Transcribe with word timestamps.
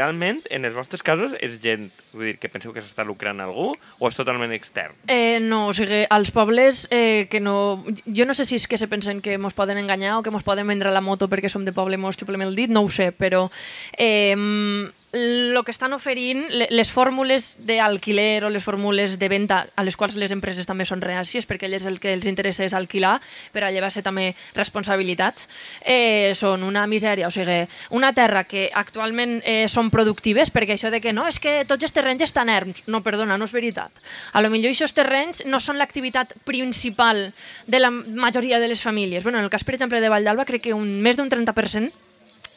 realment, 0.00 0.40
en 0.50 0.66
els 0.66 0.76
vostres 0.76 1.04
casos, 1.06 1.34
és 1.44 1.58
gent, 1.62 1.88
vull 2.14 2.30
dir, 2.30 2.36
que 2.40 2.50
penseu 2.52 2.72
que 2.74 2.82
s'està 2.82 3.04
lucrant 3.06 3.42
algú 3.44 3.70
o 3.74 4.08
és 4.08 4.16
totalment 4.18 4.52
extern? 4.56 4.96
Eh, 5.12 5.38
no, 5.44 5.66
o 5.70 5.76
sigui, 5.76 6.02
als 6.10 6.32
pobles 6.34 6.86
eh, 6.90 7.28
que 7.30 7.42
no... 7.44 7.84
Jo 8.06 8.26
no 8.26 8.36
sé 8.36 8.46
si 8.48 8.58
és 8.58 8.66
que 8.70 8.80
se 8.80 8.88
pensen 8.90 9.20
que 9.24 9.36
mos 9.38 9.56
poden 9.56 9.78
enganyar 9.80 10.18
o 10.18 10.24
que 10.24 10.32
mos 10.32 10.46
poden 10.46 10.68
vendre 10.70 10.94
la 10.94 11.04
moto 11.04 11.28
perquè 11.30 11.52
som 11.52 11.66
de 11.68 11.76
poble 11.76 11.98
i 11.98 12.00
mos 12.00 12.18
xuplem 12.18 12.46
el 12.46 12.56
dit, 12.56 12.72
no 12.72 12.84
ho 12.86 12.90
sé, 12.92 13.10
però 13.12 13.46
eh, 13.98 14.34
el 15.12 15.58
que 15.64 15.70
estan 15.72 15.92
oferint, 15.92 16.44
le- 16.50 16.68
les 16.70 16.90
fórmules 16.90 17.56
d'alquiler 17.66 18.44
o 18.44 18.50
les 18.50 18.62
fórmules 18.62 19.18
de 19.18 19.28
venda 19.28 19.66
a 19.74 19.82
les 19.82 19.96
quals 19.96 20.14
les 20.16 20.30
empreses 20.30 20.66
també 20.66 20.84
són 20.86 21.00
reàcies 21.02 21.46
perquè 21.48 21.66
elles 21.66 21.86
el 21.86 21.98
que 22.00 22.12
els 22.12 22.26
interessa 22.30 22.64
és 22.64 22.72
alquilar 22.74 23.20
per 23.52 23.64
a 23.64 23.70
llevar-se 23.70 24.02
també 24.02 24.34
responsabilitats, 24.54 25.48
eh, 25.82 26.32
són 26.34 26.62
una 26.62 26.86
misèria. 26.86 27.26
O 27.26 27.30
sigui, 27.30 27.66
una 27.90 28.12
terra 28.14 28.44
que 28.44 28.70
actualment 28.72 29.40
eh, 29.44 29.66
són 29.68 29.90
productives 29.90 30.50
perquè 30.52 30.76
això 30.78 30.90
de 30.90 31.00
que 31.00 31.12
no, 31.12 31.26
és 31.28 31.40
que 31.40 31.64
tots 31.66 31.84
els 31.84 31.92
terrenys 31.92 32.22
estan 32.22 32.48
erms. 32.48 32.84
No, 32.86 33.02
perdona, 33.02 33.36
no 33.38 33.44
és 33.46 33.52
veritat. 33.52 33.90
A 34.32 34.40
lo 34.40 34.50
millor 34.50 34.70
aquests 34.70 34.94
terrenys 34.94 35.44
no 35.46 35.58
són 35.60 35.78
l'activitat 35.78 36.34
principal 36.44 37.32
de 37.66 37.80
la 37.80 37.90
majoria 37.90 38.60
de 38.60 38.68
les 38.68 38.80
famílies. 38.82 39.22
Bueno, 39.22 39.38
en 39.38 39.44
el 39.44 39.50
cas, 39.50 39.64
per 39.64 39.74
exemple, 39.74 40.00
de 40.00 40.08
Vall 40.08 40.24
d'Alba, 40.24 40.44
crec 40.46 40.62
que 40.68 40.74
un, 40.74 41.00
més 41.02 41.16
d'un 41.16 41.28
30% 41.28 41.90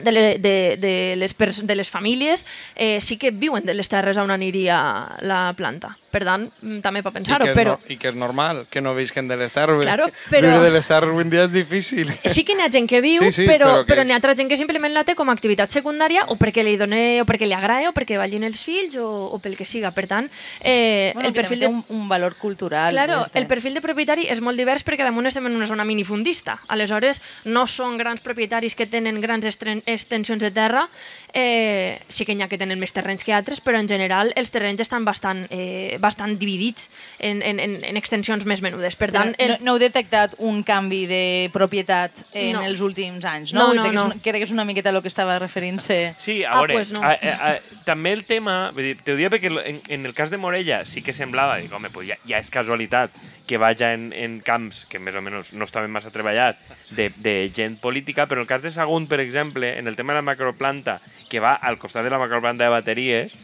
de, 0.04 0.12
le, 0.12 0.24
de, 0.38 0.56
de, 0.78 0.94
les, 1.18 1.36
de 1.38 1.76
les 1.76 1.90
famílies 1.90 2.46
eh, 2.76 3.00
sí 3.02 3.18
que 3.18 3.32
viuen 3.32 3.66
de 3.66 3.74
les 3.74 3.90
terres 3.90 4.20
on 4.22 4.32
aniria 4.32 4.80
la 5.22 5.54
planta. 5.58 5.98
Per 6.14 6.22
tant, 6.28 6.44
mm, 6.62 6.80
també 6.86 7.02
I 7.02 7.06
pensar-ho, 7.10 7.48
però... 7.58 7.72
no, 7.80 7.90
I 7.90 7.98
que 7.98 8.12
és 8.12 8.18
normal, 8.20 8.68
que 8.70 8.82
no 8.86 8.94
visquen 8.94 9.28
de 9.28 9.38
les 9.40 9.52
serves. 9.52 9.82
Claro, 9.82 10.06
però- 10.30 10.46
Viure 10.46 10.60
de 10.68 10.72
les 10.76 10.92
avui 10.94 11.24
en 11.24 11.32
dia 11.32 11.48
és 11.48 11.52
difícil. 11.52 12.12
Sí 12.30 12.44
que 12.46 12.54
n'hi 12.54 12.62
ha 12.62 12.70
gent 12.70 12.86
que 12.90 13.02
viu, 13.02 13.24
Sí, 13.24 13.32
sí, 13.32 13.48
però, 13.50 13.72
però 13.82 13.88
però 13.88 14.02
és- 14.04 14.08
n'hi 14.08 14.14
ha 14.14 14.20
altra 14.22 14.36
gent 14.38 14.52
que 14.52 14.58
simplement 14.60 14.94
la 14.94 15.04
té 15.04 15.16
com 15.18 15.30
a 15.30 15.34
activitat 15.34 15.74
secundària 15.74 16.28
o 16.30 16.38
perquè 16.38 16.64
li 16.64 16.76
done, 16.78 17.22
o 17.24 17.26
perquè 17.26 17.48
li 17.50 17.58
agrada, 17.58 17.90
o 17.90 17.94
perquè 17.98 18.20
vagin 18.22 18.44
els 18.46 18.62
fills, 18.62 18.96
o, 19.02 19.10
o 19.34 19.40
pel 19.42 19.58
que 19.58 19.66
siga. 19.66 19.90
Per 19.92 20.06
tant, 20.08 20.30
eh, 20.62 21.12
Bueno, 21.16 21.30
el 21.30 21.34
perfil 21.34 21.60
de... 21.62 21.68
un, 21.68 21.84
un 21.90 22.08
valor 22.08 22.36
cultural. 22.36 22.92
Claro, 22.94 23.26
este. 23.26 23.40
el 23.40 23.48
perfil 23.48 23.74
de 23.74 23.82
propietari 23.82 24.28
és 24.30 24.40
molt 24.42 24.58
divers 24.58 24.86
perquè 24.86 25.04
damunt 25.04 25.26
estem 25.28 25.48
en 25.50 25.56
una 25.58 25.66
zona 25.68 25.84
minifundista. 25.84 26.60
Aleshores, 26.68 27.22
no 27.46 27.66
són 27.66 27.98
grans 27.98 28.22
propietaris 28.22 28.76
que 28.76 28.86
tenen 28.86 29.20
grans 29.22 29.46
extensions 29.50 30.42
de 30.42 30.52
terra, 30.52 30.88
eh, 31.34 32.00
sí 32.10 32.26
que 32.26 32.36
n'hi 32.36 32.44
ha 32.46 32.48
que 32.48 32.58
tenen 32.62 32.80
més 32.80 32.94
terrenys 32.94 33.24
que 33.26 33.34
altres, 33.34 33.60
però 33.64 33.80
en 33.82 33.88
general 33.90 34.32
els 34.38 34.52
terrenys 34.54 34.80
estan 34.86 35.04
bastant, 35.06 35.46
eh, 35.50 35.98
bastant 36.00 36.38
dividits 36.40 36.90
en, 37.20 37.42
en, 37.42 37.60
en, 37.60 37.80
en 37.84 37.98
extensions 37.98 38.46
més 38.46 38.62
menudes. 38.62 38.96
Per 38.96 39.10
Però 39.12 39.20
tant, 39.24 39.36
el... 39.42 39.56
no, 39.56 39.58
no 39.66 39.74
heu 39.76 39.82
detectat 39.82 40.36
un 40.38 40.62
canvi 40.64 41.06
de 41.10 41.24
propietat 41.54 42.24
en 42.34 42.54
No. 42.54 42.62
els 42.68 42.82
últims 42.86 43.26
anys, 43.26 43.54
No, 43.54 43.74
no? 43.74 43.74
no, 43.74 43.84
Crec 43.84 43.90
que 43.90 43.90
és 43.90 43.96
no. 43.96 44.06
una- 44.12 44.22
Crec 44.22 44.36
que 44.38 44.44
és 44.44 44.52
una 44.54 44.66
miqueta 44.66 44.90
el 44.94 45.02
que 45.02 45.08
estava 45.10 45.40
referint-se. 45.40 46.14
Sí, 46.18 46.44
a 46.44 46.52
Ah, 46.54 46.58
veure, 46.62 46.74
pues 46.76 46.92
no. 46.92 47.02
a, 47.02 47.12
a, 47.18 47.52
a, 47.54 47.60
també 47.84 48.14
el 48.14 48.26
tema, 48.26 48.70
vull 48.72 48.84
dir, 48.92 48.98
te 49.02 49.14
ho 49.14 49.16
dia 49.18 49.30
perquè 49.34 49.50
en, 49.66 49.82
en 49.90 50.06
el 50.06 50.14
cas 50.14 50.30
de 50.30 50.38
Morella 50.38 50.84
sí 50.86 51.02
que 51.02 51.14
semblava, 51.14 51.58
dic, 51.58 51.74
home, 51.74 51.90
pues 51.90 52.08
ja, 52.12 52.18
ja 52.30 52.38
és 52.38 52.50
casualitat 52.54 53.10
que 53.48 53.58
vaja 53.58 53.94
en, 53.94 54.12
en 54.14 54.40
camps 54.46 54.86
que 54.90 55.02
més 55.04 55.16
o 55.16 55.22
menys 55.24 55.52
no 55.58 55.68
estaven 55.68 55.92
massa 55.92 56.14
treballat 56.14 56.60
de, 56.96 57.10
de 57.24 57.36
gent 57.56 57.76
política, 57.82 58.28
però 58.28 58.40
en 58.40 58.48
el 58.48 58.52
cas 58.52 58.64
de 58.64 58.72
Sagunt, 58.72 59.10
per 59.12 59.20
exemple, 59.20 59.78
en 59.78 59.88
el 59.88 59.98
tema 60.00 60.14
de 60.14 60.22
la 60.22 60.28
macroplanta, 60.30 61.00
que 61.30 61.44
va 61.44 61.54
al 61.56 61.80
costat 61.82 62.08
de 62.08 62.14
la 62.14 62.22
macroplanta 62.22 62.64
de 62.64 62.72
bateries, 62.72 63.36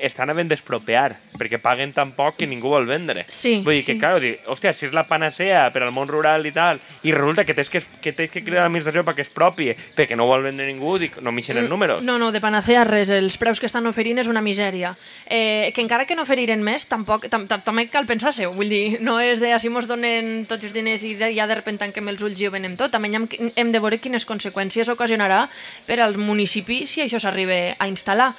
estan 0.00 0.30
havent 0.30 0.50
d'expropiar, 0.50 1.16
perquè 1.38 1.60
paguen 1.62 1.92
tan 1.96 2.12
poc 2.16 2.36
que 2.40 2.48
ningú 2.48 2.70
vol 2.72 2.86
vendre. 2.88 3.24
Sí, 3.28 3.60
Vull 3.64 3.78
dir 3.78 3.84
sí. 3.84 3.92
que, 3.92 3.98
clar, 4.00 4.20
dir, 4.20 4.34
hòstia, 4.46 4.72
si 4.76 4.86
és 4.88 4.94
la 4.96 5.06
panacea 5.08 5.66
per 5.72 5.84
al 5.86 5.92
món 5.94 6.10
rural 6.10 6.46
i 6.46 6.52
tal, 6.52 6.80
i 7.06 7.14
resulta 7.14 7.44
que 7.44 7.54
tens 7.56 7.70
que, 7.72 7.82
que, 8.02 8.12
tens 8.12 8.32
que 8.32 8.42
cridar 8.44 8.64
a 8.64 8.66
l'administració 8.66 9.04
perquè 9.06 9.24
es 9.24 9.32
propi, 9.32 9.70
perquè 9.96 10.18
no 10.18 10.28
vol 10.28 10.44
vendre 10.44 10.66
ningú, 10.68 10.96
dic, 11.00 11.20
no 11.24 11.32
m'ixen 11.32 11.60
els 11.62 11.70
números. 11.70 12.04
No, 12.04 12.18
no, 12.20 12.32
de 12.34 12.42
panacea 12.42 12.84
res. 12.84 13.10
Els 13.10 13.38
preus 13.40 13.60
que 13.62 13.70
estan 13.70 13.86
oferint 13.88 14.20
és 14.20 14.30
una 14.30 14.42
misèria. 14.44 14.92
Eh, 15.26 15.72
que 15.74 15.82
encara 15.84 16.06
que 16.06 16.16
no 16.18 16.26
oferiren 16.26 16.62
més, 16.64 16.86
tampoc, 16.90 17.28
tam, 17.32 17.46
tam, 17.48 17.62
també 17.64 17.86
cal 17.92 18.08
pensar-se-ho. 18.08 18.52
Vull 18.56 18.72
dir, 18.72 19.00
no 19.00 19.18
és 19.22 19.40
de 19.42 19.54
si 19.62 19.70
mos 19.72 19.88
donen 19.88 20.44
tots 20.50 20.68
els 20.68 20.74
diners 20.76 21.04
i 21.06 21.14
de, 21.18 21.32
ja 21.36 21.48
de 21.48 21.56
repente 21.58 21.84
tanquem 21.86 22.08
els 22.12 22.22
ulls 22.24 22.40
i 22.40 22.48
ho 22.48 22.52
venem 22.54 22.76
tot. 22.76 22.92
També 22.92 23.10
hem, 23.14 23.28
hem 23.54 23.72
de 23.72 23.82
veure 23.82 24.00
quines 24.02 24.26
conseqüències 24.28 24.90
ocasionarà 24.92 25.46
per 25.86 26.00
al 26.02 26.18
municipi 26.18 26.84
si 26.86 27.02
això 27.04 27.20
s'arriba 27.22 27.76
a 27.78 27.88
instal·lar. 27.90 28.32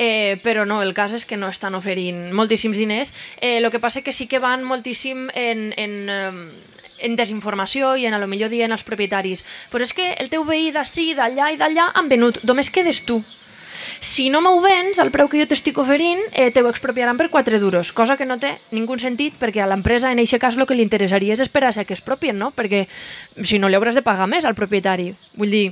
Eh, 0.00 0.40
però 0.40 0.64
no, 0.64 0.78
el 0.80 0.94
cas 0.96 1.12
és 1.12 1.26
que 1.28 1.36
no 1.36 1.50
estan 1.52 1.74
oferint 1.76 2.30
moltíssims 2.32 2.78
diners. 2.80 3.12
Eh, 3.36 3.58
el 3.58 3.68
que 3.68 3.82
passa 3.82 4.00
que 4.00 4.14
sí 4.16 4.24
que 4.26 4.40
van 4.40 4.64
moltíssim 4.64 5.26
en, 5.36 5.74
en, 5.76 5.96
eh, 6.08 6.70
en 7.04 7.16
desinformació 7.20 7.92
i 8.00 8.06
en 8.08 8.16
a 8.16 8.20
lo 8.22 8.28
millor 8.30 8.48
dient 8.48 8.72
als 8.72 8.84
propietaris 8.84 9.44
però 9.72 9.84
és 9.84 9.92
que 9.96 10.14
el 10.16 10.32
teu 10.32 10.44
veí 10.48 10.70
d'ací, 10.72 11.12
d'allà 11.18 11.50
i 11.52 11.60
d'allà 11.60 11.90
han 11.94 12.08
venut, 12.08 12.40
només 12.48 12.72
quedes 12.72 13.04
tu. 13.04 13.20
Si 14.00 14.30
no 14.30 14.40
m'ho 14.40 14.60
vens, 14.64 14.98
al 15.00 15.10
preu 15.12 15.28
que 15.28 15.40
jo 15.40 15.46
t'estic 15.48 15.76
oferint, 15.80 16.20
eh, 16.32 16.48
te 16.52 16.62
ho 16.62 16.68
expropiaran 16.72 17.20
per 17.20 17.28
4 17.28 17.60
duros, 17.60 17.92
cosa 17.92 18.16
que 18.16 18.24
no 18.24 18.38
té 18.40 18.54
ningú 18.72 18.96
sentit 19.00 19.36
perquè 19.40 19.60
a 19.60 19.68
l'empresa 19.68 20.12
en 20.12 20.20
aquest 20.20 20.40
cas 20.40 20.56
el 20.56 20.64
que 20.64 20.76
li 20.76 20.84
interessaria 20.86 21.36
és 21.36 21.44
esperar 21.44 21.72
a 21.76 21.84
que 21.84 21.94
es 21.94 22.00
propien, 22.00 22.38
no? 22.38 22.52
Perquè 22.56 22.86
si 23.44 23.58
no 23.58 23.68
li 23.68 23.76
hauràs 23.76 24.00
de 24.00 24.04
pagar 24.04 24.28
més 24.28 24.44
al 24.44 24.56
propietari. 24.56 25.12
Vull 25.36 25.52
dir, 25.52 25.66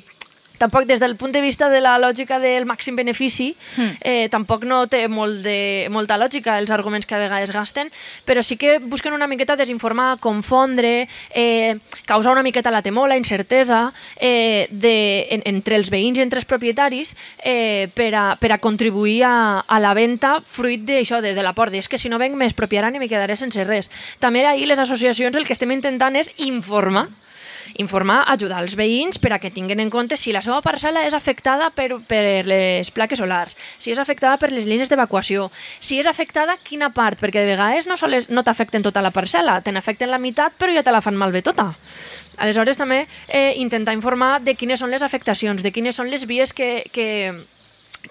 tampoc 0.58 0.86
des 0.86 1.00
del 1.00 1.16
punt 1.16 1.32
de 1.32 1.40
vista 1.40 1.68
de 1.70 1.80
la 1.80 1.96
lògica 1.98 2.38
del 2.42 2.66
màxim 2.66 2.96
benefici, 2.96 3.54
eh, 4.00 4.28
tampoc 4.30 4.64
no 4.64 4.86
té 4.90 5.06
molt 5.08 5.42
de, 5.44 5.88
molta 5.90 6.18
lògica 6.18 6.58
els 6.58 6.70
arguments 6.74 7.06
que 7.06 7.14
a 7.14 7.22
vegades 7.22 7.52
gasten, 7.54 7.90
però 8.26 8.42
sí 8.42 8.56
que 8.56 8.78
busquen 8.78 9.14
una 9.14 9.26
miqueta 9.26 9.56
desinformar, 9.56 10.18
confondre, 10.18 11.08
eh, 11.34 11.78
causar 12.06 12.32
una 12.32 12.42
miqueta 12.42 12.70
la 12.70 12.82
temor, 12.82 13.08
la 13.08 13.16
incertesa 13.16 13.92
eh, 14.16 14.66
de, 14.70 15.26
en, 15.30 15.42
entre 15.46 15.76
els 15.76 15.90
veïns 15.90 16.18
i 16.18 16.24
entre 16.24 16.42
els 16.42 16.48
propietaris 16.48 17.14
eh, 17.38 17.88
per, 17.94 18.10
a, 18.14 18.24
per 18.40 18.52
a 18.52 18.58
contribuir 18.58 19.22
a, 19.24 19.60
a 19.60 19.80
la 19.80 19.94
venda 19.94 20.38
fruit 20.44 20.84
d'això, 20.84 21.22
de, 21.22 21.34
de 21.34 21.46
l'aport. 21.46 21.74
És 21.78 21.88
que 21.88 21.98
si 21.98 22.10
no 22.10 22.18
venc 22.18 22.36
m'expropiaran 22.38 22.94
i 22.96 23.02
me 23.02 23.10
quedaré 23.10 23.36
sense 23.36 23.64
res. 23.64 23.90
També 24.18 24.44
ahir 24.46 24.68
les 24.68 24.82
associacions 24.82 25.36
el 25.36 25.46
que 25.46 25.54
estem 25.56 25.72
intentant 25.74 26.16
és 26.18 26.32
informar 26.44 27.08
informar, 27.76 28.22
ajudar 28.32 28.62
els 28.62 28.76
veïns 28.78 29.18
per 29.20 29.32
a 29.34 29.38
que 29.42 29.50
tinguin 29.50 29.80
en 29.80 29.90
compte 29.90 30.16
si 30.16 30.32
la 30.32 30.42
seva 30.44 30.60
parcel·la 30.64 31.04
és 31.08 31.14
afectada 31.14 31.70
per, 31.70 31.90
per 32.08 32.22
les 32.48 32.90
plaques 32.94 33.20
solars, 33.20 33.58
si 33.78 33.92
és 33.92 33.98
afectada 33.98 34.38
per 34.40 34.52
les 34.52 34.66
línies 34.68 34.88
d'evacuació, 34.88 35.50
si 35.80 35.98
és 36.00 36.06
afectada 36.06 36.58
quina 36.62 36.90
part, 36.94 37.20
perquè 37.20 37.44
de 37.44 37.52
vegades 37.52 37.86
no, 37.86 37.96
soles, 37.96 38.28
no 38.30 38.44
t'afecten 38.46 38.84
tota 38.86 39.02
la 39.04 39.12
parcel·la, 39.14 39.60
te 39.62 39.74
n'afecten 39.74 40.10
la 40.10 40.22
meitat 40.22 40.56
però 40.58 40.74
ja 40.74 40.84
te 40.86 40.94
la 40.94 41.02
fan 41.04 41.18
malbé 41.18 41.42
tota. 41.42 41.72
Aleshores 42.38 42.78
també 42.78 43.02
eh, 43.26 43.54
intentar 43.58 43.94
informar 43.96 44.38
de 44.40 44.54
quines 44.54 44.80
són 44.80 44.94
les 44.94 45.02
afectacions, 45.02 45.62
de 45.62 45.72
quines 45.74 45.96
són 45.98 46.10
les 46.10 46.24
vies 46.30 46.54
que, 46.54 46.84
que, 46.94 47.08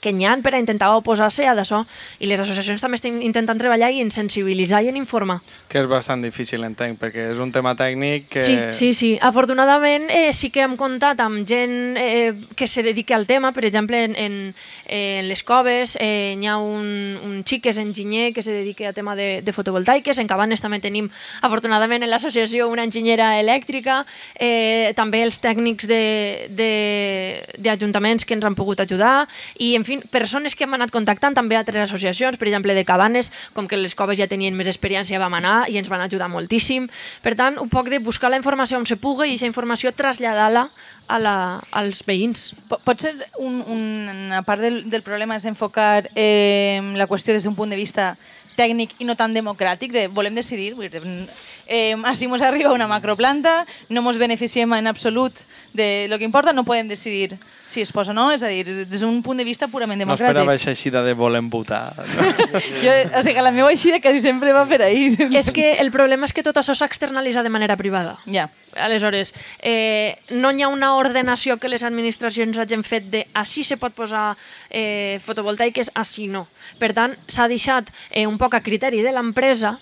que 0.01 0.11
n'hi 0.13 0.25
ha 0.29 0.35
per 0.43 0.53
a 0.53 0.59
intentar 0.59 0.91
oposar-se 0.93 1.47
a 1.47 1.55
d'això 1.57 1.79
i 2.19 2.27
les 2.29 2.39
associacions 2.39 2.81
també 2.83 2.95
estan 2.99 3.21
intentant 3.25 3.57
treballar 3.57 3.89
i 3.95 4.01
en 4.03 4.11
sensibilitzar 4.13 4.83
i 4.85 4.89
en 4.91 4.97
informar. 4.99 5.39
Que 5.67 5.79
és 5.81 5.87
bastant 5.89 6.21
difícil, 6.21 6.61
entenc, 6.67 6.99
perquè 7.01 7.31
és 7.31 7.39
un 7.41 7.51
tema 7.51 7.73
tècnic 7.75 8.27
que... 8.29 8.43
Sí, 8.43 8.57
sí, 8.77 8.93
sí. 8.93 9.09
Afortunadament 9.21 10.05
eh, 10.13 10.33
sí 10.37 10.51
que 10.53 10.61
hem 10.61 10.75
comptat 10.77 11.19
amb 11.23 11.47
gent 11.49 11.97
eh, 11.97 12.35
que 12.55 12.67
se 12.67 12.83
dedica 12.83 13.15
al 13.15 13.25
tema. 13.25 13.51
Per 13.55 13.65
exemple, 13.65 14.03
en, 14.05 14.13
en, 14.15 14.35
en 14.85 15.27
les 15.27 15.41
coves 15.43 15.97
eh, 15.99 16.35
hi 16.37 16.45
ha 16.45 16.57
un, 16.61 17.17
un 17.23 17.41
xic 17.47 17.63
que 17.65 17.73
és 17.73 17.81
enginyer 17.81 18.33
que 18.35 18.43
se 18.45 18.51
dedica 18.53 18.89
a 18.89 18.93
tema 18.93 19.15
de, 19.17 19.41
de 19.41 19.53
fotovoltaiques. 19.55 20.19
En 20.21 20.27
Cabanes 20.29 20.61
també 20.61 20.77
tenim, 20.83 21.09
afortunadament, 21.41 22.03
en 22.05 22.11
l'associació 22.13 22.67
una 22.69 22.85
enginyera 22.85 23.33
elèctrica. 23.41 24.03
Eh, 24.37 24.93
també 24.95 25.23
els 25.25 25.39
tècnics 25.41 25.87
de- 25.89 26.47
de- 26.53 27.41
d'ajuntaments 27.57 28.25
que 28.25 28.35
ens 28.37 28.45
han 28.45 28.55
pogut 28.55 28.79
ajudar. 28.85 29.25
I, 29.57 29.73
en 29.75 29.85
fi, 29.87 29.97
persones 30.11 30.53
que 30.55 30.65
hem 30.67 30.75
anat 30.77 30.91
contactant 30.93 31.33
també 31.37 31.55
altres 31.57 31.87
associacions, 31.87 32.37
per 32.37 32.49
exemple, 32.51 32.75
de 32.75 32.83
Cabanes, 32.85 33.31
com 33.55 33.67
que 33.67 33.79
les 33.79 33.95
coves 33.95 34.19
ja 34.19 34.27
tenien 34.27 34.55
més 34.55 34.67
experiència, 34.69 35.19
vam 35.23 35.33
anar 35.39 35.63
i 35.71 35.79
ens 35.79 35.89
van 35.89 36.03
ajudar 36.03 36.27
moltíssim. 36.29 36.89
Per 37.23 37.33
tant, 37.39 37.57
un 37.63 37.69
poc 37.71 37.89
de 37.89 37.99
buscar 38.03 38.29
la 38.29 38.37
informació 38.37 38.77
on 38.77 38.85
se 38.85 38.99
puga 38.99 39.25
i 39.25 39.33
aquesta 39.35 39.47
informació 39.49 39.91
traslladar-la 39.95 40.67
a 41.07 41.19
la, 41.23 41.35
als 41.71 42.03
veïns. 42.05 42.51
Po- 42.67 42.81
Pot 42.83 43.01
ser 43.07 43.13
un, 43.39 43.61
un, 43.63 43.83
una 44.27 44.41
part 44.43 44.61
del, 44.61 44.83
del 44.91 45.01
problema 45.07 45.37
és 45.39 45.45
enfocar 45.47 46.09
eh, 46.15 46.81
la 46.99 47.07
qüestió 47.07 47.33
des 47.33 47.47
d'un 47.47 47.55
punt 47.55 47.71
de 47.71 47.79
vista 47.79 48.17
tècnic 48.57 48.95
i 48.99 49.05
no 49.05 49.13
tan 49.15 49.35
democràtic, 49.37 49.91
de 49.93 50.07
volem 50.09 50.33
decidir, 50.35 50.71
eh, 51.67 51.95
així 52.07 52.27
mos 52.27 52.41
arriba 52.41 52.73
una 52.73 52.87
macroplanta, 52.87 53.65
no 53.89 54.01
mos 54.01 54.17
beneficiem 54.17 54.73
en 54.73 54.87
absolut 54.87 55.45
de 55.73 56.07
lo 56.09 56.17
que 56.17 56.25
importa, 56.25 56.53
no 56.53 56.63
podem 56.63 56.87
decidir 56.87 57.37
si 57.67 57.81
es 57.81 57.91
posa 57.91 58.11
o 58.11 58.15
no, 58.15 58.31
és 58.31 58.41
a 58.41 58.47
dir, 58.47 58.63
des 58.87 59.01
d'un 59.03 59.19
punt 59.21 59.37
de 59.37 59.43
vista 59.43 59.67
purament 59.67 59.99
No 59.99 60.15
esperava 60.15 60.39
democràtic. 60.39 60.53
aquesta 60.55 60.71
eixida 60.71 61.03
de 61.03 61.13
volem 61.13 61.49
votar. 61.51 61.93
jo, 62.83 62.93
o 63.19 63.23
sigui, 63.23 63.41
la 63.43 63.51
meva 63.51 63.69
eixida 63.75 63.99
quasi 63.99 64.21
sempre 64.23 64.53
va 64.55 64.63
per 64.65 64.81
ahir. 64.87 65.17
És 65.35 65.51
que 65.51 65.73
el 65.83 65.91
problema 65.91 66.25
és 66.25 66.33
que 66.33 66.45
tot 66.47 66.57
això 66.57 66.73
s'ha 66.73 66.87
externalitzat 66.87 67.43
de 67.43 67.51
manera 67.51 67.75
privada. 67.75 68.15
Ja. 68.25 68.47
Aleshores, 68.79 69.33
eh, 69.59 70.15
no 70.31 70.53
hi 70.55 70.63
ha 70.63 70.71
una 70.71 70.93
ordenació 70.95 71.57
que 71.59 71.67
les 71.67 71.83
administracions 71.83 72.57
hagin 72.57 72.85
fet 72.87 73.11
de 73.11 73.25
així 73.35 73.65
se 73.67 73.75
pot 73.77 73.91
posar 73.93 74.37
eh, 74.69 75.19
fotovoltaiques, 75.25 75.91
així 75.93 76.31
no. 76.31 76.47
Per 76.79 76.93
tant, 76.95 77.17
s'ha 77.27 77.49
deixat 77.51 77.91
eh, 78.11 78.25
un 78.25 78.39
poc 78.39 78.55
a 78.55 78.63
criteri 78.63 79.03
de 79.03 79.11
l'empresa 79.11 79.75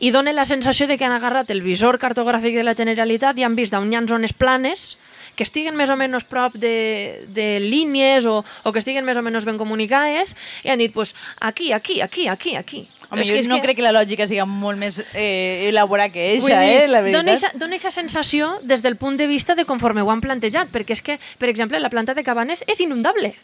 i 0.00 0.10
dona 0.10 0.32
la 0.32 0.44
sensació 0.44 0.86
de 0.86 0.98
que 0.98 1.04
han 1.04 1.12
agarrat 1.16 1.50
el 1.50 1.62
visor 1.62 1.98
cartogràfic 1.98 2.54
de 2.56 2.64
la 2.64 2.74
Generalitat 2.74 3.38
i 3.38 3.44
han 3.44 3.56
vist 3.56 3.74
on 3.74 3.92
hi 3.92 3.96
ha 3.96 4.02
zones 4.06 4.32
planes 4.32 4.96
que 5.36 5.44
estiguen 5.44 5.76
més 5.76 5.90
o 5.92 5.96
menys 6.00 6.24
prop 6.24 6.54
de, 6.56 7.24
de 7.28 7.60
línies 7.60 8.24
o, 8.24 8.38
o 8.64 8.72
que 8.72 8.80
estiguen 8.80 9.04
més 9.04 9.18
o 9.20 9.22
menys 9.22 9.44
ben 9.44 9.58
comunicades 9.60 10.32
i 10.64 10.70
han 10.72 10.78
dit, 10.80 10.92
pues, 10.92 11.14
aquí, 11.40 11.72
aquí, 11.72 12.00
aquí, 12.00 12.28
aquí, 12.28 12.56
aquí. 12.56 12.86
Home, 13.10 13.20
És 13.22 13.28
jo 13.28 13.34
que 13.34 13.40
és 13.44 13.48
no 13.48 13.56
que- 13.56 13.62
crec 13.68 13.76
que 13.76 13.84
la 13.84 13.92
lògica 13.92 14.26
sigui 14.26 14.42
molt 14.48 14.80
més 14.80 14.96
eh, 15.14 15.68
elaborada 15.68 16.10
que 16.10 16.32
eixa, 16.32 16.60
dir, 16.60 16.72
eh, 16.80 16.88
la 16.88 17.00
veritat. 17.04 17.52
Dona 17.54 17.76
aquesta 17.76 17.92
sensació 17.94 18.56
des 18.64 18.82
del 18.82 18.96
punt 18.96 19.16
de 19.20 19.28
vista 19.28 19.54
de 19.54 19.64
conforme 19.64 20.02
ho 20.02 20.10
han 20.10 20.20
plantejat, 20.24 20.72
perquè 20.72 20.96
és 20.96 21.02
que, 21.04 21.18
per 21.38 21.48
exemple, 21.52 21.78
la 21.78 21.90
planta 21.92 22.14
de 22.14 22.24
Cabanes 22.24 22.64
és 22.66 22.80
inundable. 22.80 23.34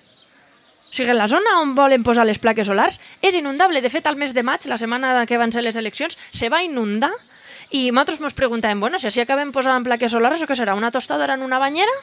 O 0.92 0.94
sigui, 0.94 1.14
la 1.16 1.24
zona 1.24 1.54
on 1.62 1.70
volen 1.72 2.02
posar 2.04 2.26
les 2.28 2.36
plaques 2.36 2.66
solars 2.68 2.98
és 3.24 3.32
inundable. 3.38 3.80
De 3.80 3.88
fet, 3.88 4.04
al 4.04 4.18
mes 4.20 4.34
de 4.36 4.42
maig, 4.44 4.66
la 4.68 4.76
setmana 4.76 5.22
que 5.24 5.38
van 5.40 5.52
ser 5.54 5.62
les 5.64 5.78
eleccions, 5.80 6.18
se 6.36 6.50
va 6.52 6.60
inundar 6.60 7.14
i 7.72 7.86
nosaltres 7.88 8.20
ens 8.20 8.36
preguntàvem, 8.36 8.82
bueno, 8.84 9.00
si 9.00 9.08
així 9.08 9.22
acabem 9.22 9.54
posant 9.56 9.86
plaques 9.86 10.12
solars, 10.12 10.42
o 10.44 10.48
què 10.50 10.52
serà, 10.58 10.74
una 10.76 10.90
tostadora 10.92 11.38
en 11.38 11.46
una 11.46 11.56
banyera? 11.62 11.94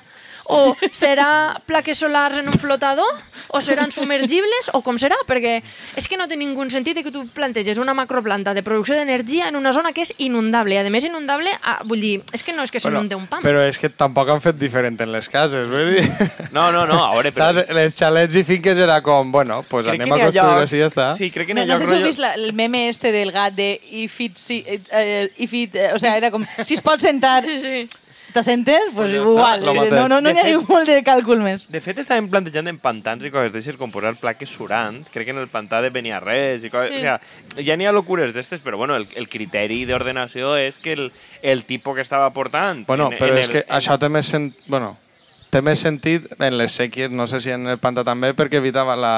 O 0.50 0.74
serà 0.92 1.60
plaques 1.69 2.00
solars 2.01 2.40
en 2.42 2.48
un 2.50 2.56
flotador? 2.57 3.06
O 3.54 3.62
seran 3.62 3.92
submergibles? 3.94 4.69
O 4.74 4.81
com 4.86 4.98
serà? 5.01 5.16
Perquè 5.30 5.60
és 5.98 6.07
que 6.10 6.18
no 6.18 6.25
té 6.30 6.36
ningú 6.38 6.66
sentit 6.69 6.98
que 7.06 7.12
tu 7.13 7.24
planteges 7.34 7.78
una 7.81 7.94
macroplanta 7.98 8.54
de 8.57 8.63
producció 8.66 8.96
d'energia 8.98 9.48
en 9.50 9.56
una 9.57 9.72
zona 9.74 9.92
que 9.94 10.01
és 10.06 10.13
inundable. 10.18 10.74
I 10.75 10.81
a 10.81 10.90
més 10.90 11.06
inundable, 11.06 11.54
ah, 11.62 11.80
vull 11.86 12.01
dir, 12.01 12.16
és 12.34 12.42
que 12.46 12.54
no 12.54 12.66
és 12.66 12.72
que 12.74 12.81
s'inunde 12.81 13.16
un 13.18 13.28
pam. 13.30 13.42
Però 13.46 13.62
és 13.66 13.78
que 13.81 13.90
tampoc 13.90 14.30
han 14.34 14.42
fet 14.42 14.57
diferent 14.57 15.00
en 15.06 15.12
les 15.13 15.30
cases, 15.30 15.69
vull 15.69 15.96
dir... 15.96 16.04
No, 16.52 16.72
no, 16.74 16.86
no, 16.90 16.98
a 17.06 17.13
veure, 17.16 17.31
però... 17.36 17.52
Saps? 17.54 17.69
Les 17.78 17.98
xalets 17.98 18.36
i 18.42 18.44
finques 18.44 18.78
era 18.81 19.00
com, 19.06 19.31
bueno, 19.31 19.62
pues 19.69 19.86
Crec 19.88 20.02
anem 20.02 20.13
a 20.18 20.19
construir 20.25 20.50
llocs- 20.57 20.66
així 20.68 20.78
i 20.78 20.84
ja 20.84 20.90
està. 20.92 21.07
Sí, 21.18 21.30
crec 21.34 21.50
que 21.50 21.54
n'hi 21.57 21.66
No, 21.66 21.74
ha 21.74 21.78
no 21.78 21.80
sé 21.81 21.90
si 21.90 21.98
heu 21.98 22.06
vist 22.06 22.19
la, 22.22 22.34
el 22.38 22.54
meme 22.57 22.88
este 22.90 23.12
del 23.13 23.31
gat 23.31 23.54
de 23.57 23.72
if 24.04 24.19
it, 24.22 24.38
si, 24.38 24.63
eh, 24.66 25.30
if 25.38 25.54
it 25.54 25.75
eh, 25.75 25.92
o 25.94 26.00
sea, 26.02 26.18
era 26.18 26.30
com, 26.34 26.45
si 26.66 26.74
es 26.78 26.81
pot 26.86 27.00
sentar, 27.02 27.44
Sí, 27.45 27.62
sí. 27.62 27.90
T'assentes? 28.34 28.92
Pues 28.94 29.10
Pues 29.10 29.12
ja 29.12 29.18
igual, 29.18 29.66
no, 29.66 30.08
no, 30.08 30.22
no 30.22 30.31
n'hi 30.31 30.40
ha 30.40 30.44
fet- 30.44 30.70
molt 30.70 30.88
de 30.88 30.98
càlcul 31.04 31.42
més. 31.44 31.68
De 31.72 31.81
fet, 31.81 31.98
estàvem 32.00 32.30
plantejant 32.30 32.68
en 32.72 32.78
pantans 32.80 33.24
i 33.26 33.31
coses 33.31 33.52
d'aixes 33.54 33.78
com 33.78 33.92
posar 33.92 34.16
plaques 34.20 34.50
surant. 34.50 35.02
Crec 35.14 35.26
que 35.30 35.31
en 35.36 35.42
el 35.42 35.48
pantà 35.50 35.81
de 35.81 35.90
Beniarrés 35.90 36.64
i 36.64 36.70
coses... 36.70 36.90
Sí. 36.90 36.98
O 36.98 37.02
sea, 37.02 37.20
ja 37.66 37.76
n'hi 37.78 37.86
ha 37.90 37.92
locures 37.96 38.34
d'estes, 38.34 38.62
però 38.62 38.78
bueno, 38.78 38.96
el, 38.96 39.08
el 39.16 39.28
criteri 39.30 39.86
d'ordenació 39.90 40.56
és 40.58 40.80
que 40.80 40.94
el, 40.94 41.12
el 41.42 41.64
tipus 41.66 41.96
que 41.96 42.02
estava 42.02 42.30
portant... 42.31 42.86
Bueno, 42.88 43.12
en- 43.12 43.18
però 43.20 43.31
en 43.34 43.40
és 43.44 43.48
el- 43.50 43.54
que 43.60 43.66
això 43.70 43.98
té 44.00 44.10
més, 44.10 44.26
sen... 44.28 44.54
bueno, 44.68 44.96
té 45.50 45.64
més 45.66 45.80
sentit 45.81 46.28
en 46.40 46.58
les 46.60 46.76
sèquies, 46.78 47.10
no 47.10 47.26
sé 47.28 47.40
si 47.42 47.50
en 47.50 47.66
el 47.68 47.80
pantà 47.81 48.04
també, 48.06 48.36
perquè 48.38 48.60
evitava 48.62 48.96
la... 48.96 49.14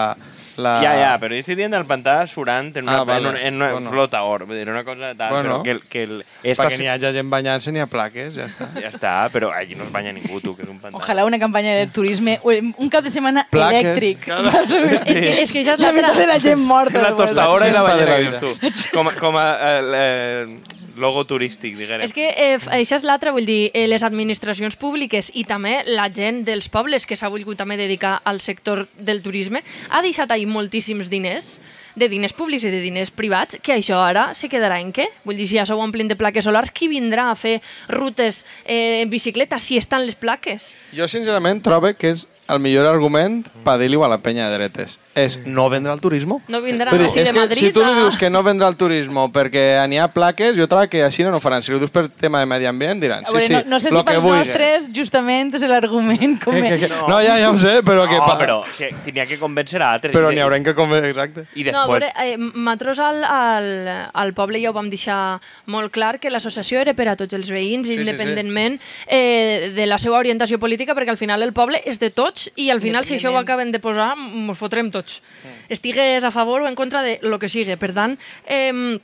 la... 0.57 0.81
Ja, 0.83 0.92
ja, 1.00 1.12
però 1.21 1.36
jo 1.36 1.39
estic 1.44 1.57
dient 1.57 1.71
del 1.71 1.86
pantà 1.86 2.25
surant 2.27 2.71
en 2.75 2.83
una, 2.88 3.00
Ah, 3.01 3.03
vale. 3.03 3.30
en 3.30 3.36
un, 3.36 3.38
en 3.38 3.56
una 3.56 3.71
Bueno. 3.71 3.89
flotador, 3.92 4.45
vull 4.45 4.57
dir, 4.57 4.68
una 4.69 4.83
cosa 4.83 5.13
tal, 5.15 5.30
Bueno. 5.31 5.50
però 5.59 5.63
que, 5.63 5.71
el- 5.71 5.81
que 5.88 6.03
el, 6.03 6.25
esta 6.44 6.65
Perquè 6.68 6.77
n'hi 6.80 6.88
hagi 6.88 7.12
gent 7.13 7.30
banyant-se, 7.30 7.71
n'hi 7.71 7.80
ha 7.80 7.88
plaques, 7.88 8.33
ja 8.36 8.45
està. 8.45 8.68
Ja 8.83 8.89
està, 8.89 9.13
però 9.31 9.51
allí 9.53 9.75
no 9.75 9.83
es 9.86 9.92
banya 9.92 10.12
ningú, 10.13 10.42
tu, 10.42 10.56
que 10.56 10.63
és 10.63 10.69
un 10.69 10.80
pantà. 10.80 10.98
Ojalà 10.98 11.25
una 11.25 11.39
campanya 11.39 11.75
de 11.77 11.88
turisme, 11.88 12.39
un 12.44 12.89
cap 12.89 13.03
de 13.03 13.12
setmana 13.12 13.45
Plaques, 13.50 13.86
elèctric. 13.86 14.25
cada- 14.25 14.62
És 15.06 15.06
que, 15.06 15.42
és 15.44 15.51
que 15.51 15.63
ja 15.63 15.74
és 15.74 15.80
La 15.80 15.92
meitat 15.94 16.15
de 16.18 16.27
la 16.27 16.39
gent 16.39 16.59
morta. 16.59 17.01
La 17.01 17.15
tostadora 17.15 17.68
i 17.68 17.71
la 17.71 17.80
xispa 17.81 17.95
de 17.95 18.06
la 18.06 18.12
banyera, 18.12 18.39
tu. 18.39 18.56
Com, 18.94 19.07
com 19.19 19.38
a 19.38 19.48
eh, 19.62 19.81
eh, 20.01 20.57
logo 20.98 21.24
turístic, 21.26 21.76
diguem. 21.78 22.02
És 22.06 22.14
que 22.16 22.28
eh, 22.32 22.58
això 22.74 22.98
és 23.00 23.06
l'altre, 23.08 23.34
vull 23.36 23.48
dir, 23.48 23.72
eh, 23.74 23.88
les 23.88 24.04
administracions 24.04 24.78
públiques 24.80 25.32
i 25.36 25.46
també 25.48 25.82
la 25.88 26.10
gent 26.14 26.44
dels 26.48 26.70
pobles 26.72 27.06
que 27.08 27.18
s'ha 27.20 27.32
volgut 27.32 27.60
també 27.60 27.78
dedicar 27.80 28.20
al 28.26 28.42
sector 28.42 28.88
del 28.98 29.22
turisme 29.22 29.64
ha 29.90 30.02
deixat 30.02 30.32
ahir 30.32 30.48
moltíssims 30.48 31.10
diners, 31.12 31.60
de 31.96 32.10
diners 32.10 32.34
públics 32.34 32.64
i 32.66 32.72
de 32.74 32.82
diners 32.82 33.12
privats, 33.12 33.58
que 33.62 33.74
això 33.76 34.00
ara 34.04 34.34
se 34.38 34.50
quedarà 34.50 34.80
en 34.82 34.92
què? 34.96 35.08
Vull 35.26 35.36
dir, 35.40 35.48
si 35.48 35.58
ja 35.60 35.66
s'ho 35.66 35.78
omplint 35.80 36.10
de 36.12 36.16
plaques 36.20 36.46
solars, 36.46 36.72
qui 36.72 36.88
vindrà 36.92 37.30
a 37.32 37.36
fer 37.36 37.60
rutes 37.90 38.44
eh, 38.66 39.02
en 39.04 39.10
bicicleta 39.10 39.60
si 39.60 39.78
estan 39.78 40.06
les 40.06 40.16
plaques? 40.16 40.74
Jo, 40.96 41.08
sincerament, 41.08 41.62
trobo 41.64 41.94
que 41.98 42.12
és 42.16 42.28
el 42.52 42.60
millor 42.60 42.84
argument 42.90 43.46
per 43.64 43.78
dir-li 43.80 43.96
a 44.04 44.10
la 44.12 44.18
penya 44.20 44.50
de 44.52 44.58
dretes. 44.58 44.98
És 45.16 45.38
no 45.46 45.70
vendre 45.72 45.92
el 45.94 46.00
turisme. 46.04 46.38
No 46.52 46.60
vindrà 46.64 46.92
dir, 46.96 47.06
així 47.08 47.20
és 47.22 47.28
de 47.30 47.34
que 47.34 47.40
Madrid 47.40 47.60
si 47.60 47.70
tu 47.76 47.84
li 47.84 47.94
dius 47.96 48.16
que 48.20 48.30
no 48.32 48.42
vendrà 48.44 48.68
el 48.72 48.76
turisme 48.80 49.24
perquè 49.32 49.64
n'hi 49.92 50.00
ha 50.00 50.08
plaques, 50.12 50.56
jo 50.58 50.68
trobo 50.72 50.88
que 50.92 51.02
així 51.04 51.24
no 51.24 51.32
ho 51.36 51.40
faran. 51.44 51.64
Si 51.64 51.72
ho 51.72 51.80
dius 51.80 51.92
per 51.92 52.10
tema 52.10 52.40
de 52.44 52.48
medi 52.48 52.68
ambient, 52.68 53.00
diran, 53.04 53.24
sí, 53.28 53.32
veure, 53.36 53.46
sí, 53.48 53.54
no, 53.54 53.62
no 53.76 53.80
sé 53.80 53.92
lo 53.92 54.00
si 54.00 54.04
que 54.04 54.12
pels 54.12 54.24
vulgui. 54.24 54.38
nostres 54.40 54.90
justament 54.96 55.54
és 55.60 55.64
l'argument 55.68 56.38
com... 56.44 56.56
Que, 56.56 56.62
que, 56.64 56.80
que... 56.86 56.90
No. 56.92 57.08
No. 57.12 57.20
ja, 57.24 57.38
ja 57.40 57.50
ho 57.52 57.58
sé, 57.60 57.78
però 57.88 58.08
que... 58.10 58.20
no, 58.20 58.28
pa- 58.28 58.38
però 58.40 58.58
que 58.78 58.92
tenia 59.06 59.26
que 59.28 59.40
convèncer 59.40 59.80
a 59.84 59.92
altres. 59.96 60.16
però 60.16 60.32
n'hi 60.32 60.44
haurem 60.44 60.64
que 60.68 60.76
convé, 60.76 61.04
exacte. 61.12 61.46
I 61.56 61.68
No, 61.72 61.81
a 61.83 61.88
després... 61.89 62.13
veure, 62.13 62.33
eh, 62.33 62.38
nosaltres 62.38 63.00
al, 63.04 63.24
al, 63.25 63.69
al 64.13 64.33
poble 64.38 64.62
ja 64.62 64.72
ho 64.72 64.75
vam 64.78 64.89
deixar 64.92 65.39
molt 65.66 65.92
clar 65.94 66.19
que 66.22 66.31
l'associació 66.31 66.80
era 66.81 66.94
per 66.98 67.10
a 67.12 67.18
tots 67.19 67.33
els 67.38 67.50
veïns, 67.51 67.88
Sí, 67.88 67.95
sí, 67.95 68.00
sí. 68.00 68.07
independentment 68.07 68.80
eh, 69.07 69.72
de 69.75 69.86
la 69.89 69.98
seva 70.01 70.19
orientació 70.19 70.60
política, 70.60 70.95
perquè 70.98 71.13
al 71.13 71.19
final 71.22 71.42
el 71.44 71.54
poble 71.54 71.81
és 71.86 72.00
de 72.00 72.12
tots 72.13 72.50
i 72.56 72.69
al 72.72 72.81
final 72.81 73.06
si 73.06 73.16
això 73.18 73.31
ho 73.33 73.39
acaben 73.39 73.72
de 73.72 73.80
posar, 73.83 74.16
mos 74.18 74.60
fotrem 74.60 74.92
tots. 74.92 75.22
Estigues 75.69 76.24
a 76.24 76.31
favor 76.31 76.62
o 76.62 76.68
en 76.68 76.75
contra 76.75 77.01
de 77.01 77.19
lo 77.22 77.39
que 77.39 77.50
sigui. 77.50 77.75
Per 77.81 77.94
tant, 77.95 78.18
eh, 78.45 79.00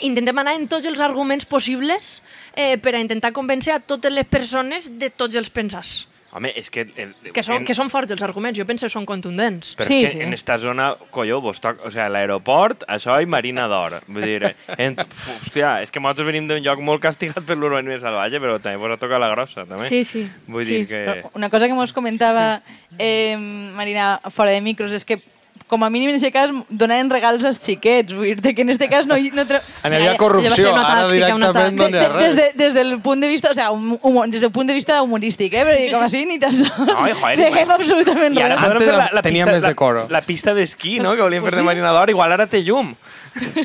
intentem 0.00 0.38
anar 0.38 0.56
en 0.56 0.66
tots 0.68 0.86
els 0.86 1.00
arguments 1.00 1.46
possibles 1.46 2.22
eh, 2.54 2.76
per 2.78 2.94
a 2.96 3.00
intentar 3.00 3.32
convèncer 3.36 3.72
a 3.76 3.80
totes 3.80 4.12
les 4.12 4.26
persones 4.26 4.90
de 4.98 5.10
tots 5.10 5.36
els 5.36 5.50
pensars. 5.50 6.06
Home, 6.36 6.50
és 6.52 6.68
que... 6.68 6.82
El, 7.00 7.14
Que 7.32 7.40
són, 7.40 7.62
en, 7.62 7.64
que 7.64 7.72
són 7.76 7.88
forts 7.88 8.12
els 8.12 8.20
arguments, 8.20 8.58
jo 8.58 8.66
penso 8.68 8.84
que 8.84 8.92
són 8.92 9.06
contundents. 9.08 9.70
Però 9.78 9.88
Sí, 9.88 10.02
sí, 10.04 10.20
en 10.20 10.36
esta 10.36 10.58
zona, 10.60 10.90
colló, 11.14 11.38
vos 11.40 11.62
toca... 11.64 11.80
O 11.88 11.92
sea, 11.94 12.10
l'aeroport, 12.12 12.84
això 12.92 13.16
i 13.24 13.28
Marina 13.30 13.64
d'Or. 13.72 14.02
Vull 14.04 14.26
dir, 14.28 14.52
en, 14.76 14.98
hòstia, 15.00 15.78
és 15.86 15.94
que 15.94 16.02
nosaltres 16.02 16.28
venim 16.28 16.50
d'un 16.50 16.60
lloc 16.60 16.82
molt 16.84 17.00
castigat 17.06 17.40
per 17.48 17.56
l'urbanisme 17.56 18.02
salvatge, 18.02 18.42
però 18.42 18.58
també 18.60 18.76
vos 18.82 18.92
ha 18.92 19.00
tocat 19.00 19.22
la 19.22 19.30
grossa, 19.32 19.64
també. 19.64 19.88
Sí, 19.88 20.02
sí. 20.04 20.26
Vull 20.44 20.68
sí. 20.68 20.82
dir 20.82 20.90
que... 20.90 21.00
Però 21.08 21.32
Una 21.40 21.48
cosa 21.52 21.70
que 21.70 21.78
mos 21.78 21.96
comentava 21.96 22.60
eh, 22.98 23.36
Marina 23.38 24.18
fora 24.28 24.52
de 24.52 24.60
micros 24.60 24.92
és 24.92 25.08
que 25.08 25.22
com 25.66 25.82
a 25.82 25.90
mínim 25.90 26.10
en 26.12 26.16
aquest 26.20 26.32
cas 26.32 26.50
donaven 26.70 27.08
regals 27.10 27.44
als 27.44 27.58
xiquets, 27.64 28.12
vull 28.14 28.36
dir 28.38 28.54
que 28.54 28.62
en 28.62 28.70
aquest 28.70 28.90
cas 28.90 29.06
no, 29.06 29.16
no 29.18 29.44
tra... 29.48 29.60
En 29.82 29.94
havia 29.96 30.12
ja- 30.12 30.16
corrupció, 30.20 30.68
ja 30.70 30.74
ara 30.78 30.84
tàctica, 31.08 31.12
directament 31.12 31.76
no 31.80 31.88
n'hi 31.88 31.98
ha 31.98 32.02
De- 32.02 32.12
res. 32.12 32.22
des, 32.22 32.36
de, 32.36 32.64
des 32.64 32.74
del 32.74 33.00
punt 33.02 33.20
de 33.20 33.28
vista, 33.28 33.50
o 33.50 33.54
sea, 33.54 33.70
hum- 33.72 33.98
humor, 34.02 34.28
des 34.30 34.40
del 34.40 34.52
punt 34.54 34.68
de 34.70 34.74
vista 34.78 35.00
humorístic, 35.02 35.54
eh? 35.54 35.64
Però 35.66 35.96
com 35.96 36.06
així 36.06 36.24
ni 36.24 36.38
tan 36.38 36.54
sols 36.54 36.94
Ai, 36.96 37.12
joder, 37.18 37.66
absolutament 37.80 38.38
I 38.38 38.42
ara 38.46 38.54
res. 38.54 38.64
Antes 38.64 38.70
podran 38.70 38.86
fer 38.86 38.96
la, 38.96 39.08
la 39.18 39.22
tenia 39.26 39.44
pista, 39.44 39.52
més 39.58 39.62
decoro. 39.66 40.06
La, 40.06 40.20
la 40.20 40.22
pista 40.22 40.54
d'esquí, 40.54 40.98
no?, 41.00 41.16
que 41.16 41.22
volien 41.26 41.42
Pues 41.42 41.50
fer 41.54 41.58
de 41.60 41.64
sí. 41.64 41.70
Marina 41.72 41.90
d'Or, 41.92 42.10
igual 42.14 42.32
ara 42.38 42.46
té 42.46 42.62
llum. 42.62 42.94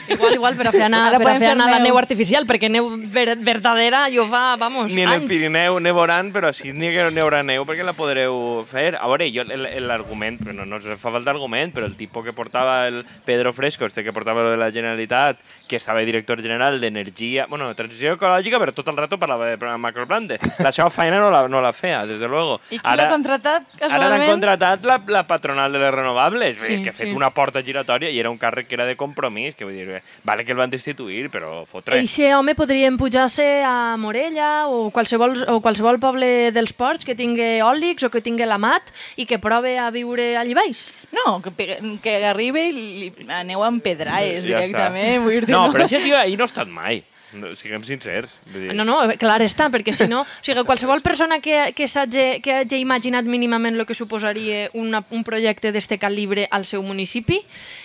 Igual, 0.07 0.33
igual, 0.35 0.55
per 0.55 0.67
a 0.67 0.71
fer 0.71 0.83
anar, 0.83 1.07
Ara 1.09 1.17
per 1.19 1.27
a 1.27 1.29
podem 1.31 1.41
fer 1.41 1.51
anar 1.55 1.69
la 1.71 1.79
neu. 1.79 1.97
artificial, 1.97 2.45
perquè 2.47 2.69
neu 2.69 2.89
ver 3.11 3.37
verdadera 3.39 4.07
jo 4.13 4.25
fa, 4.27 4.55
vamos, 4.57 4.91
Ni 4.93 5.01
en 5.03 5.09
el 5.09 5.15
anys. 5.21 5.29
Pirineu 5.29 5.79
nevoran, 5.79 6.31
però 6.33 6.51
si 6.53 6.71
n'hi 6.73 6.91
ha 6.97 7.09
n'hi 7.09 7.19
haurà 7.23 7.43
neu 7.43 7.65
perquè 7.65 7.83
la 7.83 7.93
podreu 7.93 8.65
fer. 8.69 8.95
A 8.99 9.07
veure, 9.07 9.31
jo 9.33 9.41
el- 9.43 9.65
el- 9.65 9.87
l'argument, 9.87 10.39
però 10.39 10.53
no, 10.53 10.65
no 10.65 10.75
ens 10.77 10.85
fa 10.99 11.11
falta 11.11 11.29
argument, 11.31 11.73
però 11.73 11.85
el 11.85 11.95
tipus 11.95 12.23
que 12.25 12.33
portava 12.33 12.87
el 12.87 13.05
Pedro 13.25 13.53
Fresco, 13.53 13.85
este 13.85 14.03
que 14.03 14.11
portava 14.13 14.41
lo 14.43 14.51
de 14.51 14.57
la 14.57 14.71
Generalitat, 14.71 15.37
que 15.67 15.77
estava 15.77 15.99
director 16.01 16.41
general 16.41 16.79
d'Energia, 16.81 17.45
bueno, 17.47 17.73
transició 17.75 18.13
ecològica, 18.17 18.59
però 18.59 18.73
tot 18.73 18.87
el 18.89 18.97
rato 18.97 19.17
parlava 19.17 19.45
de 19.47 19.57
macroplante. 19.77 20.37
La 20.59 20.71
seva 20.71 20.89
feina 20.89 21.19
no 21.19 21.29
la, 21.31 21.47
no 21.47 21.61
la 21.61 21.71
feia, 21.73 22.05
des 22.05 22.19
de 22.19 22.27
luego. 22.27 22.59
I 22.71 22.79
qui 22.79 22.95
l'ha 22.97 23.07
contratat, 23.09 23.63
Ara 23.79 23.87
l'han 23.97 23.99
casualment? 24.19 24.29
contratat 24.31 24.83
la, 24.83 24.99
la 25.07 25.23
patronal 25.27 25.71
de 25.71 25.79
les 25.79 25.93
renovables, 25.93 26.59
Sí, 26.61 26.77
sí, 26.77 26.83
que 26.83 26.89
ha 26.89 26.93
fet 26.93 27.07
sí. 27.07 27.13
una 27.15 27.29
porta 27.31 27.61
giratòria 27.63 28.09
i 28.09 28.19
era 28.19 28.29
un 28.29 28.37
càrrec 28.37 28.67
que 28.67 28.75
era 28.75 28.85
de 28.85 28.95
compromís, 28.97 29.55
que 29.61 29.67
vull 29.69 29.77
dir, 29.77 29.87
eh, 29.99 30.01
vale 30.25 30.43
que 30.45 30.55
el 30.55 30.59
van 30.59 30.73
destituir, 30.73 31.29
però 31.29 31.61
fotre. 31.69 31.99
Eixe 32.01 32.33
home 32.33 32.55
podria 32.57 32.89
pujar-se 32.97 33.45
a 33.67 33.95
Morella 34.01 34.65
o 34.67 34.89
qualsevol, 34.93 35.37
o 35.47 35.59
qualsevol 35.61 36.01
poble 36.01 36.49
dels 36.55 36.73
ports 36.73 37.05
que 37.05 37.15
tingui 37.15 37.61
òlics 37.61 38.07
o 38.07 38.11
que 38.13 38.23
tingui 38.25 38.49
la 38.49 38.57
mat 38.61 38.89
i 39.21 39.27
que 39.29 39.37
prove 39.41 39.77
a 39.77 39.91
viure 39.93 40.33
allí 40.41 40.57
baix. 40.57 40.89
No, 41.13 41.37
que, 41.43 41.53
que 42.01 42.17
arribi 42.25 42.67
i 42.71 42.73
li, 42.73 43.13
aneu 43.29 43.63
amb 43.67 43.83
pedraes 43.83 44.41
Ja 44.43 44.61
directament. 44.63 45.21
Vull 45.23 45.45
dir, 45.45 45.53
No, 45.53 45.67
però 45.71 45.85
aquest 45.85 46.07
tio 46.07 46.17
ahir 46.17 46.37
no 46.39 46.47
ha 46.47 46.51
estat 46.51 46.71
mai. 46.71 47.03
No, 47.33 47.53
siguem 47.55 47.83
sincers. 47.87 48.37
Vull 48.51 48.67
dir, 48.67 48.75
No, 48.75 48.83
no, 48.87 48.97
clar 49.19 49.39
està, 49.45 49.69
perquè 49.71 49.93
si 49.95 50.07
no... 50.11 50.21
O 50.25 50.43
sigui, 50.43 50.63
qualsevol 50.67 51.01
persona 51.01 51.39
que, 51.39 51.71
que, 51.77 51.87
s'hagi- 51.87 52.41
que 52.43 52.57
hagi 52.61 52.79
imaginat 52.83 53.25
mínimament 53.29 53.77
el 53.79 53.85
que 53.87 53.95
suposaria 53.95 54.69
una, 54.73 55.03
un 55.11 55.23
projecte 55.23 55.71
d'este 55.71 55.97
calibre 56.01 56.47
al 56.51 56.65
seu 56.65 56.83
municipi, 56.83 57.39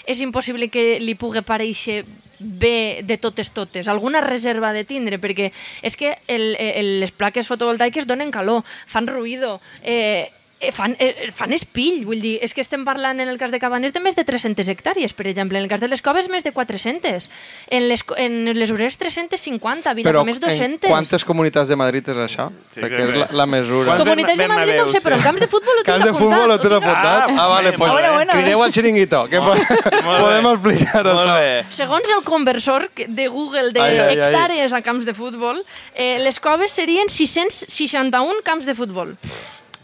és 0.07 0.21
impossible 0.25 0.69
que 0.73 0.99
li 1.01 1.15
pugui 1.15 1.45
pareixer 1.47 2.03
bé 2.39 3.03
de 3.07 3.17
totes 3.17 3.49
totes. 3.55 3.89
Alguna 3.89 4.21
reserva 4.21 4.73
de 4.77 4.83
tindre, 4.85 5.21
perquè 5.23 5.53
és 5.83 5.97
que 5.97 6.17
el, 6.29 6.57
el, 6.59 6.91
les 7.01 7.13
plaques 7.15 7.47
fotovoltaiques 7.49 8.07
donen 8.07 8.31
calor, 8.35 8.65
fan 8.87 9.07
ruïdo, 9.09 9.61
eh, 9.83 10.29
fan, 10.73 10.97
eh, 10.99 11.31
fan 11.33 11.53
espill, 11.53 12.05
vull 12.07 12.21
dir, 12.21 12.39
és 12.43 12.53
que 12.55 12.61
estem 12.61 12.85
parlant 12.85 13.21
en 13.21 13.29
el 13.29 13.39
cas 13.39 13.51
de 13.51 13.59
Cabanes 13.61 13.93
de 13.93 14.01
més 14.01 14.17
de 14.17 14.25
300 14.25 14.69
hectàrees, 14.69 15.13
per 15.15 15.27
exemple, 15.27 15.59
en 15.59 15.65
el 15.65 15.71
cas 15.71 15.81
de 15.81 15.89
les 15.89 16.03
Coves 16.03 16.29
més 16.29 16.45
de 16.45 16.53
400, 16.53 17.29
en 17.71 17.89
les, 17.89 18.05
en 18.17 18.53
les 18.59 18.71
Urers 18.71 18.97
350, 18.99 19.91
Però 19.91 19.95
Vilafamés 20.25 20.37
en 20.37 20.43
200. 20.77 20.91
quantes 20.91 21.25
comunitats 21.25 21.69
de 21.69 21.77
Madrid 21.77 22.09
és 22.09 22.17
això? 22.17 22.49
Sí, 22.75 22.81
Perquè 22.81 22.97
que 22.97 23.03
és 23.05 23.17
la, 23.17 23.29
la 23.33 23.47
mesura. 23.47 23.93
Quants 23.93 24.05
Comunitats 24.05 24.39
de 24.39 24.49
Madrid 24.49 24.75
no 24.77 24.85
ho 24.85 24.89
sé, 24.93 25.01
però 25.01 25.17
en 25.17 25.23
camps 25.23 25.41
de 25.41 25.49
futbol 25.49 25.75
ho 25.81 25.85
tinc 25.85 25.87
Cas 25.95 26.05
de 26.05 26.11
apuntat. 26.11 26.41
futbol 26.41 26.51
ho 26.51 26.59
tinc 26.61 26.73
apuntat? 26.81 27.31
Ah, 27.31 27.37
Ah, 27.37 27.47
vale, 27.49 27.71
bé, 27.71 27.79
pues 27.79 27.93
bueno, 27.93 28.13
bueno. 28.15 28.33
crideu 28.33 28.63
al 28.63 28.73
xiringuito, 28.73 29.29
que 29.29 29.39
podem 29.45 30.45
bé. 30.45 30.53
explicar 30.53 31.07
això. 31.07 31.37
Segons 31.71 32.09
el 32.17 32.25
conversor 32.25 32.91
de 32.97 33.29
Google 33.29 33.73
de 33.73 33.81
Ai, 33.81 33.99
ai, 33.99 34.07
ai. 34.09 34.17
hectàrees 34.17 34.73
a 34.73 34.83
camps 34.83 35.05
de 35.05 35.15
futbol, 35.15 35.63
eh, 35.95 36.19
les 36.21 36.41
coves 36.41 36.71
serien 36.73 37.09
661 37.09 38.43
camps 38.45 38.67
de 38.67 38.75
futbol. 38.75 39.17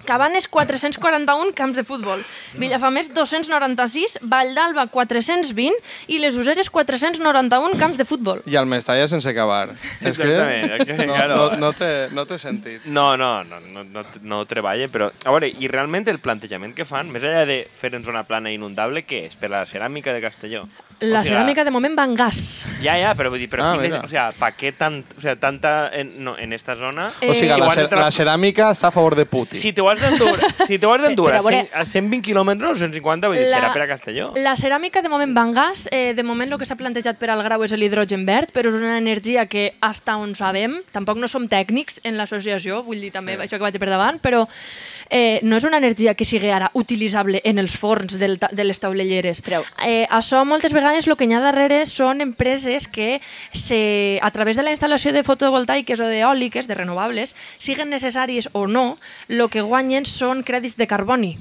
Cabanes 0.04 0.48
441 0.48 1.52
camps 1.54 1.76
de 1.76 1.84
futbol, 1.84 2.22
Vilafamés 2.58 3.12
296, 3.14 4.18
Vall 4.22 4.54
d'Alba 4.56 4.86
420 4.90 5.72
i 6.08 6.18
les 6.18 6.36
Useres 6.36 6.70
491 6.70 7.78
camps 7.78 7.96
de 8.00 8.04
futbol. 8.04 8.42
I 8.46 8.56
el 8.58 8.66
Mestalla 8.66 9.06
sense 9.08 9.28
acabar. 9.30 9.74
És 10.00 10.18
que 10.18 10.26
no, 10.26 11.14
claro. 11.14 11.36
no, 11.36 11.56
no, 11.58 11.72
té, 11.76 12.08
no 12.12 12.26
té 12.26 12.38
sentit. 12.38 12.84
No, 12.86 13.16
no, 13.16 13.44
no, 13.44 13.60
no, 13.60 13.84
no, 13.84 14.04
no 14.22 14.42
treballa, 14.50 14.88
però... 14.92 15.10
A 15.24 15.30
veure, 15.34 15.48
i 15.52 15.68
realment 15.70 16.08
el 16.10 16.18
plantejament 16.22 16.74
que 16.74 16.84
fan, 16.88 17.10
més 17.12 17.22
enllà 17.22 17.44
de 17.48 17.60
fer-nos 17.78 18.08
una 18.10 18.24
plana 18.28 18.50
inundable, 18.52 19.04
què 19.06 19.26
és? 19.28 19.36
Per 19.38 19.50
la 19.52 19.62
ceràmica 19.68 20.12
de 20.14 20.22
Castelló? 20.24 20.64
La 21.02 21.20
O 21.20 21.24
sigui, 21.24 21.34
ceràmica 21.34 21.64
de 21.66 21.72
moment 21.74 21.96
va 21.98 22.04
en 22.06 22.14
gas. 22.18 22.64
Ja, 22.82 22.94
ja, 22.98 23.14
però 23.18 23.30
vull 23.32 23.40
dir, 23.42 23.48
però 23.50 23.64
Ah, 23.66 23.72
quin 23.76 23.86
és, 23.86 23.94
mira. 23.94 24.04
o 24.04 24.08
sea, 24.10 24.28
¿pa 24.38 24.52
qué 24.52 24.70
tan, 24.72 25.00
o 25.16 25.20
sea, 25.20 25.34
tanta 25.36 25.90
en, 25.92 26.12
no, 26.22 26.36
en 26.38 26.52
esta 26.52 26.76
zona? 26.76 27.08
O 27.22 27.34
sigui, 27.34 27.50
Eh, 27.52 27.58
la, 27.58 27.70
cer 27.74 27.88
la 27.92 28.10
ceràmica 28.14 28.70
està 28.74 28.88
a 28.88 28.94
favor 28.94 29.14
de 29.18 29.26
Putin. 29.26 29.58
Si 29.58 29.72
te 29.72 29.80
ho 29.82 29.90
has 29.92 30.00
d'endur 30.02 30.66
si 30.66 30.78
te 30.78 30.86
has 30.90 31.02
d'endur 31.02 31.28
a, 31.32 31.38
a 31.38 31.42
veure- 31.42 31.62
100 31.68 31.80
a 31.80 31.84
120 31.84 32.22
quilòmetres 32.26 32.70
o 32.70 32.80
150, 32.80 33.28
vull 33.32 33.38
dir, 33.38 33.48
La- 33.50 33.60
serà 33.62 33.72
per 33.76 33.82
a 33.84 33.88
Castelló. 33.92 34.30
La 34.36 34.54
ceràmica 34.56 35.02
de 35.04 35.08
moment 35.12 35.36
va 35.36 35.44
en 35.48 35.52
gas. 35.56 35.86
Eh, 35.92 36.14
de 36.14 36.22
moment 36.26 36.50
el 36.52 36.58
que 36.58 36.66
s'ha 36.68 36.76
plantejat 36.76 37.18
per 37.20 37.30
al 37.30 37.42
grau 37.46 37.62
és 37.64 37.72
l'hidrogen 37.76 38.26
verd, 38.26 38.52
però 38.54 38.68
és 38.72 38.78
una 38.80 38.96
energia 38.98 39.46
que, 39.46 39.74
hasta 39.80 40.16
on 40.16 40.34
sabem, 40.34 40.78
tampoc 40.92 41.18
no 41.20 41.28
som 41.28 41.48
tècnics 41.48 42.00
en 42.04 42.16
l'associació, 42.16 42.82
vull 42.86 43.00
dir 43.00 43.12
també 43.12 43.36
això 43.38 43.56
que 43.58 43.66
vaig 43.68 43.78
per 43.78 43.88
davant, 43.92 44.18
però 44.22 44.46
eh, 45.12 45.40
no 45.44 45.58
és 45.60 45.64
una 45.68 45.76
energia 45.76 46.14
que 46.16 46.24
sigui 46.24 46.48
ara 46.50 46.70
utilitzable 46.72 47.42
en 47.44 47.60
els 47.60 47.76
forns 47.76 48.16
del, 48.18 48.38
de 48.40 48.64
les 48.64 48.80
taulelleres. 48.80 49.42
Però- 49.44 49.60
Eh, 49.84 50.06
això 50.08 50.40
moltes 50.48 50.72
vegades 50.72 51.06
el 51.06 51.16
que 51.20 51.28
hi 51.28 51.34
ha 51.36 51.40
darrere 51.44 51.84
són 51.86 52.22
empreses 52.24 52.88
que 52.88 53.20
se, 53.52 54.18
a 54.22 54.30
través 54.30 54.56
de 54.56 54.62
la 54.64 54.72
instal·lació 54.72 55.12
de 55.12 55.22
fotovoltaiques 55.22 56.00
o 56.00 56.08
d'eòliques, 56.08 56.66
de 56.66 56.74
renovables, 56.74 57.36
siguen 57.58 57.90
necessàries 57.92 58.48
o 58.52 58.66
no, 58.66 58.98
el 59.28 59.48
que 59.50 59.60
guanyen 59.60 60.06
són 60.08 60.42
crèdits 60.42 60.76
de 60.80 60.86
carboni 60.88 61.36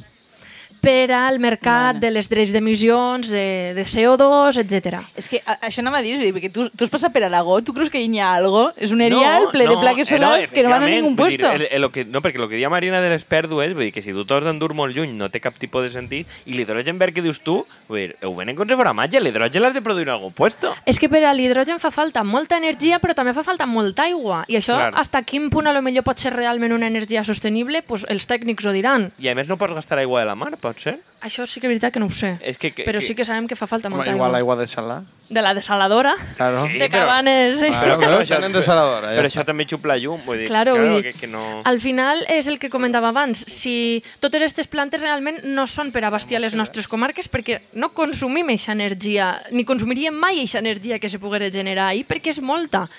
per 0.81 1.11
al 1.13 1.39
mercat 1.39 1.99
de 2.01 2.09
les 2.11 2.27
drets 2.29 2.51
d'emissions, 2.53 3.29
de, 3.31 3.45
de 3.77 3.85
CO2, 3.85 4.59
etc. 4.63 5.01
És 5.15 5.29
que 5.29 5.41
a, 5.45 5.59
això 5.69 5.83
anava 5.83 6.01
a 6.01 6.05
dir, 6.05 6.17
dir, 6.19 6.33
perquè 6.35 6.51
tu, 6.53 6.67
tu 6.73 6.85
has 6.87 6.91
passat 6.93 7.13
per 7.13 7.23
Aragó, 7.27 7.59
tu 7.65 7.75
creus 7.75 7.91
que 7.93 8.01
hi 8.01 8.09
ha 8.19 8.33
algo? 8.39 8.67
És 8.75 8.93
un 8.95 9.03
erial 9.05 9.49
ple 9.53 9.67
de 9.69 9.77
plaques 9.79 10.09
eh, 10.09 10.17
solars 10.17 10.53
que 10.53 10.65
no 10.65 10.73
van 10.73 10.87
a 10.87 10.89
ningú 10.91 11.13
vull 11.13 11.29
dir, 11.31 11.39
puesto. 11.41 11.53
el, 11.55 11.67
el, 11.69 11.81
lo 11.85 11.91
que, 11.93 12.05
no, 12.05 12.23
perquè 12.25 12.41
el 12.41 12.49
que 12.49 12.59
dia 12.59 12.71
Marina 12.73 13.01
de 13.03 13.11
les 13.13 13.25
pèrdues, 13.27 13.75
vull 13.77 13.87
dir 13.89 13.93
que 13.95 14.03
si 14.05 14.15
tu 14.15 14.25
t'has 14.27 14.45
d'endur 14.47 14.73
molt 14.77 14.95
lluny 14.97 15.13
no 15.17 15.29
té 15.31 15.41
cap 15.43 15.57
tipus 15.61 15.87
de 15.87 15.93
sentit, 15.93 16.29
i 16.45 16.57
l'hidrogen 16.57 16.99
verd 17.01 17.15
que 17.15 17.23
dius 17.25 17.41
tu, 17.45 17.61
vull 17.89 18.01
dir, 18.01 18.17
ho 18.25 18.33
venen 18.37 18.57
com 18.57 18.67
si 18.67 18.77
fora 18.79 18.95
màgia, 18.97 19.21
l'hidrogen 19.21 19.61
l'has 19.61 19.77
de 19.77 19.83
produir 19.85 20.07
en 20.09 20.15
algun 20.15 20.33
puesto. 20.33 20.73
És 20.89 20.99
que 20.99 21.09
per 21.11 21.23
a 21.27 21.33
l'hidrogen 21.37 21.79
fa 21.83 21.91
falta 21.93 22.23
molta 22.23 22.57
energia, 22.57 22.99
però 23.03 23.15
també 23.17 23.35
fa 23.37 23.45
falta 23.45 23.67
molta 23.69 24.07
aigua. 24.09 24.43
I 24.47 24.57
això, 24.59 24.77
Clar. 24.79 24.91
hasta 25.01 25.21
quin 25.27 25.49
punt 25.53 25.69
a 25.69 25.75
lo 25.75 25.83
millor 25.85 26.05
pot 26.07 26.19
ser 26.21 26.33
realment 26.33 26.73
una 26.73 26.89
energia 26.89 27.23
sostenible, 27.27 27.83
pues 27.85 28.05
els 28.09 28.27
tècnics 28.29 28.65
ho 28.65 28.73
diran. 28.75 29.09
I 29.21 29.31
a 29.31 29.35
més 29.37 29.49
no 29.51 29.59
pots 29.61 29.75
gastar 29.77 30.01
aigua 30.01 30.23
de 30.23 30.29
la 30.31 30.35
mar, 30.39 30.53
pot 30.71 30.79
ser? 30.81 30.99
Això 31.21 31.45
sí 31.45 31.59
que 31.61 31.67
és 31.67 31.71
veritat 31.75 31.93
que 31.93 31.99
no 32.01 32.07
ho 32.07 32.09
sé. 32.09 32.37
És 32.41 32.57
que- 32.57 32.71
que- 32.71 32.83
però 32.85 32.97
que- 32.99 33.05
sí 33.05 33.13
que 33.13 33.23
sabem 33.25 33.47
que 33.47 33.55
fa 33.55 33.67
falta 33.67 33.87
Home, 33.87 33.97
molta 33.97 34.11
igual 34.11 34.33
aigua. 34.35 34.55
aigua 34.55 34.55
de 34.63 34.67
salar. 34.67 35.03
De 35.29 35.41
la 35.41 35.53
desaladora, 35.53 36.15
Claro. 36.35 36.65
Sí, 36.67 36.73
de 36.79 36.89
però- 36.89 37.05
Cabanes... 37.05 37.59
Sí. 37.59 37.67
Claro, 37.67 37.99
Però 38.01 38.17
veus? 38.17 38.27
Tenen 38.27 38.51
desaladora, 38.51 39.11
ja 39.13 39.21
però 39.21 39.27
està. 39.29 39.41
això 39.41 39.45
també 39.45 39.65
xupla 39.65 39.95
llum, 39.97 40.19
vull 40.25 40.39
dir, 40.39 40.47
Claro, 40.47 40.73
claro, 40.73 40.91
vull 40.93 41.03
dir, 41.03 41.13
que, 41.13 41.19
que 41.19 41.27
no... 41.27 41.61
al 41.63 41.79
final 41.79 42.25
és 42.27 42.47
el 42.47 42.57
que 42.59 42.69
comentava 42.69 43.09
abans, 43.09 43.45
si 43.47 44.03
totes 44.19 44.41
aquestes 44.41 44.67
plantes 44.67 44.99
realment 44.99 45.43
no 45.45 45.67
són 45.67 45.91
per 45.91 46.03
abastir 46.03 46.35
a 46.35 46.39
les 46.41 46.53
nostres 46.55 46.87
comarques 46.87 47.29
perquè 47.31 47.61
no 47.73 47.89
consumim 47.93 48.49
eixa 48.49 48.73
energia, 48.73 49.41
ni 49.51 49.63
consumiríem 49.63 50.13
mai 50.13 50.39
eixa 50.39 50.59
energia 50.59 50.99
que 50.99 51.07
se 51.07 51.19
poguera 51.19 51.49
generar 51.51 51.89
ahir 51.89 52.05
perquè 52.07 52.31
és 52.31 52.41
molta. 52.41 52.89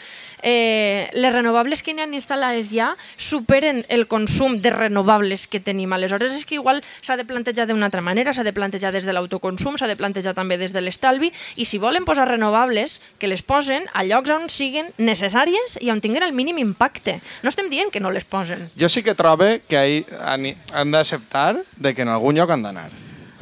Eh, 0.42 1.08
les 1.12 1.32
renovables 1.32 1.82
que 1.82 1.94
n'hi 1.94 2.02
han 2.02 2.14
instal·lades 2.14 2.70
ja 2.74 2.92
superen 3.16 3.84
el 3.88 4.08
consum 4.10 4.58
de 4.62 4.70
renovables 4.74 5.46
que 5.46 5.60
tenim. 5.60 5.92
Aleshores 5.94 6.34
és 6.34 6.44
que 6.44 6.58
igual 6.58 6.82
s'ha 7.00 7.16
de 7.16 7.24
plantejar 7.24 7.68
d'una 7.70 7.86
altra 7.86 8.02
manera, 8.02 8.34
s'ha 8.34 8.44
de 8.44 8.52
plantejar 8.52 8.92
des 8.92 9.06
de 9.06 9.14
l'autoconsum, 9.14 9.78
s'ha 9.78 9.86
de 9.86 9.96
plantejar 9.96 10.34
també 10.34 10.58
des 10.58 10.74
de 10.74 10.82
l'estalvi 10.82 11.32
i 11.56 11.66
si 11.66 11.78
volen 11.78 12.04
posar 12.04 12.28
renovables, 12.28 13.00
que 13.18 13.30
les 13.30 13.42
posen 13.42 13.86
a 13.94 14.04
llocs 14.04 14.30
on 14.34 14.48
siguin 14.50 14.90
necessàries 14.98 15.78
i 15.80 15.90
on 15.94 16.02
tinguin 16.02 16.26
el 16.26 16.34
mínim 16.34 16.58
impacte. 16.58 17.20
No 17.42 17.52
estem 17.52 17.70
dient 17.70 17.94
que 17.94 18.00
no 18.00 18.10
les 18.10 18.24
posen. 18.24 18.70
Jo 18.78 18.88
sí 18.88 19.02
que 19.02 19.14
trobe 19.14 19.62
que 19.68 20.04
han, 20.20 20.50
han 20.72 20.92
d'acceptar 20.92 21.62
de 21.76 21.94
que 21.94 22.02
en 22.02 22.12
algun 22.12 22.36
lloc 22.36 22.50
han 22.50 22.66
d'anar. 22.66 22.90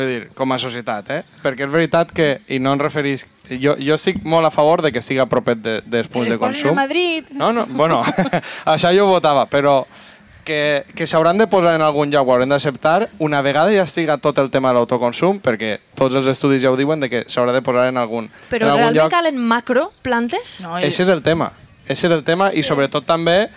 Vull 0.00 0.08
dir, 0.08 0.20
com 0.34 0.52
a 0.52 0.58
societat, 0.58 1.10
eh? 1.12 1.22
Perquè 1.44 1.66
és 1.66 1.70
veritat 1.72 2.12
que, 2.16 2.30
i 2.48 2.58
no 2.58 2.72
em 2.72 2.80
referís... 2.80 3.26
Jo, 3.50 3.74
jo 3.82 3.96
estic 3.98 4.22
molt 4.24 4.46
a 4.46 4.50
favor 4.54 4.80
de 4.80 4.92
que 4.94 5.02
siga 5.02 5.26
propet 5.28 5.58
de, 5.60 5.80
dels 5.84 6.06
punts 6.08 6.30
de 6.30 6.36
posen 6.38 6.46
a 6.48 6.52
consum. 6.54 6.76
Madrid. 6.78 7.26
No, 7.36 7.50
no, 7.52 7.66
bueno, 7.66 7.98
això 8.72 8.92
jo 8.96 9.08
votava, 9.10 9.44
però 9.50 9.82
que, 10.44 10.84
que 10.96 11.06
s'hauran 11.06 11.36
de 11.38 11.46
posar 11.50 11.74
en 11.76 11.82
algun 11.84 12.10
lloc, 12.14 12.28
ho 12.28 12.32
haurem 12.32 12.48
d'acceptar, 12.48 13.08
una 13.18 13.42
vegada 13.42 13.74
ja 13.74 13.82
estiga 13.84 14.16
tot 14.22 14.38
el 14.40 14.48
tema 14.54 14.70
de 14.70 14.78
l'autoconsum, 14.78 15.40
perquè 15.42 15.76
tots 15.98 16.14
els 16.16 16.30
estudis 16.32 16.62
ja 16.62 16.70
ho 16.72 16.78
diuen 16.78 17.02
de 17.02 17.10
que 17.12 17.24
s'haurà 17.28 17.52
de 17.52 17.60
posar 17.62 17.88
en 17.90 17.98
algun, 18.00 18.30
Però 18.48 18.64
en 18.64 18.70
algun 18.70 18.80
realment 18.86 18.96
lloc. 19.02 19.10
calen 19.12 19.38
macro 19.38 19.90
plantes? 20.02 20.60
No, 20.64 20.78
i- 20.80 20.86
Ese 20.88 21.02
és 21.04 21.08
el 21.12 21.20
tema. 21.22 21.50
Ese 21.86 22.06
és 22.06 22.12
el 22.14 22.22
tema 22.24 22.52
i 22.54 22.62
sobretot 22.62 23.04
també 23.04 23.48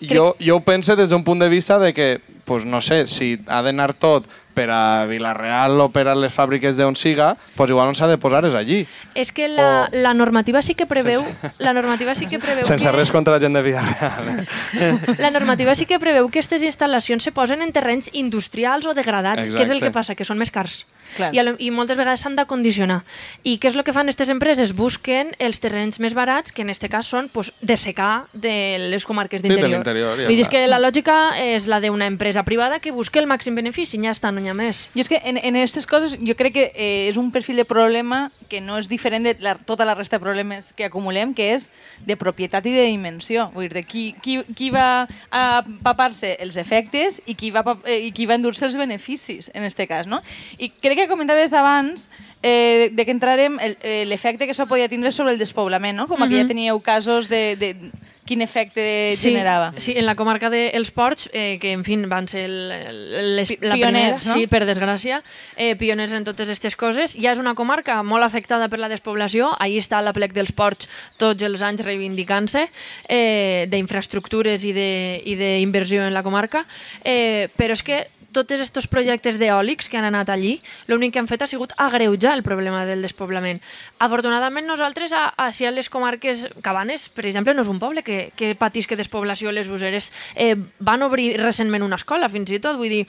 jo, 0.00 0.34
jo 0.40 0.56
ho 0.56 0.60
penso 0.64 0.96
des 0.96 1.10
d'un 1.12 1.22
punt 1.24 1.40
de 1.40 1.48
vista 1.48 1.78
de 1.78 1.92
que, 1.94 2.20
pues, 2.44 2.64
no 2.64 2.80
sé, 2.80 3.06
si 3.06 3.38
ha 3.46 3.62
d'anar 3.62 3.92
tot 3.94 4.24
per 4.54 4.68
a 4.70 5.04
Vilareal 5.10 5.80
o 5.82 5.88
per 5.90 6.06
a 6.08 6.14
les 6.14 6.32
fàbriques 6.32 6.76
d'on 6.78 6.94
siga, 6.96 7.32
pues 7.56 7.70
igual 7.70 7.88
on 7.90 7.96
s'ha 7.98 8.06
de 8.06 8.16
posar 8.22 8.44
és 8.46 8.54
allí. 8.54 8.84
És 9.14 9.32
que 9.34 9.48
la, 9.48 9.66
O- 9.84 9.88
la 9.96 10.14
normativa 10.14 10.62
sí 10.62 10.74
que 10.74 10.86
preveu... 10.86 11.20
Sense- 11.20 11.52
La 11.58 11.72
normativa 11.74 12.14
sí 12.14 12.26
que 12.26 12.38
preveu 12.38 12.64
Sense 12.64 12.86
que... 12.86 12.92
res 12.96 13.10
contra 13.10 13.34
la 13.34 13.40
gent 13.40 13.54
de 13.54 13.62
Vilareal. 13.62 14.46
Eh? 14.78 14.98
La 15.18 15.30
normativa 15.30 15.74
sí 15.74 15.86
que 15.86 15.98
preveu 15.98 16.28
que 16.30 16.38
aquestes 16.38 16.62
instal·lacions 16.62 17.22
se 17.22 17.32
posen 17.32 17.62
en 17.62 17.72
terrenys 17.72 18.10
industrials 18.12 18.86
o 18.86 18.94
degradats, 18.94 19.48
que 19.48 19.62
és 19.62 19.70
el 19.70 19.76
Exacte. 19.78 19.86
que 19.86 19.92
passa, 19.92 20.14
que 20.14 20.24
són 20.24 20.38
més 20.38 20.50
cars. 20.54 20.84
Clar. 21.16 21.30
I, 21.34 21.40
I 21.66 21.70
moltes 21.70 21.96
vegades 21.96 22.20
s'han 22.24 22.36
d'acondicionar. 22.36 23.02
I 23.44 23.56
què 23.58 23.70
és 23.70 23.76
el 23.76 23.84
que 23.86 23.92
fan 23.94 24.08
aquestes 24.08 24.30
empreses? 24.32 24.74
Busquen 24.76 25.32
els 25.38 25.60
terrenys 25.62 26.00
més 26.02 26.14
barats, 26.14 26.52
que 26.52 26.62
en 26.62 26.70
aquest 26.72 26.88
cas 26.90 27.06
són 27.06 27.28
pues, 27.32 27.52
de 27.60 27.76
secar 27.76 28.24
de 28.32 28.90
les 28.90 29.04
comarques 29.04 29.40
Sí, 29.40 29.48
de 29.48 29.54
d'interior. 29.54 29.78
l'interior, 29.78 30.16
ja 30.18 30.28
Vull 30.28 30.36
dir 30.40 30.48
que 30.48 30.66
la 30.68 30.78
lògica 30.82 31.16
és 31.40 31.66
la 31.70 31.80
d'una 31.80 32.06
empresa 32.06 32.42
privada 32.44 32.80
que 32.80 32.92
busca 32.92 33.20
el 33.20 33.26
màxim 33.30 33.54
benefici, 33.54 33.98
ja 34.02 34.10
està, 34.14 34.32
no 34.32 34.40
n'hi 34.40 34.50
ha 34.50 34.54
més. 34.54 34.88
Jo 34.94 35.04
és 35.04 35.08
que 35.10 35.20
en, 35.24 35.38
en 35.38 35.56
aquestes 35.56 35.86
coses 35.86 36.16
jo 36.20 36.34
crec 36.38 36.54
que 36.54 36.66
eh, 36.74 37.08
és 37.10 37.16
un 37.20 37.30
perfil 37.34 37.56
de 37.56 37.64
problema 37.68 38.30
que 38.48 38.60
no 38.60 38.78
és 38.78 38.88
diferent 38.88 39.24
de 39.24 39.36
la, 39.40 39.54
tota 39.56 39.84
la 39.84 39.94
resta 39.94 40.18
de 40.18 40.22
problemes 40.24 40.72
que 40.76 40.84
acumulem, 40.86 41.34
que 41.34 41.52
és 41.54 41.70
de 42.06 42.16
propietat 42.16 42.66
i 42.66 42.72
de 42.74 42.84
dimensió. 42.88 43.48
Vull 43.54 43.68
dir, 43.68 43.72
de 43.74 43.82
qui, 43.84 44.04
qui, 44.22 44.40
qui 44.54 44.70
va 44.70 45.06
a 45.30 45.62
papar-se 45.82 46.34
els 46.40 46.56
efectes 46.60 47.20
i 47.26 47.34
qui 47.34 47.50
va, 47.54 47.64
eh, 47.84 48.06
i 48.08 48.12
qui 48.14 48.26
va 48.26 48.36
endur-se 48.38 48.66
els 48.66 48.76
beneficis, 48.78 49.50
en 49.54 49.64
aquest 49.64 49.82
cas. 49.88 50.06
No? 50.06 50.20
I 50.58 50.70
crec 50.70 50.93
que 50.96 51.08
comentaves 51.08 51.52
abans 51.52 52.08
eh, 52.42 52.88
de, 52.90 52.96
de 52.96 53.04
que 53.04 53.10
entrarem 53.12 53.58
el- 53.60 53.76
l'efecte 54.08 54.46
que 54.46 54.52
això 54.52 54.66
podia 54.68 54.88
tindre 54.88 55.12
sobre 55.12 55.32
el 55.32 55.38
despoblament, 55.38 55.96
no? 55.96 56.06
com 56.08 56.18
que 56.28 56.36
ja 56.42 56.46
teníeu 56.48 56.80
casos 56.80 57.28
de, 57.28 57.56
de 57.56 57.76
quin 58.26 58.40
efecte 58.42 59.12
generava. 59.16 59.72
Sí, 59.76 59.92
en 59.96 60.06
la 60.06 60.14
comarca 60.16 60.48
dels 60.50 60.90
Ports, 60.90 61.28
eh, 61.32 61.58
que 61.60 61.72
en 61.72 61.84
fi 61.84 61.96
van 62.08 62.26
ser 62.28 62.44
el, 62.46 62.56
el, 62.72 63.36
les, 63.36 63.50
la 63.60 63.74
Pioners, 63.74 64.22
primera, 64.22 64.34
no? 64.34 64.40
sí, 64.40 64.46
per 64.48 64.62
desgràcia, 64.66 65.20
eh, 65.56 65.74
pioners 65.76 66.12
en 66.16 66.24
totes 66.24 66.48
aquestes 66.48 66.76
coses. 66.76 67.14
Ja 67.20 67.32
és 67.32 67.38
una 67.42 67.54
comarca 67.54 68.00
molt 68.02 68.24
afectada 68.24 68.68
per 68.72 68.78
la 68.80 68.88
despoblació, 68.88 69.52
ahí 69.60 69.78
està 69.78 70.00
la 70.02 70.12
plec 70.16 70.32
dels 70.32 70.52
Ports 70.52 70.88
tots 71.20 71.42
els 71.42 71.62
anys 71.62 71.84
reivindicant-se 71.84 72.68
eh, 73.08 73.66
d'infraestructures 73.70 74.64
i 74.64 74.72
de- 74.72 75.22
i 75.24 75.36
d'inversió 75.36 76.04
en 76.06 76.14
la 76.14 76.22
comarca, 76.22 76.64
eh, 77.04 77.48
però 77.56 77.72
és 77.72 77.82
que 77.82 78.06
tots 78.34 78.50
aquests 78.50 78.88
projectes 78.90 79.36
d'eòlics 79.38 79.86
que 79.88 79.96
han 79.96 80.08
anat 80.08 80.28
allí, 80.34 80.56
l'únic 80.90 81.12
que 81.14 81.20
han 81.20 81.28
fet 81.30 81.44
ha 81.44 81.46
sigut 81.46 81.70
agreujar 81.78 82.32
el 82.34 82.42
problema 82.42 82.80
del 82.84 83.00
despoblament. 83.06 83.60
Afortunadament 84.02 84.66
nosaltres, 84.66 85.12
a, 85.14 85.28
a, 85.38 85.52
si 85.54 85.64
a 85.66 85.70
les 85.70 85.86
comarques 85.88 86.48
Cabanes, 86.60 87.04
per 87.14 87.26
exemple, 87.28 87.54
no 87.54 87.62
és 87.62 87.70
un 87.70 87.78
poble 87.78 88.02
que, 88.02 88.13
que 88.36 88.54
patisca 88.58 88.98
despoblació, 88.98 89.52
les 89.54 89.70
useres 89.72 90.10
eh, 90.34 90.54
van 90.78 91.04
obrir 91.06 91.34
recentment 91.40 91.84
una 91.86 91.98
escola, 92.00 92.30
fins 92.32 92.52
i 92.54 92.60
tot, 92.62 92.78
vull 92.80 92.92
dir, 92.92 93.04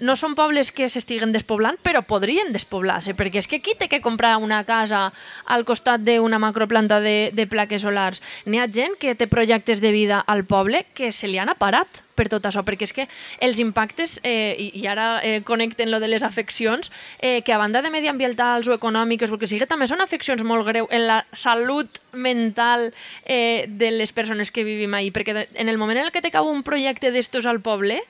no 0.00 0.16
són 0.16 0.34
pobles 0.38 0.72
que 0.72 0.88
s'estiguen 0.92 1.32
despoblant, 1.34 1.78
però 1.82 2.02
podrien 2.06 2.52
despoblar-se, 2.54 3.16
perquè 3.18 3.42
és 3.42 3.50
que 3.50 3.60
qui 3.64 3.76
té 3.78 3.88
que 3.88 4.02
comprar 4.04 4.36
una 4.42 4.62
casa 4.64 5.10
al 5.46 5.66
costat 5.68 6.04
d'una 6.06 6.40
macroplanta 6.42 7.00
de, 7.00 7.30
de 7.32 7.46
plaques 7.46 7.82
solars? 7.82 8.22
N'hi 8.46 8.60
ha 8.60 8.70
gent 8.72 8.98
que 9.00 9.14
té 9.14 9.28
projectes 9.30 9.80
de 9.80 9.92
vida 9.94 10.20
al 10.20 10.44
poble 10.44 10.86
que 10.94 11.12
se 11.12 11.28
li 11.28 11.38
han 11.38 11.52
aparat 11.52 12.02
per 12.16 12.30
tot 12.32 12.48
això, 12.48 12.64
perquè 12.64 12.88
és 12.88 12.94
que 12.96 13.06
els 13.44 13.60
impactes, 13.60 14.16
eh, 14.24 14.56
i, 14.56 14.86
ara 14.88 15.20
eh, 15.22 15.42
connecten 15.44 15.92
lo 15.92 16.00
de 16.00 16.08
les 16.08 16.24
afeccions, 16.26 16.90
eh, 17.20 17.42
que 17.44 17.52
a 17.52 17.60
banda 17.60 17.82
de 17.84 17.92
mediambientals 17.92 18.66
o 18.68 18.74
econòmiques, 18.74 19.30
o 19.30 19.36
el 19.36 19.42
que 19.42 19.50
sigui, 19.50 19.68
també 19.68 19.86
són 19.86 20.00
afeccions 20.00 20.42
molt 20.42 20.66
greus 20.66 20.88
en 20.90 21.06
la 21.06 21.20
salut 21.36 22.00
mental 22.16 22.88
eh, 23.24 23.68
de 23.68 23.92
les 23.92 24.16
persones 24.16 24.50
que 24.50 24.64
vivim 24.64 24.96
ahí, 24.96 25.12
perquè 25.12 25.46
en 25.52 25.68
el 25.68 25.78
moment 25.78 26.00
en 26.00 26.08
el 26.08 26.14
que 26.14 26.24
cau 26.32 26.48
un 26.50 26.64
projecte 26.64 27.12
d'estos 27.12 27.46
al 27.46 27.60
poble, 27.60 28.00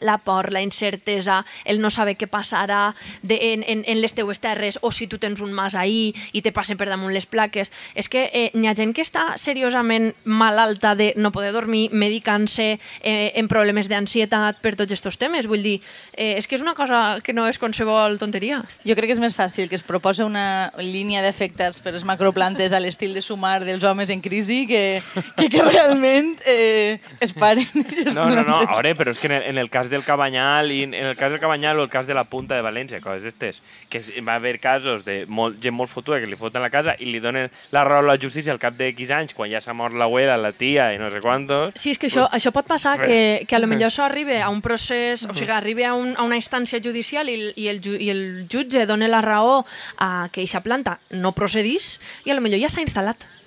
la 0.00 0.18
por, 0.18 0.52
la 0.52 0.62
incertesa, 0.62 1.44
el 1.64 1.80
no 1.80 1.90
saber 1.90 2.16
què 2.16 2.28
passarà 2.30 2.94
de, 3.22 3.38
en, 3.52 3.64
en, 3.66 3.84
en 3.86 4.00
les 4.00 4.14
teues 4.14 4.40
terres 4.40 4.78
o 4.82 4.92
si 4.92 5.06
tu 5.06 5.18
tens 5.18 5.40
un 5.40 5.52
mas 5.52 5.74
ahí 5.74 6.14
i 6.32 6.42
te 6.42 6.52
passen 6.52 6.78
per 6.78 6.88
damunt 6.88 7.14
les 7.14 7.26
plaques. 7.26 7.72
És 7.94 8.08
que 8.08 8.28
eh, 8.32 8.50
hi 8.54 8.66
ha 8.66 8.76
gent 8.78 8.94
que 8.96 9.04
està 9.04 9.36
seriosament 9.40 10.12
malalta 10.24 10.94
de 10.98 11.12
no 11.16 11.32
poder 11.32 11.52
dormir, 11.52 11.90
medicant-se, 11.92 12.78
eh, 13.00 13.32
en 13.38 13.48
problemes 13.48 13.88
d'ansietat 13.90 14.62
per 14.62 14.74
tots 14.76 14.92
aquests 14.92 15.20
temes. 15.20 15.48
Vull 15.50 15.62
dir, 15.64 15.78
eh, 16.14 16.36
és 16.38 16.48
que 16.48 16.56
és 16.56 16.64
una 16.64 16.74
cosa 16.74 17.20
que 17.22 17.32
no 17.32 17.46
és 17.48 17.58
qualsevol 17.58 18.18
tonteria. 18.18 18.62
Jo 18.86 18.96
crec 18.98 19.12
que 19.12 19.16
és 19.18 19.22
més 19.22 19.36
fàcil 19.36 19.68
que 19.68 19.78
es 19.78 19.86
proposa 19.86 20.26
una 20.26 20.72
línia 20.78 21.22
d'afectats 21.24 21.80
per 21.82 21.94
les 21.94 22.06
macroplantes 22.08 22.72
a 22.72 22.80
l'estil 22.80 23.14
de 23.14 23.22
sumar 23.22 23.62
dels 23.64 23.84
homes 23.84 24.10
en 24.10 24.22
crisi 24.22 24.66
que, 24.66 25.02
que, 25.36 25.48
que 25.48 25.62
realment 25.62 26.36
eh, 26.46 27.00
es 27.20 27.32
paren. 27.32 27.68
No, 28.12 28.28
no, 28.28 28.42
no, 28.44 28.58
a 28.62 28.76
veure, 28.76 28.94
però 28.98 29.12
és 29.12 29.20
que 29.20 29.28
en 29.30 29.36
el, 29.38 29.42
en 29.52 29.58
el 29.58 29.70
cas 29.70 29.81
del 29.90 30.04
Cabanyal 30.04 30.70
i 30.72 30.82
en 30.84 30.94
el 30.94 31.16
cas 31.16 31.30
del 31.30 31.40
Cabanyal 31.40 31.78
o 31.78 31.84
el 31.84 31.90
cas 31.90 32.06
de 32.06 32.14
la 32.14 32.24
Punta 32.24 32.54
de 32.54 32.62
València, 32.62 33.00
coses 33.00 33.24
d'estes, 33.24 33.62
que 33.88 34.02
va 34.26 34.36
haver 34.36 34.58
casos 34.60 35.04
de 35.04 35.24
molt, 35.26 35.58
gent 35.62 35.74
molt 35.74 35.90
fotuda 35.90 36.20
que 36.20 36.28
li 36.30 36.38
foten 36.38 36.62
la 36.62 36.70
casa 36.70 36.94
i 36.98 37.10
li 37.10 37.20
donen 37.22 37.50
la 37.72 37.84
raó 37.88 38.02
a 38.04 38.08
la 38.12 38.18
justícia 38.20 38.52
al 38.52 38.60
cap 38.62 38.76
de 38.78 38.90
X 38.92 39.10
anys, 39.10 39.34
quan 39.34 39.50
ja 39.50 39.60
s'ha 39.60 39.74
mort 39.74 39.96
l'abuela, 39.98 40.36
la 40.36 40.52
tia 40.52 40.92
i 40.94 41.00
no 41.00 41.10
sé 41.10 41.20
quantos. 41.24 41.74
Sí, 41.76 41.92
és 41.94 42.00
que 42.00 42.10
això, 42.10 42.28
això 42.32 42.52
pot 42.54 42.68
passar, 42.68 42.98
que, 43.02 43.44
que 43.48 43.56
a 43.56 43.62
lo 43.62 43.70
millor 43.70 43.90
això 43.90 44.06
arribi 44.06 44.38
a 44.40 44.50
un 44.52 44.62
procés, 44.62 45.26
o 45.26 45.34
sigui, 45.34 45.52
arribi 45.52 45.86
a, 45.88 45.94
un, 45.98 46.14
a 46.16 46.26
una 46.26 46.38
instància 46.38 46.80
judicial 46.82 47.28
i, 47.32 47.52
i, 47.56 47.68
el, 47.72 47.82
i 47.98 48.10
el 48.12 48.24
jutge 48.50 48.86
dona 48.86 49.10
la 49.10 49.22
raó 49.24 49.62
a 49.98 50.28
que 50.32 50.42
aquesta 50.42 50.62
planta 50.62 50.98
no 51.10 51.34
procedís 51.36 51.98
i 52.24 52.32
a 52.32 52.38
lo 52.38 52.44
millor 52.44 52.60
ja 52.62 52.70
s'ha 52.72 52.84
instal·lat. 52.84 53.41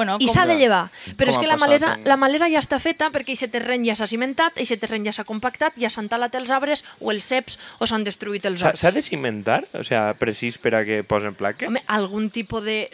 Bueno, 0.00 0.16
I 0.18 0.28
s'ha 0.32 0.46
de 0.48 0.56
llevar. 0.56 0.86
Però 1.18 1.28
Com 1.28 1.34
és 1.34 1.38
que 1.42 1.46
la 1.50 1.56
malesa, 1.60 1.92
amb- 1.94 2.06
la 2.08 2.16
malesa 2.16 2.48
ja 2.48 2.60
està 2.62 2.78
feta 2.80 3.10
perquè 3.12 3.34
aquest 3.36 3.52
terreny 3.52 3.84
ja 3.90 3.94
s'ha 3.98 4.06
cimentat, 4.08 4.56
aquest 4.56 4.80
terreny 4.80 5.04
ja 5.10 5.12
s'ha 5.12 5.24
compactat, 5.28 5.74
ja 5.76 5.90
s'han 5.92 6.08
talat 6.08 6.34
els 6.40 6.50
arbres 6.50 6.84
o 7.00 7.10
els 7.12 7.24
ceps 7.28 7.58
o 7.78 7.86
s'han 7.86 8.04
destruït 8.06 8.46
els 8.48 8.62
horts. 8.64 8.80
s'ha 8.80 8.90
de 8.96 9.02
cimentar? 9.04 9.66
O 9.76 9.84
sea, 9.84 10.14
precís 10.16 10.56
per 10.56 10.74
a 10.78 10.84
que 10.88 11.02
posen 11.04 11.34
plaques? 11.36 11.68
Home, 11.68 11.82
algun 11.86 12.30
tipus 12.32 12.64
de... 12.64 12.88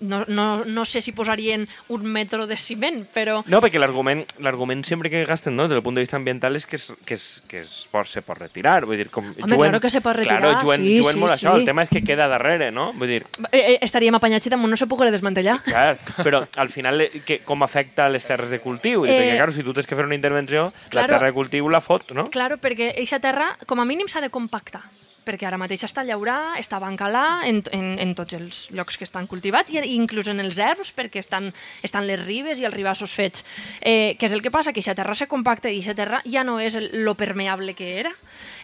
No, 0.00 0.24
no, 0.26 0.64
no 0.64 0.84
sé 0.84 1.00
si 1.00 1.12
posarien 1.12 1.68
un 1.88 2.02
metro 2.10 2.46
de 2.48 2.56
ciment, 2.56 3.06
però... 3.14 3.44
No, 3.46 3.60
perquè 3.62 3.78
l'argument 3.78 4.84
sempre 4.84 5.10
que 5.10 5.24
gasten, 5.24 5.54
no, 5.56 5.68
des 5.68 5.76
del 5.78 5.82
punt 5.82 5.94
de 5.94 6.02
vista 6.02 6.16
ambiental 6.18 6.56
és 6.56 6.66
que, 6.66 6.76
es, 6.76 6.90
que, 7.06 7.14
es, 7.14 7.42
que 7.46 7.60
es 7.62 7.86
pot, 7.92 8.06
se 8.10 8.22
pot 8.26 8.38
retirar. 8.38 8.84
Vull 8.86 8.96
dir, 8.98 9.08
com 9.10 9.30
Home, 9.30 9.56
claro 9.56 9.80
que 9.80 9.90
se 9.90 10.00
pot 10.00 10.16
retirar, 10.16 10.40
Claro, 10.40 10.60
juguen, 10.62 10.82
sí, 10.82 10.98
juguen 10.98 11.14
sí, 11.14 11.20
molt 11.20 11.32
a 11.32 11.36
això. 11.36 11.54
sí. 11.54 11.60
El 11.60 11.64
tema 11.70 11.82
és 11.86 11.90
que 11.90 12.02
queda 12.02 12.26
darrere, 12.28 12.70
no? 12.72 12.92
Vull 12.94 13.08
dir, 13.08 13.22
Eh, 13.52 13.74
eh, 13.74 13.78
estaríem 13.82 14.14
apanyats 14.14 14.46
i 14.46 14.50
damunt 14.50 14.70
no 14.70 14.76
se 14.76 14.86
poguera 14.86 15.10
desmantellar. 15.10 15.60
clar, 15.64 15.98
però 16.24 16.39
al 16.56 16.70
final 16.72 17.04
eh, 17.06 17.10
que, 17.26 17.40
com 17.46 17.62
afecta 17.66 18.08
les 18.12 18.26
terres 18.26 18.50
de 18.52 18.60
cultiu? 18.62 19.04
Eh, 19.04 19.12
perquè, 19.12 19.36
claro, 19.36 19.56
si 19.56 19.66
tu 19.66 19.74
tens 19.76 19.88
que 19.88 19.98
fer 19.98 20.06
una 20.08 20.18
intervenció, 20.18 20.70
claro. 20.88 21.06
la 21.06 21.12
terra 21.14 21.30
de 21.30 21.36
cultiu 21.36 21.68
la 21.68 21.82
fot, 21.84 22.14
no? 22.16 22.28
Claro, 22.32 22.60
perquè 22.62 22.94
eixa 23.00 23.20
terra, 23.22 23.54
com 23.66 23.82
a 23.82 23.88
mínim, 23.88 24.08
s'ha 24.10 24.24
de 24.24 24.32
compactar 24.32 24.82
perquè 25.24 25.46
ara 25.46 25.58
mateix 25.60 25.84
està 25.86 26.04
llaurà, 26.06 26.56
està 26.60 26.80
bancalà 26.82 27.42
en, 27.48 27.60
en, 27.76 27.86
en 28.02 28.14
tots 28.18 28.36
els 28.36 28.60
llocs 28.74 28.98
que 28.98 29.06
estan 29.06 29.28
cultivats 29.30 29.72
i 29.72 29.80
inclús 29.94 30.30
en 30.32 30.40
els 30.42 30.58
herbs 30.58 30.92
perquè 30.96 31.22
estan, 31.22 31.50
estan 31.86 32.06
les 32.08 32.20
ribes 32.22 32.60
i 32.60 32.66
els 32.68 32.74
ribassos 32.74 33.14
fets. 33.16 33.44
Eh, 33.80 34.16
què 34.18 34.30
és 34.30 34.36
el 34.36 34.42
que 34.44 34.52
passa? 34.52 34.72
Que 34.72 34.80
aquesta 34.80 34.96
terra 34.98 35.16
se 35.18 35.28
compacta 35.30 35.70
i 35.70 35.78
aquesta 35.78 35.98
terra 36.02 36.22
ja 36.24 36.44
no 36.46 36.58
és 36.60 36.76
el, 36.78 36.90
lo 37.04 37.16
permeable 37.20 37.74
que 37.78 37.92
era 38.00 38.14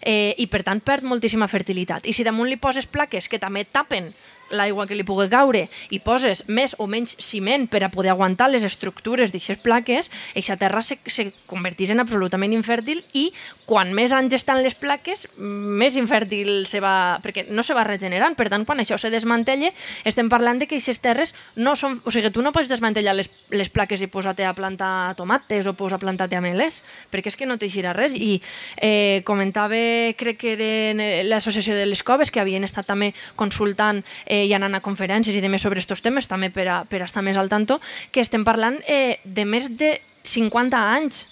eh, 0.00 0.34
i 0.38 0.48
per 0.50 0.64
tant 0.66 0.80
perd 0.80 1.06
moltíssima 1.06 1.48
fertilitat. 1.50 2.06
I 2.06 2.16
si 2.16 2.26
damunt 2.26 2.50
li 2.50 2.60
poses 2.60 2.88
plaques 2.88 3.28
que 3.28 3.42
també 3.42 3.66
tapen 3.68 4.10
l'aigua 4.50 4.86
que 4.86 4.94
li 4.94 5.04
pugui 5.06 5.28
caure 5.32 5.66
i 5.90 6.00
poses 6.02 6.44
més 6.46 6.76
o 6.78 6.86
menys 6.90 7.16
ciment 7.22 7.66
per 7.70 7.82
a 7.84 7.90
poder 7.90 8.12
aguantar 8.12 8.50
les 8.50 8.64
estructures 8.66 9.32
d'aquestes 9.32 9.62
plaques, 9.62 10.10
aquesta 10.32 10.56
terra 10.60 10.82
se, 10.82 10.98
se 11.06 11.30
converteix 11.50 11.92
en 11.94 12.02
absolutament 12.02 12.54
infèrtil 12.54 13.02
i 13.14 13.30
quan 13.66 13.92
més 13.94 14.14
anys 14.14 14.36
estan 14.38 14.62
les 14.62 14.76
plaques, 14.78 15.26
més 15.36 15.96
infèrtil 15.98 16.66
se 16.70 16.80
va... 16.82 17.18
perquè 17.22 17.46
no 17.50 17.64
se 17.66 17.74
va 17.74 17.84
regenerant. 17.86 18.36
Per 18.38 18.46
tant, 18.52 18.64
quan 18.68 18.80
això 18.82 18.98
se 19.00 19.10
desmantella, 19.10 19.72
estem 20.06 20.30
parlant 20.30 20.60
de 20.60 20.68
que 20.70 20.78
aquestes 20.78 21.02
terres 21.02 21.34
no 21.56 21.74
són... 21.78 21.98
O 22.06 22.14
sigui, 22.14 22.30
tu 22.30 22.44
no 22.44 22.52
pots 22.54 22.70
desmantellar 22.70 23.16
les, 23.18 23.30
les 23.50 23.70
plaques 23.72 24.02
i 24.02 24.10
posar-te 24.12 24.46
a 24.46 24.54
plantar 24.56 25.16
tomates 25.18 25.66
o 25.66 25.74
posar 25.74 25.98
a 25.98 26.04
plantar-te 26.04 26.38
ameles, 26.38 26.82
perquè 27.10 27.32
és 27.32 27.38
que 27.38 27.48
no 27.48 27.58
t'eixirà 27.58 27.94
res. 27.96 28.14
I 28.14 28.38
eh, 28.76 29.22
comentava, 29.26 29.82
crec 30.18 30.38
que 30.44 30.54
eren 30.54 31.02
eh, 31.02 31.24
l'associació 31.26 31.74
de 31.74 31.88
les 31.90 32.04
coves, 32.06 32.30
que 32.30 32.42
havien 32.42 32.64
estat 32.66 32.86
també 32.86 33.12
consultant 33.34 34.02
eh, 34.24 34.35
i 34.44 34.52
anant 34.54 34.74
a 34.76 34.82
conferències 34.84 35.36
i 35.36 35.40
demés 35.40 35.62
sobre 35.64 35.80
aquests 35.80 36.02
temes, 36.04 36.28
també 36.28 36.50
per 36.50 36.66
a, 36.68 36.82
per 36.84 37.00
a 37.00 37.06
estar 37.08 37.22
més 37.24 37.36
al 37.40 37.48
tanto, 37.48 37.80
que 38.12 38.20
estem 38.20 38.44
parlant 38.44 38.76
eh, 38.86 39.18
de 39.24 39.44
més 39.48 39.70
de 39.78 39.96
50 40.26 40.76
anys 40.76 41.24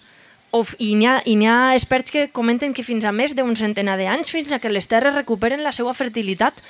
o, 0.55 0.63
f- 0.63 0.77
i 0.79 0.95
n'hi 0.95 1.07
ha, 1.11 1.19
ha 1.51 1.75
experts 1.75 2.11
que 2.15 2.29
comenten 2.31 2.73
que 2.73 2.85
fins 2.87 3.05
a 3.05 3.13
més 3.13 3.35
d'un 3.35 3.57
centenar 3.59 3.99
d'anys 3.99 4.31
fins 4.31 4.53
a 4.53 4.61
que 4.63 4.71
les 4.71 4.87
terres 4.87 5.15
recuperen 5.15 5.63
la 5.67 5.73
seva 5.75 5.93
fertilitat 5.93 6.63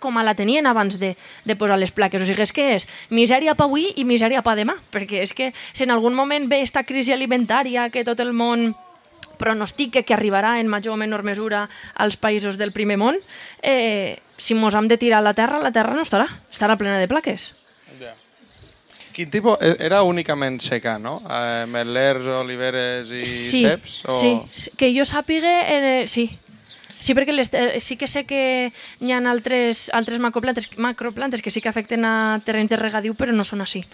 com 0.00 0.16
a 0.18 0.24
la 0.26 0.34
tenien 0.34 0.66
abans 0.66 0.96
de, 0.98 1.12
de 1.44 1.54
posar 1.54 1.76
les 1.78 1.92
plaques. 1.94 2.22
O 2.22 2.26
sigui, 2.26 2.42
és 2.42 2.52
que 2.54 2.64
és 2.74 2.86
misèria 3.14 3.54
pa 3.54 3.68
avui 3.68 3.92
i 3.94 4.04
misèria 4.06 4.40
pa 4.42 4.56
demà, 4.58 4.74
perquè 4.90 5.20
és 5.22 5.34
que 5.34 5.52
si 5.54 5.84
en 5.84 5.92
algun 5.94 6.14
moment 6.18 6.48
ve 6.50 6.62
esta 6.64 6.82
crisi 6.82 7.12
alimentària 7.14 7.90
que 7.94 8.02
tot 8.02 8.18
el 8.24 8.32
món 8.34 8.72
pronostica 9.38 10.02
que 10.02 10.14
arribarà 10.14 10.58
en 10.60 10.68
major 10.68 10.94
o 10.94 11.00
menor 11.00 11.22
mesura 11.22 11.68
als 11.94 12.16
països 12.16 12.58
del 12.58 12.72
primer 12.72 12.96
món, 12.98 13.18
eh, 13.62 14.20
si 14.38 14.54
mos 14.54 14.74
hem 14.74 14.88
de 14.88 14.98
tirar 14.98 15.20
a 15.20 15.26
la 15.26 15.34
terra, 15.34 15.60
la 15.62 15.72
terra 15.72 15.94
no 15.94 16.02
estarà, 16.02 16.26
estarà 16.52 16.76
plena 16.76 16.98
de 16.98 17.08
plaques. 17.08 17.52
Quin 19.14 19.30
tipus? 19.30 19.60
E- 19.62 19.76
Era 19.86 20.02
únicament 20.02 20.58
seca, 20.60 20.98
no? 20.98 21.20
Eh, 21.22 21.66
Metlers, 21.70 22.26
oliveres 22.26 23.12
i 23.14 23.22
sí, 23.24 23.60
ceps? 23.62 24.00
O... 24.10 24.16
sí, 24.18 24.32
sí, 24.58 24.72
que 24.76 24.90
jo 24.90 25.06
sàpiga, 25.06 25.52
eh, 25.70 26.08
sí. 26.10 26.26
Sí, 26.98 27.14
perquè 27.14 27.34
les, 27.36 27.50
eh, 27.52 27.78
sí 27.84 27.98
que 28.00 28.08
sé 28.08 28.24
que 28.24 28.72
hi 28.72 29.12
ha 29.12 29.20
altres, 29.30 29.86
altres 29.94 30.18
macroplantes, 30.18 30.66
macroplantes 30.80 31.42
que 31.44 31.52
sí 31.52 31.60
que 31.60 31.68
afecten 31.70 32.04
a 32.08 32.40
terrenys 32.44 32.72
de 32.72 32.80
regadiu, 32.80 33.14
però 33.14 33.30
no 33.36 33.44
són 33.46 33.62
així. 33.62 33.84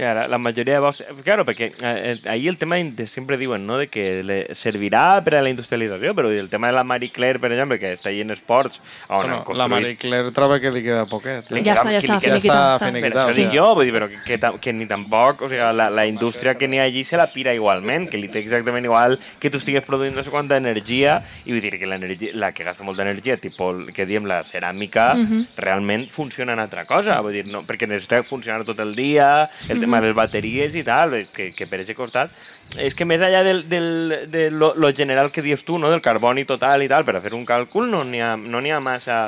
Claro, 0.00 0.26
la 0.28 0.38
mayoría 0.38 0.74
de 0.74 0.80
bosques... 0.80 1.06
Claro, 1.24 1.44
porque 1.44 1.66
eh, 1.66 1.72
eh, 1.82 2.20
ahí 2.24 2.48
el 2.48 2.56
tema 2.56 2.76
de, 2.76 3.06
siempre 3.06 3.36
diuen, 3.36 3.66
¿no? 3.66 3.76
De 3.76 3.88
que 3.88 4.22
le 4.24 4.54
servirá 4.54 5.20
para 5.22 5.42
la 5.42 5.50
industrialització, 5.50 6.14
però 6.14 6.30
el 6.30 6.48
tema 6.48 6.68
de 6.68 6.72
la 6.72 6.84
Marie 6.84 7.10
Claire, 7.10 7.38
per 7.38 7.50
exemple, 7.52 7.78
que 7.78 7.92
està 7.92 8.08
ahí 8.08 8.22
en 8.22 8.30
esports, 8.32 8.80
on 9.08 9.18
Bueno, 9.20 9.34
han 9.34 9.38
la 9.40 9.44
construït... 9.44 9.70
Marie 9.74 9.96
Claire 10.00 10.30
troba 10.32 10.56
que 10.58 10.70
li 10.72 10.80
queda 10.86 11.04
poquet. 11.04 11.50
Li 11.52 11.60
Ja 11.66 11.74
està, 11.74 11.92
ja 11.92 12.00
que 12.00 12.08
li 12.08 12.14
està, 12.14 12.20
queda- 12.24 12.38
Ja 12.40 12.76
està 12.78 12.86
finiquitat. 12.86 13.18
això 13.26 13.34
sí. 13.36 13.42
dic 13.44 13.52
jo, 13.58 13.66
vull 13.76 13.84
dir, 13.90 13.92
però 13.98 14.08
que, 14.08 14.22
que, 14.24 14.52
que 14.64 14.72
ni 14.72 14.86
tampoc, 14.88 15.42
o 15.42 15.50
sigui, 15.52 15.60
la, 15.82 15.90
la 15.92 16.06
indústria 16.08 16.54
que 16.56 16.66
n'hi 16.66 16.80
ha 16.80 16.86
allí 16.88 17.04
se 17.04 17.20
la 17.20 17.26
pira 17.34 17.52
igualment, 17.52 18.08
que 18.08 18.16
li 18.16 18.32
té 18.32 18.40
exactament 18.40 18.88
igual 18.88 19.18
que 19.38 19.50
tu 19.52 19.60
estigues 19.60 19.84
produint 19.84 20.16
no 20.16 20.24
sé 20.24 20.32
quanta 20.32 20.56
energia, 20.56 21.18
i 21.44 21.52
vull 21.52 21.60
dir 21.60 21.74
que 21.78 21.84
l'energia, 21.90 22.32
la 22.40 22.52
que 22.56 22.64
gasta 22.64 22.88
molta 22.88 23.04
energia, 23.04 23.36
tipus 23.36 23.92
que 23.92 24.06
diem 24.08 24.24
la 24.24 24.40
ceràmica, 24.48 25.10
realment 25.60 26.08
funciona 26.08 26.54
en 26.56 26.64
altra 26.64 26.86
cosa, 26.88 27.20
vull 27.20 27.36
dir, 27.36 27.44
no, 27.52 27.66
perquè 27.68 27.84
necessita 27.90 28.22
funcionar 28.24 28.64
tot 28.64 28.80
el 28.80 28.94
dia, 28.96 29.50
el 29.68 29.76
tema 29.80 29.89
de 29.98 30.06
les 30.06 30.14
bateries 30.14 30.76
i 30.78 30.84
tal, 30.86 31.16
que, 31.34 31.50
que 31.56 31.66
per 31.66 31.80
aquest 31.82 31.98
costat, 31.98 32.30
és 32.78 32.94
que 32.94 33.04
més 33.04 33.20
allà 33.20 33.42
del, 33.42 33.64
del, 33.68 34.30
de 34.30 34.46
lo, 34.54 34.74
lo 34.78 34.92
general 34.94 35.32
que 35.34 35.42
dius 35.42 35.64
tu, 35.66 35.78
no? 35.82 35.90
del 35.90 36.00
carboni 36.04 36.44
total 36.46 36.84
i 36.86 36.88
tal, 36.88 37.02
per 37.04 37.16
a 37.18 37.24
fer 37.24 37.34
un 37.34 37.42
càlcul 37.48 37.90
no 37.90 38.04
n'hi 38.06 38.20
ha, 38.22 38.36
no 38.36 38.62
ha 38.62 38.80
massa 38.80 39.24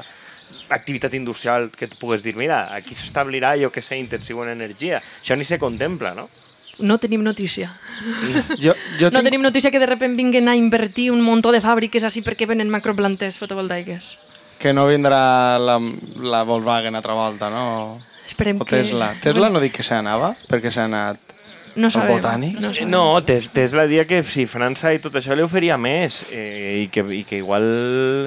activitat 0.69 1.15
industrial 1.15 1.71
que 1.75 1.89
tu 1.89 1.97
pugues 1.99 2.23
dir, 2.23 2.37
mira, 2.37 2.69
aquí 2.75 2.95
s'establirà, 2.95 3.57
jo 3.59 3.73
que 3.73 3.83
sé, 3.83 3.99
intensiu 3.99 4.43
en 4.45 4.51
energia. 4.55 5.03
Això 5.23 5.35
ni 5.37 5.45
se 5.49 5.59
contempla, 5.59 6.15
no? 6.15 6.29
No 6.79 6.97
tenim 6.99 7.23
notícia. 7.23 7.71
Jo, 8.59 8.73
jo 8.99 9.11
No 9.11 9.19
tinc... 9.21 9.25
tenim 9.29 9.43
notícia 9.43 9.71
que 9.71 9.79
de 9.79 9.87
repente 9.87 10.17
vinguen 10.23 10.49
a 10.49 10.57
invertir 10.57 11.11
un 11.13 11.21
muntó 11.23 11.53
de 11.53 11.61
fàbriques 11.61 12.05
així 12.05 12.23
perquè 12.25 12.47
venen 12.49 12.71
macroplantes 12.71 13.39
fotovoltaiques. 13.39 14.17
que 14.63 14.73
no 14.73 14.87
vindrà 14.87 15.59
la, 15.59 15.75
la 16.23 16.45
Volkswagen 16.47 16.95
altra 16.95 17.15
volta, 17.19 17.49
no? 17.51 17.99
Esperem 18.33 18.61
O 18.61 18.65
que... 18.65 18.81
Tesla. 18.81 19.13
Tesla 19.23 19.53
no 19.53 19.61
dic 19.63 19.77
que 19.77 19.85
se 19.87 19.95
n'anava, 19.99 20.35
perquè 20.49 20.73
s'ha 20.73 20.89
anat... 20.89 21.21
No 21.73 21.89
sabem. 21.89 22.19
botànic? 22.19 22.59
No, 22.61 22.69
sabem. 22.69 22.91
No, 22.93 23.01
tens, 23.25 23.47
tens 23.49 23.73
la 23.73 23.87
dia 23.89 24.03
que 24.05 24.19
si 24.29 24.45
França 24.45 24.91
i 24.93 24.99
tot 25.01 25.15
això 25.17 25.33
li 25.33 25.41
oferia 25.41 25.79
més 25.81 26.19
eh, 26.29 26.83
i, 26.83 26.89
que, 26.93 27.01
i 27.17 27.23
que 27.25 27.39
igual 27.41 27.65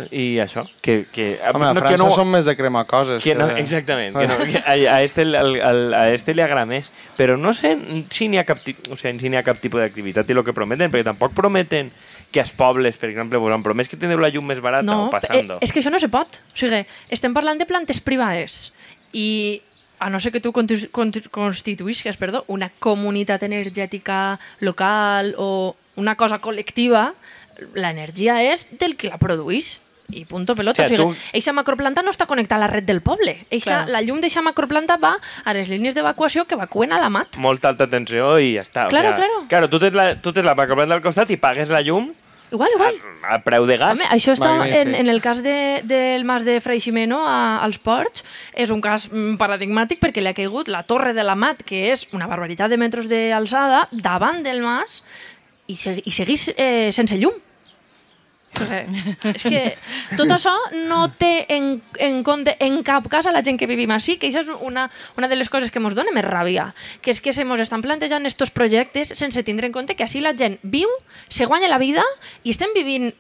i 0.09 0.39
això 0.41 0.63
que, 0.81 1.03
que, 1.13 1.27
Home, 1.51 1.67
a 1.67 1.75
no, 1.75 1.81
França 1.83 1.91
que 1.93 1.99
no, 2.01 2.07
són 2.15 2.31
més 2.33 2.49
de 2.49 2.55
cremar 2.57 2.87
coses. 2.89 3.21
que 3.21 3.35
no, 3.37 3.45
de- 3.51 3.59
exactament, 3.61 4.17
que, 4.17 4.25
no, 4.31 4.39
que 4.49 4.63
a, 4.65 4.95
a, 4.95 4.97
este, 5.05 5.27
al, 5.29 5.59
al, 5.61 5.83
a 5.93 6.01
este 6.15 6.33
li 6.33 6.41
agrada 6.41 6.65
més 6.65 6.89
però 7.19 7.37
no 7.37 7.53
sé 7.53 7.75
si 8.09 8.31
n'hi 8.31 8.41
ha 8.41 8.47
cap, 8.49 8.65
o 8.65 8.97
sigui, 8.97 9.21
si 9.21 9.37
ha 9.37 9.45
cap 9.45 9.61
tipus 9.61 9.83
d'activitat 9.83 10.25
i 10.25 10.37
el 10.39 10.41
que 10.47 10.55
prometen, 10.57 10.89
perquè 10.89 11.05
tampoc 11.11 11.37
prometen 11.37 11.93
que 12.33 12.41
als 12.41 12.55
pobles, 12.57 12.97
per 12.97 13.11
exemple, 13.11 13.37
vos 13.39 13.53
han 13.53 13.63
promès 13.63 13.87
que 13.87 13.95
tindreu 13.99 14.19
la 14.25 14.33
llum 14.33 14.49
més 14.49 14.59
barata 14.63 14.89
No, 14.89 15.05
o 15.07 15.21
eh, 15.29 15.45
és 15.61 15.71
que 15.71 15.79
això 15.79 15.93
no 15.93 16.01
se 16.01 16.09
pot. 16.11 16.41
O 16.51 16.57
sigui, 16.57 16.81
estem 17.13 17.31
parlant 17.37 17.61
de 17.61 17.69
plantes 17.69 18.01
privades 18.03 18.73
i 19.15 19.61
a 19.99 20.09
no 20.09 20.19
ser 20.19 20.31
que 20.31 20.41
tu 20.41 20.51
constituïsques 20.53 22.17
perdó, 22.17 22.43
una 22.47 22.69
comunitat 22.79 23.43
energètica 23.43 24.39
local 24.59 25.33
o 25.37 25.75
una 25.95 26.15
cosa 26.15 26.41
col·lectiva, 26.41 27.13
l'energia 27.73 28.41
és 28.43 28.65
del 28.79 28.97
que 28.97 29.09
la 29.09 29.17
produeix. 29.17 29.81
I 30.13 30.21
punto 30.29 30.53
pelota. 30.55 30.83
O 30.83 30.85
O 30.85 30.87
sigui, 30.87 31.01
sigui, 31.01 31.15
tu- 31.15 31.29
eixa 31.33 31.51
macroplanta 31.51 32.03
no 32.03 32.11
està 32.11 32.27
connectada 32.27 32.61
a 32.63 32.67
la 32.67 32.71
red 32.71 32.83
del 32.85 33.01
poble. 33.01 33.47
Eixa, 33.49 33.85
Clar. 33.85 33.89
la 33.89 34.01
llum 34.03 34.19
d'eixa 34.21 34.43
macroplanta 34.45 34.97
va 35.01 35.15
a 35.43 35.53
les 35.53 35.67
línies 35.67 35.95
d'evacuació 35.95 36.45
que 36.45 36.53
evacuen 36.53 36.93
a 36.93 36.99
la 37.01 37.09
mat. 37.09 37.37
Molta 37.41 37.69
alta 37.69 37.87
tensió 37.89 38.37
i 38.37 38.53
ja 38.53 38.61
està. 38.61 38.87
Claro, 38.89 39.07
o 39.07 39.09
sea, 39.09 39.17
claro. 39.17 39.47
Claro, 39.49 39.69
tu 39.69 39.79
tens 39.79 39.95
la, 39.95 40.21
tu 40.21 40.31
tens 40.31 40.45
la 40.45 40.53
macroplanta 40.53 40.93
al 40.93 41.01
costat 41.01 41.31
i 41.31 41.37
pagues 41.37 41.69
la 41.73 41.81
llum 41.81 42.13
Igual, 42.51 42.71
igual. 42.75 42.99
a, 43.23 43.35
a 43.35 43.39
preu 43.43 43.65
de 43.65 43.77
gas. 43.81 43.97
Home, 43.97 44.07
això 44.13 44.35
està 44.35 44.51
Magnífic. 44.53 44.81
en, 44.81 44.95
en 45.01 45.09
el 45.11 45.21
cas 45.23 45.41
de, 45.43 45.81
del 45.87 46.25
mas 46.27 46.45
de 46.45 46.59
Freiximeno 46.61 47.23
a, 47.25 47.61
als 47.65 47.79
Ports, 47.81 48.25
és 48.53 48.73
un 48.73 48.83
cas 48.85 49.07
mm, 49.11 49.37
paradigmàtic 49.41 50.01
perquè 50.03 50.23
li 50.23 50.31
ha 50.31 50.37
caigut 50.37 50.69
la 50.71 50.83
torre 50.87 51.15
de 51.17 51.25
la 51.25 51.35
mat, 51.35 51.63
que 51.65 51.87
és 51.91 52.07
una 52.13 52.29
barbaritat 52.31 52.71
de 52.71 52.79
metres 52.81 53.09
d'alçada, 53.11 53.87
davant 53.91 54.43
del 54.45 54.61
mas 54.65 55.01
i, 55.67 55.75
segui, 55.79 56.05
i 56.05 56.13
seguís 56.13 56.49
eh, 56.55 56.91
sense 56.95 57.17
llum. 57.17 57.41
Eh, 58.61 58.85
és 59.33 59.43
que 59.43 59.63
tot 60.15 60.31
això 60.31 60.53
no 60.87 61.05
té 61.19 61.45
en, 61.55 61.75
en 61.99 62.21
compte 62.23 62.55
en 62.63 62.79
cap 62.87 63.09
cas 63.11 63.27
a 63.27 63.33
la 63.35 63.43
gent 63.45 63.59
que 63.59 63.67
vivim 63.69 63.91
així, 63.91 64.17
que 64.21 64.29
això 64.31 64.45
és 64.45 64.51
una, 64.55 64.87
una 65.19 65.29
de 65.31 65.37
les 65.39 65.51
coses 65.51 65.71
que 65.71 65.81
ens 65.81 65.97
dona 65.97 66.13
més 66.15 66.25
ràbia, 66.25 66.69
que 67.01 67.11
és 67.11 67.21
que 67.21 67.33
se 67.35 67.45
mos 67.45 67.61
estan 67.63 67.83
plantejant 67.85 68.25
estos 68.25 68.53
projectes 68.55 69.13
sense 69.17 69.43
tindre 69.43 69.67
en 69.67 69.75
compte 69.75 69.95
que 69.95 70.07
així 70.07 70.23
la 70.23 70.35
gent 70.37 70.57
viu, 70.63 70.89
se 71.29 71.45
guanya 71.45 71.71
la 71.71 71.81
vida 71.81 72.03
i 72.43 72.55
estem 72.55 72.73
vivint 72.75 73.11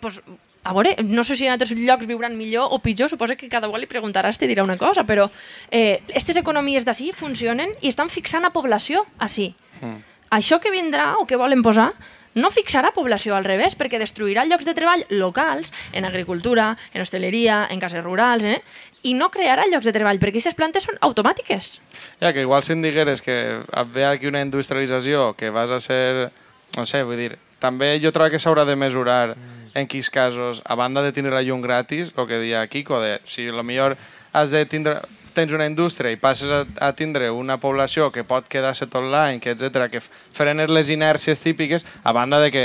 pues, 0.00 0.20
a 0.64 0.72
veure, 0.72 0.96
no 1.04 1.24
sé 1.24 1.36
si 1.36 1.46
en 1.46 1.52
altres 1.52 1.74
llocs 1.76 2.08
viuran 2.08 2.38
millor 2.38 2.72
o 2.72 2.80
pitjor, 2.80 3.10
suposo 3.10 3.36
que 3.36 3.50
cada 3.52 3.68
un 3.68 3.76
li 3.78 3.86
preguntaràs 3.86 4.40
te 4.40 4.48
dirà 4.48 4.64
una 4.64 4.78
cosa, 4.80 5.04
però 5.04 5.28
eh, 5.70 6.00
aquestes 6.08 6.40
economies 6.40 6.86
d'ací 6.88 7.12
funcionen 7.12 7.76
i 7.82 7.92
estan 7.92 8.08
fixant 8.08 8.48
a 8.48 8.52
població 8.54 9.04
així. 9.18 9.52
Mm. 9.82 10.00
Això 10.34 10.58
que 10.64 10.72
vindrà 10.72 11.14
o 11.20 11.26
que 11.28 11.36
volen 11.36 11.62
posar 11.62 11.92
no 12.34 12.50
fixarà 12.50 12.92
població 12.94 13.36
al 13.36 13.46
revés, 13.46 13.76
perquè 13.78 13.98
destruirà 14.02 14.44
llocs 14.48 14.66
de 14.66 14.74
treball 14.74 15.04
locals, 15.10 15.72
en 15.92 16.04
agricultura, 16.04 16.74
en 16.92 17.02
hostaleria, 17.02 17.64
en 17.70 17.80
cases 17.80 18.04
rurals, 18.04 18.44
eh? 18.44 18.60
i 19.04 19.12
no 19.14 19.28
crearà 19.30 19.66
llocs 19.68 19.84
de 19.84 19.92
treball, 19.92 20.18
perquè 20.18 20.40
aquestes 20.40 20.56
plantes 20.56 20.86
són 20.88 20.96
automàtiques. 21.04 21.78
Ja, 22.22 22.32
que 22.32 22.44
igual 22.44 22.64
si 22.64 22.72
em 22.72 22.82
digueres 22.82 23.20
que 23.22 23.60
ve 23.92 24.06
aquí 24.08 24.30
una 24.30 24.42
industrialització, 24.42 25.34
que 25.38 25.50
vas 25.54 25.70
a 25.70 25.80
ser... 25.80 26.30
No 26.74 26.88
sé, 26.90 27.04
vull 27.06 27.20
dir, 27.20 27.36
també 27.62 27.92
jo 28.02 28.10
trobo 28.10 28.32
que 28.32 28.40
s'haurà 28.42 28.64
de 28.66 28.74
mesurar 28.74 29.36
en 29.74 29.86
quins 29.86 30.08
casos, 30.10 30.62
a 30.64 30.74
banda 30.74 31.02
de 31.02 31.12
tindre 31.12 31.34
la 31.34 31.42
llum 31.42 31.62
gratis, 31.62 32.10
el 32.16 32.26
que 32.26 32.40
deia 32.42 32.66
Kiko, 32.66 32.98
de 33.02 33.20
si 33.26 33.46
lo 33.50 33.62
millor 33.62 33.96
has 34.32 34.50
de 34.50 34.64
tindre, 34.66 34.96
tens 35.34 35.52
una 35.52 35.66
indústria 35.66 36.12
i 36.14 36.16
passes 36.16 36.50
a, 36.54 36.62
a 36.80 36.92
tindre 36.96 37.28
una 37.34 37.58
població 37.60 38.10
que 38.14 38.24
pot 38.24 38.46
quedar-se 38.48 38.86
tot 38.86 39.04
l'any, 39.04 39.40
que 39.42 39.52
etc 39.56 39.90
que 39.92 40.00
frenes 40.32 40.70
les 40.70 40.90
inèrcies 40.94 41.42
típiques, 41.42 41.84
a 42.04 42.12
banda 42.16 42.40
de 42.40 42.50
que 42.54 42.64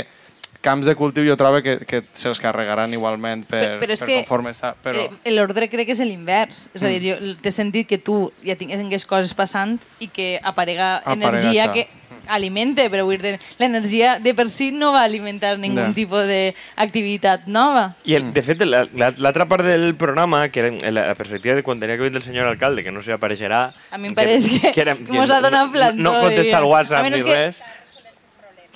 camps 0.60 0.84
de 0.84 0.92
cultiu 0.94 1.24
jo 1.24 1.36
trobo 1.40 1.62
que, 1.64 1.78
que 1.88 2.02
se'ls 2.12 2.36
carregaran 2.40 2.92
igualment 2.92 3.46
per, 3.48 3.60
Però- 3.64 3.78
però 3.80 3.94
és 3.94 4.00
per 4.02 4.08
que, 4.10 4.16
conforme 4.22 4.50
està. 4.52 4.74
Però... 4.84 5.06
Eh, 5.24 5.30
L'ordre 5.32 5.70
crec 5.72 5.86
que 5.88 5.94
és 5.96 6.02
l'invers. 6.04 6.66
És 6.76 6.82
a 6.84 6.90
dir, 6.92 7.14
jo 7.14 7.30
t'he 7.40 7.52
sentit 7.52 7.88
que 7.88 7.96
tu 7.96 8.26
ja 8.44 8.56
tingués 8.60 9.06
coses 9.08 9.32
passant 9.32 9.78
i 10.04 10.08
que 10.12 10.34
aparega, 10.42 10.98
Aparega 11.00 11.30
energia 11.40 11.64
això. 11.64 11.72
que 11.72 11.86
alimente, 12.30 12.88
però 12.90 13.04
vull 13.04 13.20
dir, 13.20 13.38
l'energia 13.58 14.18
de 14.18 14.32
per 14.34 14.48
si 14.50 14.70
no 14.72 14.92
va 14.92 15.02
alimentar 15.04 15.58
ningú 15.58 15.80
Ja. 15.80 15.92
tipus 15.94 16.24
d'activitat 16.26 17.46
nova. 17.46 17.96
I, 18.04 18.14
el, 18.14 18.32
de 18.32 18.42
fet, 18.42 18.62
la- 18.62 18.86
la- 18.94 19.12
l'altra 19.18 19.46
part 19.48 19.64
del 19.64 19.94
programa, 19.96 20.48
que 20.48 20.60
era 20.60 20.68
en 20.68 20.94
la 20.94 21.14
perspectiva 21.14 21.54
de 21.54 21.62
quan 21.62 21.80
tenia 21.80 21.96
que 21.96 22.02
venir 22.02 22.16
el 22.16 22.22
senyor 22.22 22.46
alcalde, 22.46 22.82
que 22.84 22.92
no 22.92 23.02
se 23.02 23.12
apareixerà... 23.12 23.72
A 23.90 23.98
mi 23.98 24.08
em 24.08 24.14
pareix 24.14 24.46
que- 24.48 24.72
que 24.72 24.94
mos 25.12 25.30
ha 25.30 25.40
donat 25.40 25.70
plantó, 25.72 26.00
No, 26.02 26.12
no 26.14 26.20
contesta 26.20 26.56
diguem. 26.58 26.70
WhatsApp 26.70 27.04
ni 27.10 27.22
que- 27.22 27.34
res. 27.34 27.62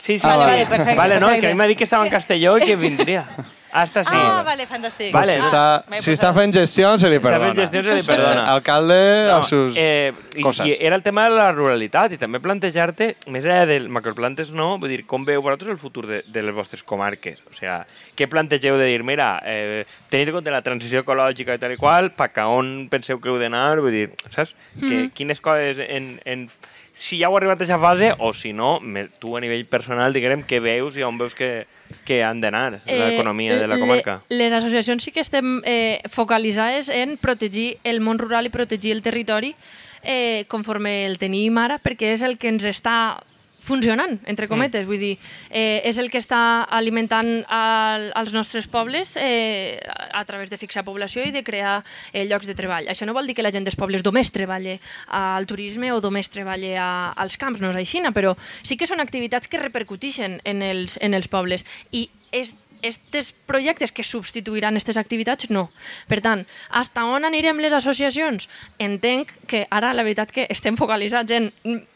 Sí, 0.04 0.18
sí. 0.18 0.26
Ah, 0.26 0.36
Vale, 0.36 0.38
vale. 0.44 0.52
vale, 0.52 0.66
perfecte. 0.66 0.94
Vale, 0.96 1.14
no, 1.20 1.26
que 1.28 1.32
a 1.32 1.34
perfecte. 1.36 1.54
mi 1.54 1.54
m'ha 1.58 1.66
dit 1.66 1.78
que 1.78 1.84
estava 1.84 2.04
en 2.04 2.10
Castelló 2.12 2.58
i 2.58 2.62
que 2.66 2.76
vindria. 2.76 3.24
Hasta 3.74 4.04
sí. 4.06 4.14
Ah, 4.14 4.44
vale, 4.46 4.68
fantàstic. 4.70 5.08
Vale. 5.10 5.32
si 5.34 5.40
Ah, 5.42 5.82
està, 5.82 5.98
si 5.98 6.12
està 6.14 6.28
fent 6.36 6.52
gestió, 6.54 6.92
se 6.96 7.08
li 7.10 7.16
Està 7.18 7.24
perdona. 7.24 7.48
fent 7.48 7.56
gestió, 7.58 7.80
se 7.82 7.94
li 7.98 8.04
perdona. 8.06 8.44
Alcalde, 8.52 8.98
No, 9.26 9.38
a 9.40 9.42
sus 9.48 9.74
eh, 9.76 10.12
i, 10.36 10.42
coses. 10.44 10.68
I 10.68 10.76
era 10.78 10.94
el 10.94 11.02
tema 11.02 11.24
de 11.26 11.34
la 11.34 11.48
ruralitat 11.50 12.14
i 12.14 12.18
també 12.20 12.38
plantejar-te, 12.38 13.16
més 13.34 13.42
enllà 13.42 13.64
del 13.66 13.88
macroplantes 13.90 14.52
no, 14.54 14.78
vull 14.78 14.92
dir, 14.94 15.00
com 15.10 15.26
veu 15.26 15.42
vosaltres 15.42 15.72
el 15.74 15.80
futur 15.82 16.06
de, 16.06 16.22
de 16.24 16.42
les 16.46 16.54
vostres 16.54 16.84
comarques? 16.86 17.42
O 17.50 17.56
sigui, 17.58 17.74
què 18.14 18.30
plantegeu 18.30 18.78
de 18.78 18.86
dir, 18.92 19.02
mira, 19.02 19.40
eh, 19.42 19.82
tenint 20.08 20.30
en 20.30 20.38
compte 20.38 20.54
la 20.54 20.62
transició 20.62 21.02
ecològica 21.02 21.58
i 21.58 21.62
tal 21.66 21.74
i 21.74 21.76
qual, 21.76 22.12
pa 22.14 22.30
que 22.30 22.46
on 22.46 22.86
penseu 22.88 23.18
que 23.18 23.28
heu 23.28 23.42
d'anar? 23.42 23.80
Vull 23.82 23.90
dir, 23.90 24.06
saps? 24.30 24.54
Que, 24.78 25.08
quines 25.18 25.42
coses 25.42 25.82
en, 25.88 26.20
en, 26.24 26.46
si 26.94 27.18
ja 27.18 27.26
heu 27.26 27.34
arribat 27.42 27.58
a 27.58 27.64
aquesta 27.66 27.82
fase 27.82 28.14
o 28.22 28.30
si 28.38 28.52
no, 28.54 28.78
me, 28.78 29.08
tu 29.18 29.34
a 29.34 29.42
nivell 29.42 29.66
personal, 29.66 30.14
diguem, 30.14 30.46
què 30.46 30.62
veus 30.62 30.94
i 30.94 31.02
on 31.02 31.18
veus 31.18 31.34
que, 31.34 31.66
que 32.04 32.22
han 32.24 32.40
d'anar 32.40 32.80
l'economia 32.86 33.56
de 33.58 33.66
la 33.66 33.76
Eh, 33.76 33.80
comarca? 33.80 34.22
Le, 34.28 34.36
les 34.44 34.52
associacions 34.52 35.02
sí 35.02 35.12
que 35.12 35.20
estem 35.20 35.60
eh, 35.64 36.00
focalitzades 36.08 36.88
en 36.88 37.16
protegir 37.16 37.78
el 37.84 38.00
món 38.00 38.18
rural 38.18 38.46
i 38.46 38.50
protegir 38.50 38.92
el 38.92 39.02
territori 39.02 39.54
eh, 40.02 40.44
conforme 40.48 41.06
el 41.06 41.18
tenim 41.18 41.56
ara, 41.58 41.78
perquè 41.78 42.12
és 42.12 42.22
el 42.22 42.36
que 42.38 42.48
ens 42.48 42.64
està 42.64 43.22
funcionant, 43.64 44.18
entre 44.30 44.48
cometes. 44.48 44.84
Mm. 44.84 44.90
Vull 44.90 45.00
dir, 45.00 45.12
eh, 45.50 45.80
és 45.88 45.98
el 45.98 46.10
que 46.12 46.20
està 46.20 46.64
alimentant 46.68 47.30
al, 47.48 48.10
als 48.14 48.34
nostres 48.36 48.68
pobles 48.70 49.14
eh, 49.20 49.80
a, 49.88 50.20
a 50.20 50.24
través 50.28 50.50
de 50.52 50.60
fixar 50.60 50.84
població 50.84 51.24
i 51.24 51.32
de 51.34 51.44
crear 51.44 51.78
eh, 52.12 52.24
llocs 52.28 52.46
de 52.46 52.56
treball. 52.58 52.88
Això 52.92 53.08
no 53.08 53.16
vol 53.16 53.26
dir 53.26 53.36
que 53.38 53.46
la 53.46 53.52
gent 53.54 53.66
dels 53.66 53.78
pobles 53.80 54.04
només 54.04 54.32
treballi 54.34 54.76
al 55.08 55.48
turisme 55.50 55.92
o 55.92 56.00
només 56.04 56.30
treballi 56.32 56.74
a, 56.76 57.12
als 57.16 57.38
camps, 57.40 57.62
no 57.64 57.72
és 57.72 57.80
així, 57.80 58.02
però 58.14 58.34
sí 58.62 58.76
que 58.76 58.88
són 58.90 59.00
activitats 59.00 59.48
que 59.48 59.60
repercuteixen 59.60 60.40
en 60.44 60.62
els, 60.62 60.98
en 61.00 61.14
els 61.16 61.30
pobles. 61.30 61.64
I 61.92 62.08
és 62.34 62.52
aquests 62.84 63.32
projectes 63.48 63.92
que 63.92 64.04
substituiran 64.04 64.74
aquestes 64.74 64.98
activitats, 65.00 65.48
no. 65.50 65.68
Per 66.08 66.20
tant, 66.24 66.44
hasta 66.70 67.04
on 67.08 67.24
anirem 67.24 67.60
les 67.62 67.72
associacions? 67.72 68.48
Entenc 68.78 69.32
que 69.50 69.64
ara 69.70 69.92
la 69.96 70.04
veritat 70.06 70.32
que 70.34 70.46
estem 70.52 70.76
focalitzats 70.76 71.34
en 71.34 71.50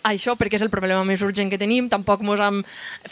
això 0.09 0.37
perquè 0.38 0.59
és 0.59 0.64
el 0.64 0.72
problema 0.72 1.05
més 1.05 1.22
urgent 1.22 1.51
que 1.53 1.61
tenim, 1.61 1.88
tampoc 1.92 2.24
mos 2.24 2.40
hem, 2.40 2.62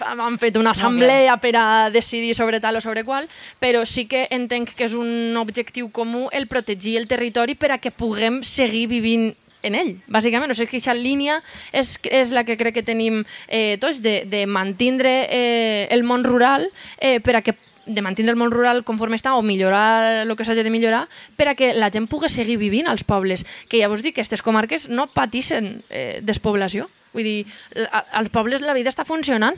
hem 0.01 0.39
fet 0.41 0.57
una 0.57 0.73
assemblea 0.73 1.37
per 1.43 1.55
a 1.61 1.67
decidir 1.93 2.35
sobre 2.35 2.61
tal 2.61 2.81
o 2.81 2.85
sobre 2.85 3.05
qual, 3.05 3.29
però 3.61 3.85
sí 3.87 4.07
que 4.11 4.27
entenc 4.31 4.75
que 4.77 4.89
és 4.89 4.95
un 4.97 5.37
objectiu 5.37 5.91
comú 5.93 6.29
el 6.33 6.49
protegir 6.49 6.97
el 7.01 7.09
territori 7.09 7.55
per 7.55 7.73
a 7.75 7.79
que 7.79 7.93
puguem 7.93 8.43
seguir 8.45 8.87
vivint 8.91 9.35
en 9.67 9.77
ell, 9.79 9.93
bàsicament. 10.07 10.51
O 10.53 10.57
sigui, 10.57 10.71
que 10.71 10.79
aquesta 10.81 10.97
línia 10.97 11.41
és, 11.73 11.97
és 12.11 12.33
la 12.35 12.45
que 12.47 12.59
crec 12.59 12.79
que 12.79 12.87
tenim 12.87 13.23
eh, 13.49 13.77
tots, 13.83 14.03
de, 14.03 14.21
de 14.31 14.47
mantindre 14.47 15.15
eh, 15.31 15.87
el 15.91 16.05
món 16.05 16.25
rural 16.25 16.69
eh, 17.01 17.21
per 17.21 17.37
a 17.39 17.43
que 17.43 17.57
de 17.87 18.03
mantindre 18.03 18.33
el 18.35 18.39
món 18.39 18.51
rural 18.51 18.83
conforme 18.83 19.15
està 19.15 19.37
o 19.39 19.45
millorar 19.47 20.25
el 20.25 20.35
que 20.35 20.45
s'hagi 20.45 20.65
de 20.67 20.73
millorar 20.75 21.05
per 21.39 21.47
a 21.49 21.55
que 21.55 21.71
la 21.75 21.93
gent 21.95 22.09
pugui 22.11 22.29
seguir 22.29 22.59
vivint 22.59 22.91
als 22.91 23.07
pobles. 23.07 23.47
Que 23.71 23.79
ja 23.81 23.89
vos 23.89 24.03
dic 24.03 24.17
que 24.17 24.25
aquestes 24.25 24.43
comarques 24.43 24.89
no 24.91 25.07
patissen 25.07 25.85
eh, 25.89 26.19
despoblació. 26.23 26.91
Vull 27.15 27.25
dir, 27.25 27.39
als 27.87 28.29
pobles 28.35 28.61
la 28.61 28.75
vida 28.77 28.91
està 28.93 29.07
funcionant. 29.09 29.57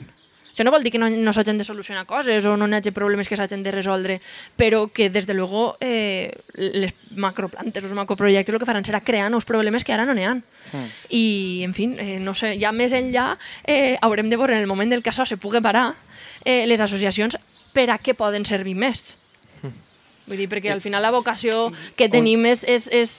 Això 0.59 0.65
no 0.67 0.73
vol 0.75 0.83
dir 0.83 0.91
que 0.91 0.99
no, 0.99 1.07
no 1.07 1.31
s'hagin 1.31 1.55
de 1.55 1.63
solucionar 1.63 2.01
coses 2.03 2.43
o 2.43 2.57
no 2.59 2.67
hi 2.67 2.73
hagi 2.75 2.91
problemes 2.91 3.29
que 3.31 3.37
s'hagin 3.39 3.61
de 3.63 3.71
resoldre, 3.71 4.17
però 4.59 4.89
que, 4.91 5.07
des 5.09 5.23
de 5.23 5.33
luego, 5.33 5.77
eh, 5.79 6.35
les 6.57 6.91
macroplantes, 7.15 7.85
els 7.87 7.93
macroprojectes, 7.95 8.51
el 8.51 8.59
que 8.59 8.67
faran 8.67 8.83
serà 8.83 8.99
crear 8.99 9.29
nous 9.31 9.47
problemes 9.47 9.87
que 9.87 9.95
ara 9.95 10.03
no 10.03 10.11
n'hi 10.17 10.27
ha. 10.27 10.33
Mm. 10.35 10.89
I, 11.15 11.23
en 11.63 11.77
fi, 11.77 11.87
eh, 11.95 12.17
no 12.19 12.35
sé, 12.35 12.57
ja 12.59 12.73
més 12.75 12.91
enllà 12.91 13.37
eh, 13.63 13.95
haurem 14.03 14.27
de 14.27 14.35
veure 14.35 14.57
en 14.57 14.59
el 14.59 14.67
moment 14.67 14.91
del 14.91 14.99
que 14.99 15.13
això 15.13 15.23
se 15.23 15.39
pugui 15.39 15.63
parar 15.63 15.93
eh, 16.43 16.67
les 16.67 16.83
associacions 16.83 17.39
per 17.71 17.87
a 17.87 17.95
què 18.03 18.17
poden 18.19 18.43
servir 18.43 18.75
més. 18.75 19.15
Vull 20.27 20.43
dir, 20.43 20.51
perquè 20.51 20.75
al 20.75 20.83
final 20.83 21.07
la 21.07 21.15
vocació 21.15 21.69
que 21.95 22.11
tenim 22.11 22.43
és, 22.51 22.67
és, 22.67 22.91
és 22.91 23.15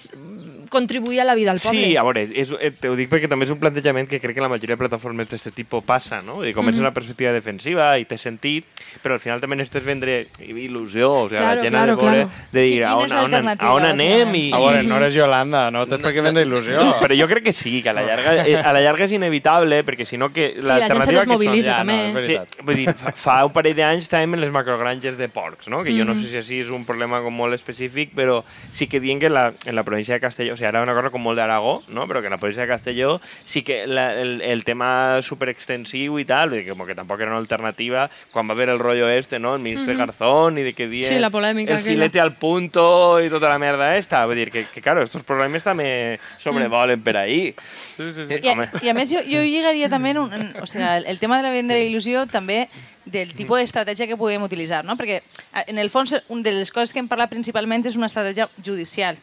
contribuir 0.71 1.21
a 1.21 1.25
la 1.29 1.35
vida 1.35 1.53
del 1.53 1.61
poble. 1.61 1.85
Sí, 1.85 1.97
a 1.97 2.05
veure, 2.07 2.25
és, 2.33 2.55
eh, 2.59 2.71
te 2.71 2.89
ho 2.89 2.97
dic 2.97 3.11
perquè 3.11 3.29
també 3.29 3.45
és 3.45 3.53
un 3.53 3.59
plantejament 3.61 4.09
que 4.09 4.21
crec 4.23 4.39
que 4.39 4.45
la 4.45 4.49
majoria 4.49 4.77
de 4.77 4.81
plataformes 4.81 5.29
d'aquest 5.29 5.55
tipus 5.55 5.85
passa, 5.85 6.23
no? 6.23 6.45
I 6.45 6.55
comença 6.55 6.79
mm 6.79 6.85
-hmm. 6.85 6.87
una 6.87 6.95
perspectiva 6.95 7.33
defensiva 7.33 7.99
i 7.99 8.05
té 8.05 8.17
sentit, 8.17 8.65
però 9.03 9.15
al 9.15 9.21
final 9.21 9.41
també 9.41 9.57
necessites 9.57 9.85
vendre 9.85 10.29
il·lusió, 10.39 11.11
o 11.11 11.29
sigui, 11.29 11.41
Claro, 11.41 11.57
la 11.57 11.63
gent 11.63 11.75
claro, 11.75 11.93
ha 11.93 11.97
de 11.97 12.03
veure, 12.03 12.23
claro. 12.23 12.49
de 12.53 12.61
dir 12.63 12.85
a 12.85 12.97
on, 12.97 13.13
a 13.13 13.23
on, 13.25 13.49
a 13.49 13.73
on 13.73 13.85
anem 13.85 14.35
i... 14.35 14.51
A 14.53 14.59
veure, 14.59 14.83
no 14.83 14.97
eres 14.97 15.15
Yolanda, 15.15 15.71
no 15.71 15.87
tens 15.87 16.03
per 16.03 16.13
què 16.15 16.23
vendre 16.23 16.45
il·lusió. 16.45 17.01
Però 17.01 17.15
jo 17.15 17.27
crec 17.29 17.45
que 17.45 17.53
sí, 17.53 17.83
que 17.83 17.91
a 17.91 17.93
la 17.93 18.03
llarga, 18.03 18.47
eh, 18.47 18.57
a 18.57 18.73
la 18.73 18.81
llarga 18.81 19.05
és 19.05 19.13
inevitable, 19.13 19.85
perquè 19.85 20.07
si 20.07 20.17
no 20.17 20.33
que 20.33 20.55
Sí, 20.61 20.69
la 20.69 20.89
gent 20.89 21.03
se 21.03 21.13
desmobilitza, 21.13 21.73
no, 21.73 21.79
també. 21.79 22.09
és 22.09 22.15
veritat. 22.15 22.55
Sí, 22.55 22.65
vull 22.67 22.77
dir, 22.77 22.95
fa, 22.95 23.13
fa 23.17 23.37
un 23.47 23.53
parell 23.53 23.77
d'anys 23.77 24.07
estàvem 24.07 24.37
en 24.37 24.41
les 24.45 24.53
macrogranges 24.55 25.17
de 25.19 25.29
porcs, 25.33 25.69
no? 25.69 25.83
que 25.85 25.95
jo 25.97 26.05
no 26.05 26.15
sé 26.19 26.29
si 26.29 26.41
així 26.41 26.61
és 26.65 26.71
un 26.75 26.85
problema 26.89 27.21
com 27.25 27.35
molt 27.35 27.57
específic, 27.57 28.15
però 28.17 28.41
sí 28.73 28.89
que 28.91 29.01
diuen 29.01 29.21
que 29.23 29.31
la, 29.33 29.51
en 29.65 29.77
la 29.77 29.85
província 29.87 30.15
de 30.15 30.21
Castelló, 30.21 30.57
sigui, 30.61 30.69
ara 30.69 30.85
una 30.85 30.95
cosa 30.95 31.11
com 31.11 31.25
molt 31.25 31.41
d'Aragó, 31.41 31.81
no? 31.89 32.05
però 32.07 32.21
que 32.21 32.29
en 32.29 32.37
la 32.37 32.39
província 32.39 32.63
de 32.63 32.69
Castelló 32.71 33.17
sí 33.49 33.63
que 33.65 33.87
la, 33.89 34.13
el, 34.21 34.43
el 34.45 34.63
tema 34.69 35.19
superextensiu 35.25 36.19
i 36.21 36.27
tal, 36.29 36.51
de 36.53 36.63
que, 36.63 36.75
com 36.77 36.85
que 36.87 36.95
tampoc 36.95 37.21
era 37.25 37.33
una 37.33 37.41
alternativa, 37.41 38.09
quan 38.31 38.47
va 38.49 38.53
haver 38.55 38.69
el 38.69 38.79
rollo 38.79 39.09
este, 39.09 39.39
no? 39.41 39.55
el 39.57 39.65
ministre 39.65 39.97
Garzón, 39.97 40.59
i 40.61 40.63
de 40.69 40.75
que 40.77 40.87
dient 40.87 41.09
Mhm. 41.11 41.17
Sí, 41.17 41.19
la 41.19 41.31
polèmica 41.31 41.73
el 41.73 41.79
aquella. 41.81 41.95
filete 41.97 42.21
al 42.21 42.35
punto 42.37 43.19
i 43.25 43.31
tota 43.33 43.49
la 43.49 43.59
merda 43.59 43.97
esta, 43.97 44.27
vull 44.27 44.37
dir 44.37 44.51
que, 44.53 44.67
que 44.69 44.83
claro, 44.83 45.03
estos 45.03 45.23
problemes 45.25 45.65
també 45.65 46.19
sobrevolen 46.39 47.01
per 47.03 47.17
ahí. 47.17 47.55
Sí, 47.97 48.13
sí, 48.13 48.27
sí. 48.29 48.39
I 48.43 48.49
a, 48.53 48.69
I 48.83 48.89
a 48.91 48.95
més, 48.95 49.11
jo, 49.11 49.23
jo 49.25 49.41
lligaria 49.43 49.89
també, 49.89 50.13
un, 50.19 50.29
un, 50.33 50.47
o 50.61 50.67
sigui, 50.69 50.85
el, 50.85 51.07
el 51.07 51.19
tema 51.19 51.39
de 51.41 51.47
la 51.49 51.51
venda 51.55 51.79
i 51.79 51.89
il·lusió 51.89 52.27
també 52.31 52.69
del 53.07 53.33
tipus 53.35 53.59
d'estratègia 53.59 54.07
que 54.07 54.17
podem 54.21 54.43
utilitzar, 54.45 54.85
no? 54.85 54.95
Perquè, 54.97 55.23
en 55.67 55.79
el 55.79 55.89
fons, 55.91 56.15
una 56.29 56.43
de 56.43 56.53
les 56.53 56.71
coses 56.71 56.93
que 56.93 57.01
hem 57.01 57.09
parlat 57.09 57.31
principalment 57.33 57.87
és 57.89 57.97
una 57.97 58.07
estratègia 58.11 58.49
judicial. 58.63 59.17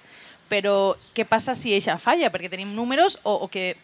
Però 0.47 0.95
què 1.15 1.25
passa 1.27 1.55
si 1.55 1.73
eixa 1.75 1.97
falla? 1.99 2.31
Perquè 2.33 2.49
tenim 2.51 2.73
números 2.75 3.19
o, 3.23 3.35
o 3.45 3.47
que 3.51 3.75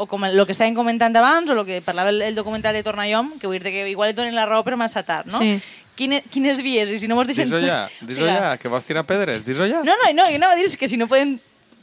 o 0.00 0.06
com 0.08 0.24
el 0.24 0.38
que 0.48 0.54
estàvem 0.56 0.72
comentant 0.76 1.12
abans, 1.20 1.50
o 1.52 1.58
el 1.58 1.66
que 1.68 1.82
parlava 1.84 2.08
el, 2.08 2.22
el 2.24 2.34
documental 2.34 2.72
de 2.72 2.80
Tornallom, 2.82 3.34
que 3.38 3.46
vull 3.46 3.60
dir 3.60 3.68
que 3.68 3.84
igual 3.90 4.14
et 4.14 4.16
donen 4.16 4.32
la 4.34 4.46
raó 4.48 4.64
però 4.64 4.78
massa 4.80 5.02
tard, 5.04 5.28
no? 5.28 5.42
Sí. 5.42 5.58
Quine, 5.98 6.22
quines 6.32 6.62
vies? 6.64 6.88
I 6.88 6.96
si 7.02 7.10
no 7.10 7.18
mos 7.18 7.28
deixen... 7.28 7.50
Dis-ho 7.50 7.60
ja, 7.60 7.82
dis-ho 8.00 8.24
ja, 8.24 8.54
que 8.56 8.72
vols 8.72 8.86
tirar 8.88 9.04
pedres, 9.04 9.44
dis-ho 9.44 9.68
ja. 9.68 9.82
No, 9.84 9.92
no, 10.00 10.08
no, 10.16 10.28
jo 10.32 10.40
anava 10.40 10.56
a 10.56 10.60
dir 10.60 10.70
que 10.80 10.88
si 10.88 10.96
no 10.96 11.10
poden 11.10 11.36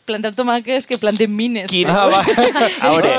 plantar 0.07 0.31
tomàquets, 0.37 0.87
que 0.87 0.97
planten 0.97 1.33
mines. 1.35 1.67
Quin... 1.69 1.89
Ah, 1.91 2.07
va. 2.07 2.21
A 2.81 2.89
veure, 2.93 3.11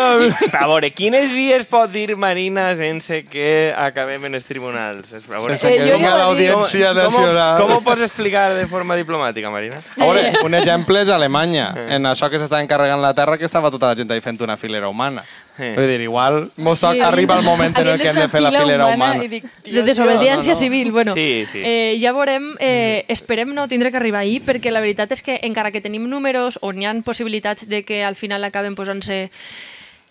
a 0.56 0.66
veure, 0.70 0.90
quines 0.96 1.30
vies 1.34 1.66
pot 1.68 1.90
dir 1.92 2.16
Marina 2.16 2.70
sense 2.78 3.20
que 3.28 3.72
acabem 3.76 4.24
en 4.30 4.38
els 4.38 4.46
tribunals? 4.48 5.12
A 5.12 5.20
veure, 5.28 5.56
Sense 5.58 5.68
Eh, 5.68 5.78
que 5.82 5.90
jo 5.90 5.98
vinga 5.98 6.14
ho 6.14 6.16
he 6.16 6.22
l'Audiència 6.22 6.88
¿Cómo- 6.94 7.02
Nacional. 7.02 7.56
¿Cómo, 7.60 7.74
¿Cómo 7.78 7.84
pots 7.84 8.02
explicar 8.02 8.54
de 8.54 8.66
forma 8.66 8.96
diplomàtica, 8.96 9.50
Marina? 9.50 9.76
A 9.98 10.04
veure, 10.06 10.32
un 10.44 10.54
exemple 10.54 11.02
és 11.04 11.08
Alemanya. 11.12 11.68
En 11.92 12.08
això 12.08 12.30
que 12.32 12.40
s'estava 12.40 12.62
encarregant 12.64 13.02
la 13.04 13.12
terra, 13.14 13.36
que 13.38 13.44
estava 13.44 13.70
tota 13.70 13.92
la 13.92 13.96
gent 14.00 14.10
ahí 14.10 14.20
fent 14.24 14.40
una 14.42 14.56
filera 14.56 14.88
humana. 14.88 15.22
Eh. 15.58 15.74
Vull 15.76 15.88
dir, 15.90 16.00
igual 16.00 16.52
mos 16.56 16.78
Sí, 16.78 17.00
arriba 17.00 17.36
el 17.38 17.44
moment 17.44 17.76
en 17.78 17.88
el 17.88 18.00
que 18.00 18.08
hem 18.08 18.16
de 18.16 18.28
fer 18.28 18.40
la 18.40 18.52
filera 18.52 18.86
humana 18.86 19.14
humana. 19.14 19.24
i 19.24 19.28
dic, 19.28 19.44
de 19.64 19.82
desobediència 19.82 20.54
no, 20.54 20.56
no. 20.56 20.60
civil. 20.60 20.92
Bueno, 20.92 21.14
Sí, 21.14 21.46
sí. 21.50 21.62
Eh, 21.64 21.98
ja 22.00 22.12
veurem, 22.12 22.54
eh, 22.60 23.04
esperem 23.08 23.52
no 23.54 23.66
tindre 23.68 23.90
que 23.90 23.96
arribar 23.98 24.20
ahir, 24.20 24.42
perquè 24.46 24.70
la 24.70 24.80
veritat 24.80 25.12
és 25.12 25.22
que 25.22 25.40
encara 25.42 25.72
que 25.72 25.80
tenim 25.80 26.08
números 26.08 26.58
on 26.62 26.80
hi 26.80 26.86
ha 26.86 26.94
possibilitats 27.02 27.68
de 27.68 27.84
que 27.84 28.04
al 28.04 28.16
final 28.16 28.44
acaben 28.44 28.74
posant-se 28.74 29.30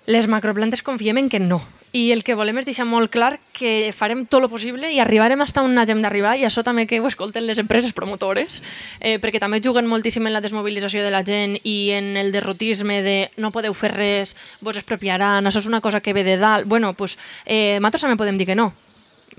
les 0.06 0.28
macroplantes, 0.28 0.84
confiem 0.84 1.18
en 1.18 1.30
que 1.30 1.40
no. 1.40 1.62
I 1.95 2.12
el 2.12 2.23
que 2.23 2.36
volem 2.36 2.58
és 2.60 2.65
deixar 2.67 2.86
molt 2.88 3.12
clar 3.13 3.38
que 3.56 3.91
farem 3.95 4.26
tot 4.28 4.43
el 4.43 4.50
possible 4.52 4.89
i 4.91 5.00
arribarem 5.00 5.39
fins 5.45 5.60
on 5.62 5.78
hagem 5.80 6.02
d'arribar 6.04 6.36
i 6.38 6.43
això 6.47 6.63
també 6.63 6.88
que 6.88 7.00
ho 7.00 7.08
escolten 7.08 7.47
les 7.47 7.62
empreses 7.63 7.93
promotores, 7.95 8.62
eh, 9.00 9.17
perquè 9.23 9.39
també 9.39 9.62
juguen 9.63 9.88
moltíssim 9.88 10.28
en 10.28 10.36
la 10.36 10.41
desmobilització 10.43 11.04
de 11.06 11.13
la 11.13 11.23
gent 11.23 11.56
i 11.63 11.91
en 11.95 12.17
el 12.17 12.34
derrotisme 12.36 13.02
de 13.02 13.17
no 13.38 13.54
podeu 13.56 13.73
fer 13.73 13.93
res, 13.95 14.36
vos 14.62 14.76
expropiaran, 14.76 15.45
això 15.47 15.63
és 15.63 15.69
una 15.69 15.82
cosa 15.82 16.02
que 16.02 16.13
ve 16.13 16.26
de 16.28 16.38
dalt. 16.38 16.67
Bueno, 16.67 16.93
pues, 16.93 17.17
eh, 17.45 17.80
nosaltres 17.80 18.04
també 18.04 18.19
podem 18.19 18.38
dir 18.38 18.52
que 18.52 18.60
no 18.60 18.73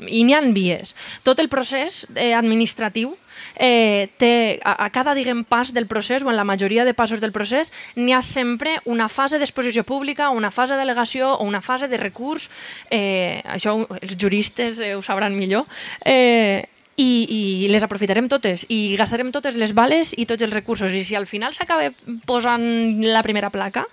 i 0.07 0.23
n'hi 0.23 0.35
ha 0.37 0.43
vies. 0.55 0.95
Tot 1.27 1.41
el 1.43 1.49
procés 1.51 2.07
eh, 2.15 2.33
administratiu 2.37 3.17
eh, 3.59 4.09
té, 4.17 4.61
a, 4.65 4.77
a 4.87 4.89
cada 4.95 5.15
diguem, 5.19 5.45
pas 5.45 5.73
del 5.75 5.87
procés 5.91 6.23
o 6.23 6.31
en 6.31 6.39
la 6.39 6.47
majoria 6.47 6.87
de 6.87 6.95
passos 6.95 7.21
del 7.21 7.35
procés 7.35 7.73
n'hi 7.97 8.15
ha 8.15 8.23
sempre 8.23 8.79
una 8.87 9.09
fase 9.09 9.39
d'exposició 9.39 9.85
pública, 9.85 10.31
una 10.31 10.51
fase 10.51 10.79
d'al·legació 10.79 11.35
o 11.37 11.45
una 11.45 11.61
fase 11.61 11.89
de 11.89 11.99
recurs. 12.01 12.49
Eh, 12.91 13.43
això 13.45 13.77
els 14.01 14.17
juristes 14.17 14.81
eh, 14.81 14.95
ho 14.95 15.03
sabran 15.03 15.37
millor. 15.37 15.67
Eh, 16.05 16.65
i, 16.99 17.11
i 17.31 17.69
les 17.71 17.85
aprofitarem 17.87 18.27
totes 18.27 18.65
i 18.75 18.97
gastarem 18.99 19.31
totes 19.31 19.55
les 19.55 19.71
bales 19.71 20.11
i 20.19 20.27
tots 20.27 20.43
els 20.43 20.53
recursos 20.53 20.91
i 20.91 21.05
si 21.07 21.15
al 21.15 21.29
final 21.31 21.55
s'acaba 21.55 21.93
posant 22.27 22.65
la 23.07 23.23
primera 23.23 23.53
placa 23.55 23.85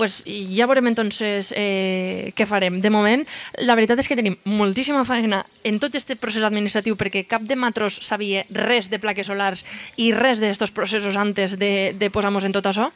pues 0.00 0.22
ja 0.24 0.64
veurem 0.64 0.86
entonces 0.88 1.52
eh, 1.52 2.32
què 2.32 2.46
farem. 2.48 2.78
De 2.80 2.88
moment, 2.88 3.20
la 3.60 3.74
veritat 3.76 4.00
és 4.00 4.08
que 4.08 4.16
tenim 4.16 4.38
moltíssima 4.48 5.02
feina 5.04 5.42
en 5.60 5.76
tot 5.76 5.92
aquest 5.92 6.14
procés 6.16 6.46
administratiu 6.46 6.96
perquè 6.96 7.26
cap 7.28 7.44
de 7.44 7.52
matros 7.52 7.98
sabia 8.00 8.46
res 8.48 8.88
de 8.88 8.96
plaques 9.02 9.28
solars 9.28 9.60
i 10.00 10.08
res 10.16 10.40
d'estos 10.40 10.72
processos 10.72 11.18
antes 11.20 11.58
de, 11.60 11.92
de 11.92 12.08
posar-nos 12.08 12.48
en 12.48 12.56
tot 12.56 12.70
això 12.70 12.88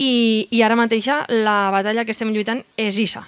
i, 0.00 0.48
i 0.48 0.62
ara 0.64 0.80
mateixa 0.80 1.26
la 1.28 1.68
batalla 1.74 2.06
que 2.08 2.16
estem 2.16 2.32
lluitant 2.32 2.64
és 2.80 2.96
ISA. 3.04 3.26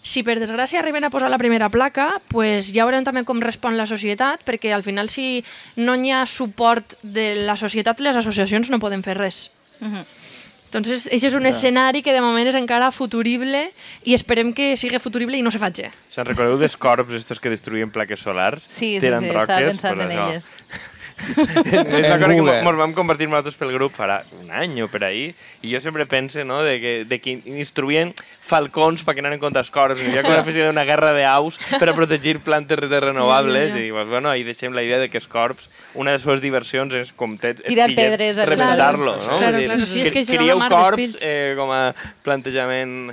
Si 0.00 0.24
per 0.24 0.38
desgràcia 0.40 0.80
arriben 0.80 1.04
a 1.04 1.12
posar 1.12 1.28
la 1.28 1.38
primera 1.38 1.68
placa, 1.68 2.22
pues 2.32 2.72
ja 2.72 2.88
veurem 2.88 3.04
també 3.04 3.26
com 3.28 3.44
respon 3.44 3.76
la 3.76 3.84
societat, 3.84 4.48
perquè 4.48 4.72
al 4.72 4.88
final 4.88 5.12
si 5.12 5.44
no 5.76 5.92
hi 6.00 6.08
ha 6.08 6.24
suport 6.24 6.96
de 7.04 7.44
la 7.44 7.60
societat, 7.60 8.00
les 8.00 8.16
associacions 8.16 8.72
no 8.72 8.80
poden 8.80 9.04
fer 9.04 9.20
res. 9.20 9.50
Mhm. 9.84 10.21
Entonces, 10.72 11.04
això 11.12 11.28
és 11.28 11.34
un 11.36 11.44
escenari 11.44 12.00
que 12.00 12.14
de 12.16 12.22
moment 12.24 12.48
és 12.48 12.56
encara 12.56 12.88
futurible 12.96 13.66
i 14.08 14.14
esperem 14.16 14.54
que 14.56 14.70
sigui 14.80 14.96
futurible 15.04 15.36
i 15.36 15.42
no 15.44 15.52
se 15.52 15.60
faci. 15.60 15.84
Se'n 16.08 16.24
recordeu 16.24 16.56
dels 16.56 16.78
corps 16.80 17.12
estos 17.12 17.40
que 17.44 17.52
destruïen 17.52 17.92
plaques 17.92 18.24
solars? 18.24 18.64
Sí, 18.64 18.96
sí, 18.96 19.04
sí, 19.04 19.12
estava 19.12 19.44
roques? 19.44 19.68
pensant 19.76 20.00
Pues 20.00 20.08
en 20.08 20.16
això. 20.16 20.30
elles. 20.30 20.48
és 21.64 21.72
una 21.72 21.82
En 21.82 21.90
cosa 21.90 22.18
que 22.18 22.58
ens 22.58 22.78
vam 22.80 22.94
convertir 22.96 23.28
nosaltres 23.28 23.58
pel 23.60 23.72
grup 23.74 23.94
farà 23.96 24.22
un 24.40 24.50
any 24.50 24.80
o 24.82 24.88
per 24.92 25.04
ahir 25.08 25.32
i 25.62 25.72
jo 25.72 25.80
sempre 25.84 26.06
pense 26.10 26.44
no, 26.44 26.62
de 26.66 26.78
que, 26.82 26.94
de 27.08 27.18
que 27.22 27.36
instruïen 27.58 28.12
falcons 28.42 29.04
perquè 29.06 29.22
anaven 29.22 29.42
contra 29.42 29.62
els 29.62 29.70
cors 29.72 30.00
hi 30.00 30.16
ha 30.18 30.24
com 30.24 30.34
una 30.34 30.68
d'una 30.72 30.86
guerra 30.88 31.12
d'aus 31.16 31.58
per 31.78 31.90
a 31.90 31.96
protegir 31.96 32.38
plantes 32.44 32.88
de 32.90 33.00
renovables 33.00 33.76
i 33.78 33.90
pues, 33.92 34.08
bueno, 34.08 34.30
ahí 34.30 34.42
deixem 34.42 34.74
la 34.74 34.82
idea 34.82 34.98
de 34.98 35.10
que 35.10 35.20
els 35.20 35.28
corps 35.30 35.68
una 35.94 36.10
de 36.10 36.18
les 36.18 36.24
seves 36.24 36.40
diversions 36.42 36.94
és 36.96 37.12
com 37.16 37.36
té 37.38 37.54
Tirar 37.62 37.90
pedres 37.94 38.40
rebentar-lo 38.48 39.12
Claro, 39.12 39.32
no? 39.32 39.38
claro, 39.38 39.58
claro, 39.64 39.86
sí, 39.86 40.02
és 40.02 40.12
que 40.12 40.24
crieu 40.26 40.56
una 40.56 40.70
corps 40.72 41.20
eh, 41.20 41.52
com 41.58 41.70
a 41.74 41.82
plantejament 42.24 43.12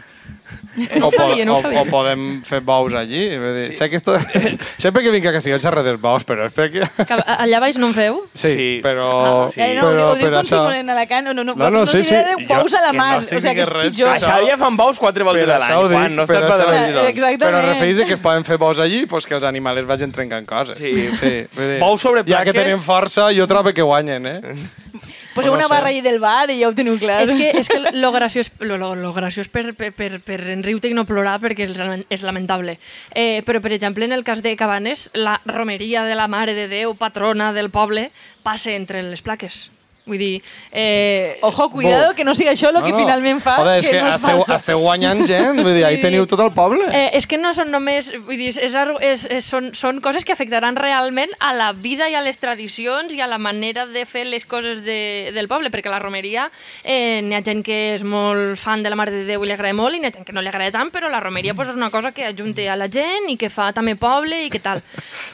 No 0.79 1.07
ho 1.07 1.09
o, 1.09 1.12
sabia, 1.12 1.43
no 1.45 1.55
ho 1.55 1.59
o, 1.59 1.62
sabia. 1.62 1.81
o 1.81 1.85
podem 1.89 2.41
fer 2.45 2.62
bous 2.62 2.93
allí. 2.93 3.23
Vull 3.38 3.55
dir, 3.57 3.75
sé 3.75 3.89
que 3.89 3.97
esto... 3.97 4.13
Sempre 4.79 5.03
que 5.03 5.12
vinc 5.12 5.25
a 5.27 5.33
Castelló 5.33 5.57
xerro 5.59 5.83
dels 5.83 5.99
bous, 5.99 6.23
però 6.23 6.45
és 6.47 6.53
perquè... 6.55 6.85
Que 7.05 7.17
a- 7.17 7.35
allà 7.43 7.59
baix 7.59 7.77
no 7.81 7.89
en 7.89 7.95
feu? 7.97 8.19
Sí, 8.33 8.51
Sí. 8.53 8.67
però... 8.83 9.07
Ah, 9.47 9.51
sí. 9.53 9.59
Eh, 9.62 9.73
no, 9.75 9.89
però, 9.89 10.05
ho 10.12 10.15
però 10.21 10.38
com 10.39 10.45
si 10.47 10.53
això- 10.55 10.62
volen 10.63 10.89
Alacant. 10.93 11.25
No, 11.29 11.33
no, 11.33 11.43
no, 11.43 11.55
No, 11.59 11.69
no, 11.69 11.85
sí, 11.88 12.03
sí. 12.03 12.15
pous 12.47 12.73
a 12.73 12.81
la 12.85 12.91
que 12.91 12.97
no 12.97 13.03
mar. 13.03 13.17
o 13.19 13.23
sigui, 13.23 13.41
que 13.55 13.62
és 13.65 13.69
pitjor. 13.69 14.09
a 14.09 14.15
això- 14.17 14.31
Xàbia 14.38 14.57
fan 14.62 14.77
bous 14.79 14.99
quatre 14.99 15.23
voltes 15.27 15.45
Per 15.45 15.55
a 15.55 15.59
l'any 15.59 15.89
dic, 15.89 15.97
quan 15.97 16.15
no 16.15 16.25
per 16.29 16.39
estàs 16.43 16.63
per 16.65 16.79
dic. 16.88 17.09
Exactament. 17.09 17.41
Però 17.43 17.62
referís 17.67 18.03
que 18.05 18.13
es 18.13 18.19
poden 18.23 18.45
fer 18.47 18.57
bous 18.57 18.79
allí 18.79 19.05
pues 19.05 19.25
que 19.27 19.35
els 19.35 19.43
animals 19.43 19.85
vagin 19.89 20.12
trencant 20.15 20.45
coses. 20.47 20.77
Sí. 20.77 20.93
sí 21.19 21.33
vull 21.55 21.73
dir, 21.75 21.79
Bous 21.83 22.01
sobre 22.01 22.23
Ja 22.23 22.43
que 22.45 22.53
plaques. 22.53 22.63
tenim 22.63 22.79
força, 22.79 23.29
jo 23.35 23.47
trobo 23.47 23.73
que 23.73 23.81
guanyen, 23.81 24.25
eh? 24.27 24.41
Poseu 25.35 25.51
no 25.51 25.57
una 25.57 25.67
sé. 25.67 25.73
barra 25.73 25.89
allí 25.89 26.01
del 26.01 26.19
bar 26.19 26.49
i 26.49 26.59
ja 26.61 26.69
ho 26.69 26.75
teniu 26.75 26.97
clar. 26.99 27.21
És 27.25 27.33
que, 27.33 27.49
és 27.61 27.69
que 27.69 27.79
lo 27.95 28.11
graciós, 28.11 28.51
lo, 28.59 28.77
lo, 28.81 28.93
lo 28.95 29.13
graciós 29.13 29.47
per, 29.47 29.73
per, 29.77 29.91
per, 29.93 30.11
per 30.25 30.39
enriure 30.55 30.89
i 30.89 30.95
no 30.97 31.05
plorar 31.09 31.37
perquè 31.43 31.69
és, 31.69 31.81
és 32.09 32.25
lamentable. 32.25 32.79
Eh, 33.13 33.41
però, 33.45 33.61
per 33.61 33.73
exemple, 33.75 34.05
en 34.05 34.15
el 34.15 34.25
cas 34.27 34.43
de 34.45 34.55
Cabanes, 34.59 35.09
la 35.13 35.39
romeria 35.45 36.03
de 36.03 36.15
la 36.17 36.27
Mare 36.27 36.57
de 36.57 36.67
Déu, 36.71 36.95
patrona 36.97 37.53
del 37.53 37.69
poble, 37.69 38.09
passa 38.43 38.73
entre 38.73 39.03
les 39.03 39.21
plaques. 39.21 39.69
Vull 40.09 40.21
dir... 40.21 40.41
Eh, 40.71 41.37
Ojo, 41.45 41.69
cuidado, 41.69 42.13
que 42.17 42.25
no 42.25 42.33
sigui 42.37 42.51
això 42.51 42.71
el 42.73 42.81
que 42.83 42.93
finalment 42.95 43.41
fa 43.43 43.59
Joder, 43.59 43.77
és 43.83 43.87
que, 43.87 43.99
no 44.01 44.09
es 44.09 44.23
esteu, 44.23 44.43
esteu 44.55 44.81
guanyant 44.81 45.21
gent, 45.29 45.61
vull 45.61 45.75
dir, 45.75 45.85
ahí 45.85 45.99
teniu 46.01 46.25
tot 46.29 46.41
el 46.43 46.51
poble. 46.55 46.87
Eh, 46.89 47.11
és 47.19 47.27
que 47.29 47.37
no 47.37 47.53
són 47.53 47.71
només... 47.73 48.09
Vull 48.25 48.39
dir, 48.39 48.49
és, 48.51 48.75
és, 48.75 49.25
és, 49.37 49.45
són, 49.45 49.71
són 49.77 50.01
coses 50.03 50.25
que 50.25 50.33
afectaran 50.33 50.77
realment 50.79 51.33
a 51.45 51.53
la 51.53 51.71
vida 51.77 52.09
i 52.09 52.17
a 52.17 52.23
les 52.25 52.39
tradicions 52.41 53.13
i 53.13 53.21
a 53.21 53.29
la 53.29 53.39
manera 53.41 53.85
de 53.89 54.05
fer 54.09 54.25
les 54.27 54.45
coses 54.49 54.83
de, 54.85 55.31
del 55.35 55.49
poble, 55.51 55.71
perquè 55.73 55.91
la 55.91 56.01
romeria 56.01 56.49
eh, 56.83 57.21
n'hi 57.25 57.37
ha 57.37 57.43
gent 57.45 57.63
que 57.65 57.79
és 57.95 58.05
molt 58.07 58.57
fan 58.59 58.83
de 58.83 58.91
la 58.91 58.97
Mare 58.99 59.13
de 59.13 59.25
Déu 59.29 59.45
i 59.45 59.49
li 59.49 59.55
agrada 59.55 59.75
molt 59.77 59.97
i 59.97 60.01
n'hi 60.01 60.09
ha 60.09 60.15
gent 60.15 60.27
que 60.27 60.35
no 60.35 60.41
li 60.41 60.49
agrada 60.51 60.73
tant, 60.75 60.91
però 60.93 61.11
la 61.11 61.21
romeria 61.21 61.53
pues, 61.53 61.69
és 61.69 61.77
una 61.77 61.91
cosa 61.93 62.13
que 62.15 62.25
ajunta 62.25 62.65
a 62.71 62.77
la 62.79 62.89
gent 62.91 63.29
i 63.29 63.37
que 63.39 63.51
fa 63.53 63.69
també 63.75 63.95
poble 63.99 64.45
i 64.45 64.49
que 64.49 64.63
tal. 64.63 64.81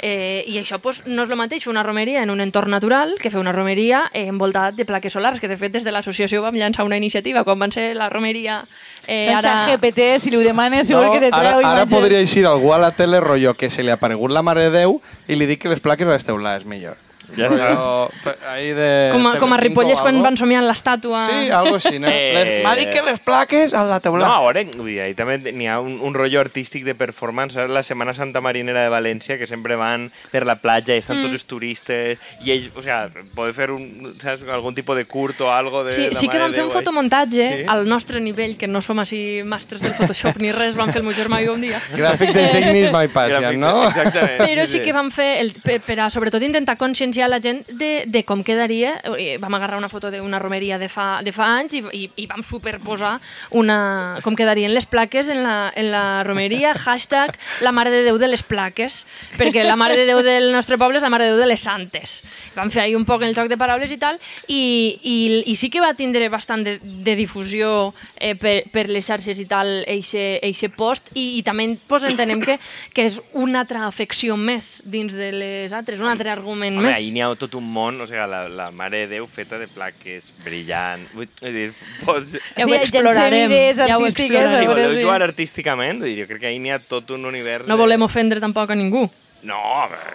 Eh, 0.06 0.44
I 0.52 0.58
això 0.60 0.78
pues, 0.84 1.00
no 1.08 1.24
és 1.24 1.32
el 1.32 1.38
mateix 1.40 1.64
fer 1.66 1.72
una 1.72 1.82
romeria 1.86 2.22
en 2.22 2.30
un 2.30 2.42
entorn 2.44 2.70
natural 2.70 3.16
que 3.22 3.32
fer 3.34 3.40
una 3.40 3.54
romeria 3.56 4.04
eh, 4.14 4.26
envoltat 4.30 4.65
de 4.72 4.86
plaques 4.86 5.14
solars, 5.14 5.40
que 5.40 5.48
de 5.48 5.58
fet 5.58 5.74
des 5.74 5.84
de 5.84 5.92
l'associació 5.92 6.42
vam 6.42 6.56
llançar 6.56 6.86
una 6.86 6.98
iniciativa 6.98 7.44
quan 7.44 7.60
van 7.60 7.72
ser 7.72 7.94
la 7.96 8.10
romeria 8.10 8.64
eh, 9.06 9.26
Sense 9.30 9.48
ara... 9.48 9.66
GPT, 9.70 10.20
si 10.20 10.34
li 10.34 10.38
ho 10.38 10.44
demanes, 10.46 10.88
segur 10.88 11.12
que 11.14 11.22
te 11.22 11.32
ara, 11.32 11.40
treu 11.40 11.62
ara 11.62 11.82
imatges. 11.82 11.94
podria 11.94 12.22
eixir 12.26 12.46
algú 12.50 12.74
a 12.74 12.82
la 12.82 12.92
tele 12.92 13.20
rotllo 13.22 13.54
que 13.54 13.70
se 13.70 13.84
li 13.84 13.94
ha 13.94 14.00
aparegut 14.00 14.32
la 14.32 14.42
Mare 14.42 14.70
de 14.70 14.78
Déu 14.80 15.02
i 15.28 15.38
li 15.38 15.46
dic 15.46 15.62
que 15.66 15.70
les 15.70 15.84
plaques 15.84 16.08
les 16.08 16.26
teulades 16.26 16.66
millor. 16.66 16.98
Ja 17.36 17.48
està. 17.50 17.70
Però, 17.70 18.10
pe- 18.24 18.36
ahí 18.52 18.70
de... 18.78 18.90
Com 19.12 19.26
a, 19.28 19.34
com 19.42 19.54
a 19.54 19.58
TV5 19.58 19.64
Ripollès 19.66 20.02
quan 20.04 20.22
van 20.24 20.38
somiar 20.38 20.62
l'estàtua. 20.66 21.26
Sí, 21.30 21.50
algo 21.50 21.76
així, 21.80 21.98
no? 22.00 22.08
Eh, 22.12 22.34
Les- 22.36 22.64
M'ha 22.66 22.76
dit 22.78 22.90
que 22.94 23.02
les 23.06 23.20
plaques 23.20 23.74
a 23.74 23.84
la 23.84 23.98
No, 23.98 24.04
teula. 24.06 24.28
a 24.36 24.42
veure, 24.46 24.66
ahí 25.04 25.14
també 25.18 25.38
n'hi 25.52 25.68
ha 25.68 25.80
un, 25.80 25.98
un 26.02 26.14
rotllo 26.14 26.40
artístic 26.42 26.84
de 26.86 26.96
performance. 26.96 27.56
La 27.68 27.84
Setmana 27.84 28.14
Santa 28.14 28.42
Marinera 28.42 28.84
de 28.84 28.90
València, 28.94 29.38
que 29.40 29.48
sempre 29.48 29.76
van 29.76 30.12
per 30.32 30.46
la 30.46 30.56
platja 30.62 30.94
i 30.96 31.00
estan 31.02 31.22
tots 31.24 31.34
els 31.34 31.46
turistes, 31.50 32.20
i 32.44 32.52
ells, 32.52 32.70
o 32.76 32.82
sea, 32.86 33.10
poder 33.36 33.54
fer 33.58 33.72
un, 33.72 34.14
saps, 34.22 34.44
algun 34.52 34.76
tipus 34.78 34.96
de 35.00 35.06
curt 35.10 35.42
o 35.42 35.52
algo 35.52 35.84
de 35.84 35.94
Sí, 35.94 36.10
sí 36.14 36.28
que 36.30 36.38
de 36.38 36.52
fer 36.54 36.64
un 36.66 36.72
fotomuntatge 36.72 37.46
Sí. 37.56 37.64
al 37.68 37.88
nostre 37.88 38.20
nivell, 38.22 38.56
que 38.58 38.68
no 38.68 38.82
som 38.82 39.00
així 39.00 39.42
màsters 39.46 39.82
del 39.82 39.94
Photoshop 39.98 40.38
ni 40.42 40.52
res, 40.52 40.76
vam 40.76 40.92
fer 40.92 41.02
el 41.02 41.08
meu 41.08 41.16
germà 41.18 41.42
i 41.44 41.48
un 41.50 41.62
dia. 41.62 41.80
Gràfic 41.96 42.32
de 42.36 42.90
mai 42.92 43.08
passen, 43.16 43.42
Gràfic, 43.42 43.58
no? 43.60 43.74
Exactament. 43.90 44.44
Però 44.46 44.66
sí 44.70 44.82
que 44.84 44.94
vam 44.96 45.10
fer, 45.12 45.40
el, 45.42 45.54
per, 45.64 45.80
per 45.86 45.98
a 46.06 46.10
sobretot 46.14 46.44
intentar 46.46 46.76
conscienciar 46.78 47.15
la 47.30 47.40
gent 47.40 47.64
de, 47.80 48.04
de 48.12 48.24
com 48.28 48.44
quedaria, 48.44 48.98
eh, 49.16 49.38
vam 49.40 49.56
agarrar 49.56 49.80
una 49.80 49.90
foto 49.90 50.12
d'una 50.12 50.40
romeria 50.42 50.78
de 50.82 50.90
fa, 50.92 51.22
de 51.24 51.32
fa 51.32 51.48
anys 51.62 51.78
i, 51.80 51.82
i, 51.96 52.04
i 52.24 52.26
vam 52.28 52.44
superposar 52.44 53.16
una, 53.56 54.20
com 54.26 54.36
quedarien 54.36 54.74
les 54.76 54.86
plaques 54.86 55.30
en 55.32 55.42
la, 55.46 55.72
en 55.76 55.92
la 55.94 56.24
romeria, 56.28 56.74
hashtag 56.86 57.38
la 57.64 57.72
Mare 57.72 57.94
de 57.94 58.04
Déu 58.10 58.20
de 58.20 58.30
les 58.30 58.44
plaques, 58.44 59.04
perquè 59.40 59.64
la 59.64 59.78
Mare 59.80 59.96
de 59.96 60.06
Déu 60.10 60.22
del 60.26 60.52
nostre 60.54 60.78
poble 60.82 61.00
és 61.00 61.06
la 61.06 61.12
Mare 61.14 61.30
de 61.30 61.36
Déu 61.36 61.46
de 61.46 61.50
les 61.50 61.64
Santes. 61.64 62.20
Vam 62.56 62.72
fer 62.74 62.86
ahí 62.86 62.96
un 62.96 63.08
poc 63.08 63.24
el 63.24 63.36
joc 63.38 63.50
de 63.52 63.60
paraules 63.60 63.92
i 63.92 64.00
tal, 64.02 64.20
i, 64.48 64.62
i, 65.02 65.18
i 65.52 65.56
sí 65.56 65.72
que 65.72 65.84
va 65.84 65.94
tindre 65.98 66.28
bastant 66.34 66.66
de, 66.68 66.78
de 66.82 67.16
difusió 67.16 67.94
eh, 68.20 68.36
per, 68.40 68.58
per 68.74 68.88
les 68.92 69.08
xarxes 69.08 69.40
i 69.40 69.48
tal, 69.50 69.78
eixe, 69.88 70.42
eixe 70.44 70.70
post, 70.74 71.12
i, 71.16 71.38
i 71.40 71.44
també 71.46 71.68
pues, 71.88 72.06
entenem 72.08 72.44
que, 72.44 72.58
que 72.94 73.08
és 73.10 73.20
una 73.34 73.64
altra 73.64 73.86
afecció 73.88 74.36
més 74.38 74.82
dins 74.86 75.14
de 75.14 75.32
les 75.36 75.74
altres, 75.76 76.02
un 76.02 76.12
altre 76.12 76.32
argument 76.34 76.78
Home, 76.80 76.92
més. 76.92 77.05
Ahí 77.06 77.14
n'hi 77.14 77.22
ha 77.24 77.30
tot 77.40 77.56
un 77.56 77.66
món, 77.72 78.00
o 78.02 78.08
sigui, 78.10 78.20
la, 78.32 78.44
la 78.50 78.70
Mare 78.72 79.06
de 79.06 79.08
Déu 79.16 79.28
feta 79.28 79.60
de 79.62 79.68
plaques, 79.72 80.26
brillant... 80.44 81.06
Vull 81.14 81.28
dir, 81.42 81.70
pots... 82.06 82.34
Ja 82.58 82.66
ho 82.66 82.70
Sí, 82.70 82.76
explorarem. 82.82 83.46
idees 83.52 83.78
Ja 83.78 83.98
ho 83.98 84.06
explorarem. 84.06 84.58
Si 84.60 84.68
voleu 84.74 84.94
si- 84.96 85.04
jugar 85.04 85.22
artísticament, 85.24 86.02
vull 86.02 86.10
dir, 86.14 86.24
jo 86.24 86.28
crec 86.34 86.42
que 86.46 86.48
ahí 86.54 86.60
n'hi 86.60 86.72
ha 86.76 86.80
tot 86.80 87.12
un 87.16 87.26
univers... 87.30 87.68
No 87.68 87.78
de- 87.78 87.84
volem 87.86 88.02
ofendre 88.08 88.40
tampoc 88.44 88.70
a 88.72 88.76
ningú. 88.76 89.06
No, 89.46 89.62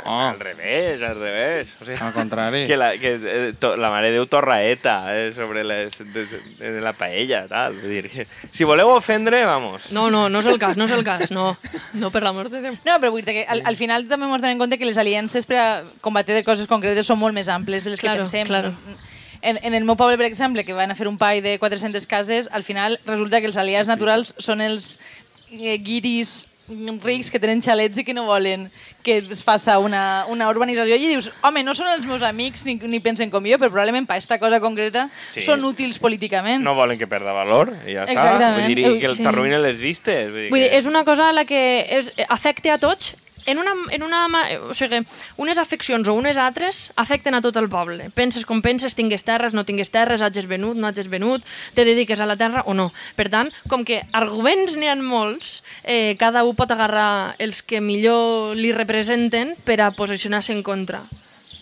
Oh. 0.05 0.21
al 0.29 0.41
revés, 0.41 1.01
al 1.03 1.15
revés. 1.21 1.69
O 1.81 1.85
sigui, 1.85 1.97
Al 2.03 2.13
contrari. 2.13 2.67
que 2.67 2.77
la, 2.77 2.93
que, 2.99 3.13
eh, 3.23 3.53
to, 3.59 3.77
la 3.77 3.91
Mare 3.91 4.09
de 4.11 4.15
Déu 4.19 4.27
torraeta 4.27 4.97
eh, 5.17 5.31
sobre 5.33 5.63
les, 5.63 5.97
de, 5.99 6.25
de, 6.27 6.73
de 6.73 6.81
la 6.81 6.93
paella, 6.93 7.45
tal. 7.47 7.77
Vull 7.79 7.91
dir 7.95 8.11
que 8.11 8.27
si 8.51 8.65
voleu 8.65 8.89
ofendre, 8.91 9.45
vamos. 9.45 9.93
No, 9.93 10.09
no, 10.11 10.29
no 10.29 10.41
és 10.43 10.47
el 10.51 10.59
cas, 10.59 10.77
no 10.77 10.85
és 10.89 10.95
el 10.97 11.05
cas, 11.07 11.31
no. 11.31 11.57
No, 11.95 12.11
per 12.11 12.25
l'amor 12.27 12.51
de 12.51 12.61
Déu. 12.65 12.75
No, 12.85 12.99
però 12.99 13.13
vull 13.15 13.23
dir 13.25 13.37
que 13.39 13.47
al, 13.47 13.63
al 13.65 13.77
final 13.79 14.09
també 14.11 14.27
ens 14.27 14.43
donem 14.43 14.59
compte 14.59 14.79
que 14.81 14.89
les 14.89 14.99
aliances 14.99 15.47
per 15.47 15.59
a 15.63 15.69
combatre 16.03 16.35
de 16.35 16.43
coses 16.45 16.67
concretes 16.67 17.07
són 17.07 17.19
molt 17.23 17.35
més 17.37 17.49
amples 17.49 17.85
de 17.87 17.95
les 17.95 18.01
Claro, 18.03 18.25
que 18.25 18.29
pensem. 18.31 18.47
claro. 18.51 18.75
En, 19.43 19.57
en 19.63 19.73
el 19.73 19.85
meu 19.89 19.97
poble, 19.97 20.19
per 20.21 20.27
exemple, 20.27 20.67
que 20.67 20.75
van 20.77 20.91
a 20.91 20.95
fer 20.99 21.07
un 21.09 21.17
pai 21.17 21.41
de 21.41 21.55
400 21.59 22.05
cases, 22.07 22.51
al 22.53 22.63
final 22.67 22.99
resulta 23.07 23.41
que 23.41 23.47
els 23.49 23.57
aliats 23.57 23.89
naturals 23.89 24.35
són 24.37 24.61
els 24.61 24.99
eh, 25.53 25.79
guiris 25.79 26.49
rics 27.03 27.31
que 27.31 27.41
tenen 27.43 27.61
xalets 27.63 27.99
i 27.99 28.05
que 28.05 28.15
no 28.15 28.25
volen 28.29 28.69
que 29.03 29.17
es 29.19 29.45
faça 29.45 29.79
una, 29.81 30.27
una 30.29 30.49
urbanització 30.53 30.97
i 30.97 31.09
dius, 31.09 31.31
home, 31.43 31.63
no 31.65 31.75
són 31.75 31.89
els 31.89 32.05
meus 32.07 32.23
amics 32.27 32.67
ni, 32.69 32.75
ni 32.77 33.01
pensen 33.01 33.31
com 33.33 33.45
jo, 33.49 33.57
però 33.59 33.71
probablement 33.73 34.07
per 34.07 34.19
aquesta 34.19 34.39
cosa 34.39 34.61
concreta 34.61 35.09
Sí. 35.33 35.41
són 35.41 35.65
útils 35.65 35.99
políticament. 35.99 36.63
No 36.63 36.75
volen 36.75 36.99
que 36.99 37.07
perda 37.09 37.33
valor 37.33 37.73
i 37.87 37.95
ja 37.97 38.05
està. 38.05 38.13
Exactament. 38.13 38.67
Vull 38.67 38.75
dir, 38.75 39.01
que 39.01 39.15
Sí. 39.15 39.23
t'arruïnen 39.25 39.63
les 39.63 39.81
vistes. 39.81 40.31
Vull 40.31 40.43
dir, 40.47 40.51
Vull 40.51 40.61
dir, 40.61 40.69
que... 40.71 40.79
és 40.79 40.87
una 40.87 41.05
cosa 41.05 41.31
a 41.31 41.33
la 41.33 41.45
que 41.45 41.63
és, 41.99 42.13
afecta 42.29 42.75
a 42.75 42.79
tots 42.79 43.15
en 43.47 43.59
una, 43.59 43.75
en 43.91 44.03
una, 44.03 44.27
o 44.69 44.75
sigui, 44.75 45.03
unes 45.41 45.59
afeccions 45.59 46.09
o 46.09 46.15
unes 46.15 46.39
altres 46.39 46.91
afecten 47.01 47.35
a 47.35 47.43
tot 47.45 47.57
el 47.61 47.69
poble. 47.73 48.11
Penses 48.15 48.47
com 48.49 48.63
penses, 48.63 48.97
tingues 48.99 49.25
terres, 49.27 49.55
no 49.57 49.65
tingues 49.65 49.91
terres, 49.91 50.23
hagis 50.23 50.49
venut, 50.51 50.77
no 50.77 50.89
hagis 50.91 51.09
venut, 51.11 51.47
te 51.75 51.85
dediques 51.89 52.21
a 52.21 52.29
la 52.29 52.37
terra 52.41 52.65
o 52.67 52.75
no. 52.75 52.91
Per 53.17 53.29
tant, 53.33 53.53
com 53.71 53.85
que 53.87 54.03
arguments 54.13 54.77
n'hi 54.77 54.91
ha 54.91 54.99
molts, 55.01 55.61
eh, 55.85 56.17
cada 56.21 56.45
un 56.45 56.57
pot 56.57 56.71
agarrar 56.71 57.37
els 57.39 57.63
que 57.63 57.81
millor 57.81 58.57
li 58.57 58.73
representen 58.77 59.57
per 59.65 59.81
a 59.81 59.91
posicionar-se 59.97 60.53
en 60.53 60.63
contra. 60.63 61.05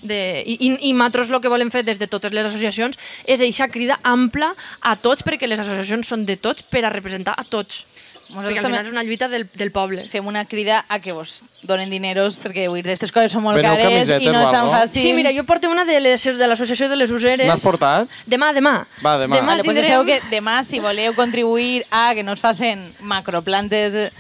De, 0.02 0.44
I, 0.46 0.54
i, 0.62 0.68
i 0.90 0.92
nosaltres 0.94 1.30
el 1.32 1.40
que 1.42 1.50
volem 1.50 1.72
fer 1.74 1.82
des 1.82 1.98
de 1.98 2.06
totes 2.06 2.30
les 2.30 2.46
associacions 2.46 2.98
és 3.26 3.40
eixa 3.42 3.66
crida 3.66 3.96
ampla 4.06 4.52
a 4.80 4.94
tots 4.94 5.24
perquè 5.26 5.48
les 5.50 5.58
associacions 5.58 6.06
són 6.06 6.22
de 6.28 6.36
tots 6.38 6.62
per 6.62 6.84
a 6.84 6.92
representar 6.94 7.34
a 7.34 7.42
tots. 7.42 7.82
Nosaltres 8.28 8.56
Perquè 8.56 8.58
al 8.58 8.64
també- 8.64 8.76
final 8.76 8.86
és 8.86 8.92
una 8.92 9.02
lluita 9.04 9.28
del, 9.28 9.46
del 9.54 9.70
poble. 9.72 10.08
fem 10.08 10.26
una 10.26 10.44
crida 10.44 10.84
a 10.88 10.98
que 11.00 11.12
vos 11.12 11.44
donen 11.62 11.88
dineros 11.88 12.38
perquè 12.38 12.68
vull 12.68 12.82
dir, 12.82 12.90
aquestes 12.90 13.10
coses 13.10 13.32
són 13.32 13.42
molt 13.42 13.56
Veneu 13.56 13.74
cares 13.74 14.08
i 14.20 14.28
no 14.28 14.42
és 14.44 14.50
tan 14.52 14.68
fàcil. 14.68 15.00
Sí, 15.02 15.12
mira, 15.14 15.32
jo 15.32 15.44
porto 15.44 15.70
una 15.70 15.84
de 15.84 15.98
les 16.00 16.22
de 16.22 16.46
l'Associació 16.46 16.88
de 16.90 16.96
les 16.96 17.10
Useres. 17.10 17.46
L'has 17.48 17.60
portat? 17.64 18.08
Demà, 18.26 18.52
demà. 18.52 18.86
Va, 19.02 19.16
demà. 19.18 19.36
Demà 19.36 19.46
Vale, 19.54 19.64
pues 19.64 19.76
tindrem... 19.76 20.04
deixeu 20.04 20.04
que 20.04 20.20
demà, 20.30 20.62
si 20.62 20.78
voleu 20.78 21.14
contribuir 21.14 21.86
a 21.90 22.12
que 22.14 22.22
no 22.22 22.32
es 22.36 22.40
facin 22.40 22.92
macroplantes 23.00 23.94
eh, 23.94 24.12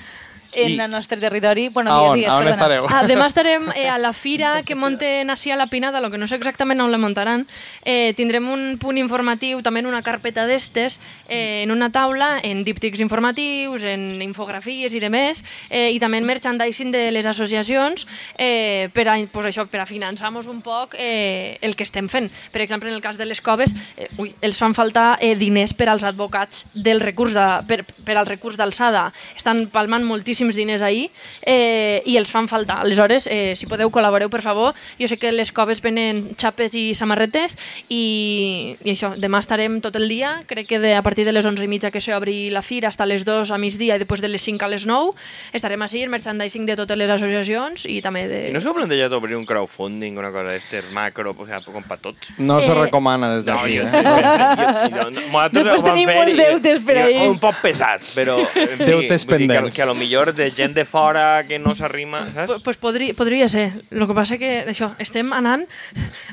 en 0.52 0.70
I- 0.72 0.80
el 0.80 0.90
nostre 0.90 1.18
territori... 1.18 1.68
Bueno, 1.68 1.90
A 1.92 2.02
on? 2.10 2.14
digues, 2.16 2.30
A 2.30 2.38
on 2.38 2.48
estareu? 2.48 2.86
Ah, 2.88 3.02
demà 3.06 3.26
estarem 3.28 3.68
eh, 3.74 3.88
a 3.88 3.98
la 3.98 4.12
fira 4.12 4.62
que 4.66 4.74
monten 4.74 5.30
així 5.30 5.50
a 5.50 5.56
la 5.56 5.66
Pinada, 5.68 6.00
lo 6.00 6.10
que 6.10 6.18
no 6.18 6.26
sé 6.26 6.36
exactament 6.36 6.80
on 6.80 6.90
la 6.92 6.98
muntaran. 6.98 7.46
Eh, 7.84 8.14
tindrem 8.16 8.48
un 8.48 8.78
punt 8.80 8.98
informatiu, 8.98 9.60
també 9.62 9.80
en 9.80 9.86
una 9.90 10.02
carpeta 10.02 10.46
d'estes, 10.48 10.98
eh, 11.28 11.62
en 11.64 11.70
una 11.74 11.90
taula, 11.92 12.38
en 12.42 12.64
díptics 12.64 13.00
informatius, 13.00 13.84
en 13.84 14.20
infografies 14.22 14.94
i 14.94 15.00
demés, 15.00 15.44
eh, 15.70 15.90
i 15.92 15.98
també 16.00 16.18
en 16.22 16.26
merchandising 16.28 16.92
de 16.92 17.10
les 17.12 17.26
associacions 17.26 18.06
eh, 18.38 18.88
per, 18.94 19.08
a, 19.08 19.16
pues 19.32 19.46
això, 19.52 19.66
per 19.68 19.80
a 19.82 19.86
finançar-nos 19.86 20.46
un 20.48 20.62
poc 20.62 20.94
eh, 20.98 21.58
el 21.60 21.76
que 21.76 21.84
estem 21.84 22.08
fent. 22.08 22.30
Per 22.52 22.62
exemple, 22.62 22.88
en 22.88 22.94
el 22.96 23.02
cas 23.02 23.18
de 23.18 23.26
les 23.28 23.40
coves, 23.40 23.74
eh, 23.96 24.08
ui, 24.18 24.32
els 24.40 24.56
fan 24.58 24.74
faltar 24.74 25.18
eh, 25.20 25.34
diners 25.36 25.74
per 25.74 25.88
als 25.92 26.04
advocats 26.04 26.66
del 26.74 27.00
recurs 27.00 27.34
de, 27.36 27.46
per, 27.68 27.82
per 27.84 28.16
al 28.18 28.26
recurs 28.26 28.56
d'alçada. 28.56 29.08
Estan 29.36 29.66
palmant 29.72 30.04
moltíssims 30.38 30.54
diners 30.54 30.82
ahir 30.82 31.10
eh, 31.42 32.02
i 32.06 32.16
els 32.18 32.30
fan 32.30 32.46
faltar. 32.48 32.80
Aleshores, 32.84 33.26
eh, 33.30 33.54
si 33.56 33.66
podeu, 33.66 33.90
col·laboreu, 33.90 34.28
per 34.30 34.42
favor. 34.42 34.74
Jo 34.98 35.08
sé 35.08 35.18
que 35.18 35.32
les 35.32 35.50
coves 35.52 35.80
venen 35.82 36.34
xapes 36.38 36.74
i 36.78 36.94
samarretes 36.94 37.56
i, 37.88 38.76
i 38.84 38.92
això, 38.92 39.12
demà 39.18 39.40
estarem 39.42 39.80
tot 39.84 39.96
el 39.98 40.08
dia. 40.08 40.38
Crec 40.46 40.68
que 40.68 40.78
de, 40.78 40.94
a 40.94 41.02
partir 41.02 41.24
de 41.26 41.32
les 41.32 41.44
11 41.46 41.64
i 41.64 41.68
mitja 41.68 41.90
que 41.90 42.00
s'obri 42.00 42.50
la 42.54 42.62
fira 42.62 42.88
hasta 42.88 43.06
les 43.06 43.24
2 43.26 43.50
a 43.50 43.58
migdia 43.58 43.96
i 43.96 44.02
després 44.02 44.20
de 44.22 44.28
les 44.30 44.42
5 44.42 44.64
a 44.64 44.68
les 44.70 44.86
9 44.86 45.12
estarem 45.54 45.82
així, 45.82 46.02
el 46.04 46.10
merchandising 46.12 46.66
de 46.68 46.76
totes 46.78 46.96
les 46.98 47.10
associacions 47.10 47.86
i 47.88 48.00
també 48.04 48.26
de... 48.28 48.42
I 48.50 48.54
no 48.54 48.60
s'ho 48.62 48.74
plantejat 48.76 49.12
obrir 49.16 49.36
un 49.38 49.46
crowdfunding, 49.48 50.18
una 50.18 50.30
cosa 50.34 50.52
d'estes 50.54 50.92
macro, 50.94 51.34
o 51.36 51.46
sigui, 51.48 51.72
com 51.74 51.86
per 51.88 51.98
tots? 52.04 52.30
No 52.38 52.60
se 52.62 52.72
Eh, 52.72 52.78
recomana 52.78 53.32
des 53.34 53.46
No, 53.48 53.56
d'aquí, 53.56 53.78
jo, 53.78 53.86
eh? 53.88 54.02
jo, 54.04 54.98
jo, 54.98 55.04
jo, 55.08 55.48
Després 55.56 55.82
tenim 55.82 56.10
molts 56.12 56.36
deutes 56.36 56.82
per 56.86 56.96
ahí. 57.02 57.16
Un 57.26 57.38
poc 57.42 57.58
pesats, 57.62 58.12
però... 58.14 58.36
En 58.58 58.76
fi, 58.78 58.84
Deutes 58.84 59.24
dir 59.24 59.28
que, 59.28 59.32
pendents. 59.34 59.74
que 59.76 59.82
a 59.82 59.86
lo 59.88 59.94
millor 59.96 60.27
de 60.36 60.50
gent 60.50 60.74
de 60.74 60.84
fora 60.84 61.44
que 61.48 61.58
no 61.58 61.74
s'arrima, 61.74 62.24
saps? 62.32 62.46
Pues, 62.46 62.62
pues 62.62 62.76
podria, 62.76 63.14
podria 63.14 63.48
ser. 63.48 63.84
El 63.90 64.06
que 64.06 64.14
passa 64.16 64.38
que 64.38 64.64
això, 64.68 64.92
estem 64.98 65.32
anant 65.32 65.66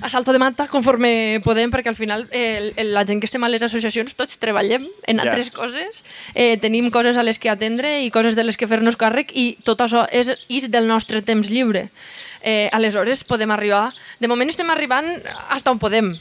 a 0.02 0.10
salto 0.10 0.34
de 0.34 0.40
mata 0.40 0.68
conforme 0.68 1.40
podem, 1.44 1.72
perquè 1.72 1.90
al 1.92 1.96
final 2.00 2.28
eh, 2.32 2.74
la 2.84 3.06
gent 3.06 3.22
que 3.22 3.30
estem 3.30 3.44
a 3.44 3.50
les 3.50 3.64
associacions 3.64 4.16
tots 4.16 4.38
treballem 4.42 4.88
en 5.08 5.18
Ja. 5.18 5.30
altres 5.30 5.52
coses, 5.52 6.04
eh, 6.34 6.58
tenim 6.58 6.92
coses 6.92 7.18
a 7.18 7.24
les 7.24 7.40
que 7.40 7.50
atendre 7.50 8.02
i 8.04 8.12
coses 8.12 8.36
de 8.36 8.44
les 8.44 8.58
que 8.58 8.68
fer-nos 8.68 8.98
càrrec 8.98 9.32
i 9.34 9.58
tot 9.64 9.82
això 9.82 10.06
és, 10.12 10.32
és 10.50 10.70
del 10.72 10.88
nostre 10.88 11.22
temps 11.22 11.50
lliure. 11.50 11.90
Eh, 12.42 12.70
aleshores 12.72 13.24
podem 13.24 13.52
arribar... 13.52 13.94
De 14.20 14.28
moment 14.28 14.50
estem 14.50 14.70
arribant 14.70 15.08
hasta 15.50 15.72
on 15.72 15.80
podem. 15.80 16.14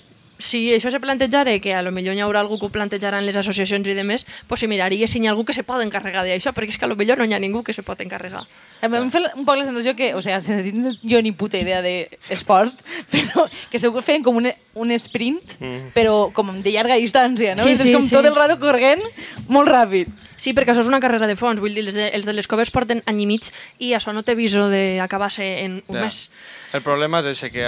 Si 0.44 0.60
això 0.74 0.90
se 0.92 1.00
plantejara, 1.00 1.54
que 1.62 1.72
a 1.72 1.80
lo 1.82 1.92
millor 1.94 2.16
hi 2.16 2.20
haurà 2.20 2.42
algú 2.44 2.58
que 2.60 2.68
ho 2.68 2.72
plantejarà 2.74 3.22
en 3.22 3.24
les 3.24 3.36
associacions 3.40 3.88
i 3.88 3.96
demés, 3.96 4.26
pues 4.46 4.60
se 4.60 4.68
miraria 4.68 5.08
si 5.08 5.22
hi 5.22 5.26
ha 5.26 5.32
algú 5.32 5.46
que 5.48 5.56
se 5.56 5.64
pot 5.64 5.80
encarregar 5.80 6.24
d'això, 6.26 6.52
perquè 6.52 6.74
és 6.74 6.78
que 6.78 6.84
a 6.84 6.90
lo 6.90 6.98
millor 7.00 7.18
no 7.18 7.24
hi 7.24 7.32
ha 7.32 7.40
ningú 7.40 7.62
que 7.64 7.72
se 7.72 7.82
pot 7.86 8.00
encarregar. 8.04 8.44
A 8.82 8.90
mi 8.92 8.98
Em 9.00 9.08
fa 9.10 9.22
un 9.32 9.46
poc 9.48 9.56
la 9.56 9.64
sensació 9.64 9.94
que, 9.96 10.12
o 10.14 10.20
sigui, 10.20 10.36
sense 10.44 10.66
tenir 10.66 10.92
jo 11.00 11.22
ni 11.24 11.32
puta 11.32 11.56
idea 11.56 11.80
d'esport, 11.80 12.76
però 13.12 13.46
que 13.70 13.80
esteu 13.80 13.96
fent 14.04 14.26
com 14.26 14.36
un, 14.42 14.50
un 14.76 14.92
sprint, 14.98 15.56
però 15.96 16.28
com 16.36 16.52
de 16.60 16.76
llarga 16.76 17.00
distància, 17.00 17.56
no? 17.56 17.64
Sí, 17.64 17.72
és 17.72 17.86
sí, 17.86 17.96
com 17.96 18.04
sí. 18.04 18.12
tot 18.12 18.28
el 18.28 18.36
rato 18.36 18.58
corrent 18.60 19.02
molt 19.48 19.72
ràpid. 19.72 20.12
Sí, 20.44 20.52
perquè 20.52 20.74
això 20.74 20.82
és 20.84 20.90
una 20.90 21.00
carrera 21.00 21.24
de 21.30 21.36
fons. 21.40 21.60
Vull 21.62 21.72
dir, 21.72 21.86
els 21.86 21.94
de, 21.96 22.10
els 22.12 22.26
de 22.28 22.34
les 22.36 22.48
coves 22.50 22.68
porten 22.74 23.00
any 23.08 23.22
i 23.24 23.26
mig 23.30 23.46
i 23.80 23.94
això 23.96 24.12
no 24.12 24.20
té 24.26 24.34
viso 24.36 24.66
d'acabar-se 24.68 25.46
en 25.64 25.78
un 25.88 25.96
Ja. 25.96 26.04
mes. 26.04 26.28
El 26.76 26.82
problema 26.84 27.20
és 27.22 27.30
ese, 27.32 27.48
que 27.54 27.64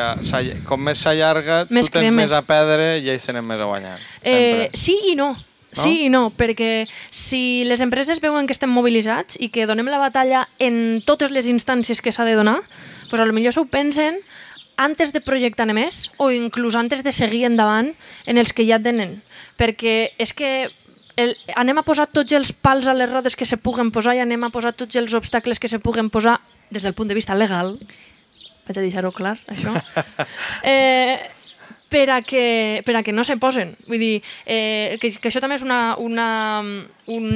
com 0.67 0.83
més 0.85 0.99
s'allarga, 1.01 1.63
tu 1.65 1.73
tens 1.75 1.89
crema. 1.91 2.21
més 2.21 2.33
a 2.37 2.43
perdre 2.43 2.99
i 2.99 3.09
ells 3.09 3.25
tenen 3.25 3.47
més 3.47 3.61
a 3.61 3.65
guanyar. 3.71 3.97
Eh, 4.23 4.69
sí 4.75 4.99
i 5.13 5.15
no. 5.17 5.33
Sí 5.77 6.07
i 6.07 6.09
no, 6.09 6.31
perquè 6.33 6.87
si 7.13 7.65
les 7.69 7.83
empreses 7.85 8.21
veuen 8.21 8.47
que 8.49 8.55
estem 8.57 8.71
mobilitzats 8.73 9.37
i 9.39 9.51
que 9.53 9.67
donem 9.69 9.87
la 9.93 9.99
batalla 10.01 10.47
en 10.59 11.03
totes 11.05 11.31
les 11.31 11.47
instàncies 11.47 12.01
que 12.01 12.13
s'ha 12.13 12.25
de 12.25 12.33
donar, 12.39 12.63
doncs 13.11 13.21
a 13.21 13.27
lo 13.29 13.35
millor 13.37 13.53
s'ho 13.53 13.67
pensen 13.69 14.17
antes 14.77 15.13
de 15.13 15.21
projectar 15.21 15.67
més 15.73 16.11
o 16.17 16.31
inclús 16.33 16.75
antes 16.77 17.05
de 17.05 17.13
seguir 17.13 17.45
endavant 17.45 17.93
en 18.27 18.39
els 18.41 18.53
que 18.57 18.65
ja 18.69 18.79
tenen. 18.81 19.21
Perquè 19.61 20.13
és 20.19 20.33
que 20.33 20.71
el, 21.17 21.37
anem 21.57 21.81
a 21.81 21.87
posar 21.87 22.09
tots 22.13 22.33
els 22.37 22.53
pals 22.53 22.87
a 22.87 22.95
les 22.97 23.11
rodes 23.11 23.37
que 23.37 23.49
se 23.49 23.57
puguen 23.57 23.91
posar 23.91 24.17
i 24.17 24.25
anem 24.25 24.45
a 24.45 24.53
posar 24.53 24.75
tots 24.77 24.97
els 24.97 25.15
obstacles 25.17 25.59
que 25.59 25.69
se 25.69 25.81
puguen 25.81 26.11
posar 26.11 26.41
des 26.71 26.83
del 26.83 26.95
punt 26.95 27.09
de 27.09 27.17
vista 27.17 27.35
legal 27.35 27.77
vaig 28.67 28.79
a 28.79 28.83
deixar-ho 28.83 29.13
clar, 29.15 29.37
això. 29.47 29.73
eh, 30.67 31.31
per 31.89 32.09
a, 32.11 32.21
que, 32.23 32.83
per 32.85 32.97
a 32.99 33.03
que 33.07 33.13
no 33.15 33.23
se 33.25 33.37
posen. 33.39 33.75
Vull 33.87 34.03
dir, 34.03 34.15
eh, 34.45 34.99
que, 35.01 35.13
que 35.15 35.31
això 35.31 35.41
també 35.43 35.59
és 35.59 35.63
una, 35.63 35.95
una, 36.03 36.27
un, 37.07 37.29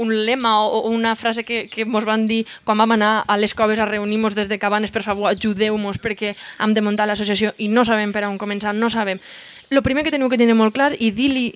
un 0.00 0.14
lema 0.26 0.54
o, 0.64 0.80
o 0.80 0.92
una 0.96 1.14
frase 1.16 1.44
que, 1.44 1.66
que 1.68 1.84
mos 1.84 2.08
van 2.08 2.24
dir 2.26 2.42
quan 2.64 2.80
vam 2.80 2.96
anar 2.96 3.12
a 3.28 3.36
les 3.36 3.54
coves 3.54 3.82
a 3.82 3.88
reunir-nos 3.88 4.36
des 4.38 4.48
de 4.48 4.58
Cabanes, 4.58 4.94
per 4.94 5.04
favor, 5.04 5.28
ajudeu-nos 5.30 6.00
perquè 6.00 6.32
hem 6.58 6.72
de 6.72 6.84
muntar 6.84 7.06
l'associació 7.10 7.52
i 7.58 7.68
no 7.68 7.84
sabem 7.84 8.14
per 8.16 8.24
on 8.28 8.40
començar, 8.40 8.72
no 8.72 8.88
sabem. 8.90 9.20
El 9.70 9.84
primer 9.84 10.04
que 10.04 10.12
teniu 10.12 10.32
que 10.32 10.40
tenir 10.40 10.56
molt 10.56 10.74
clar 10.74 10.92
i 10.96 11.12
dir-li 11.12 11.50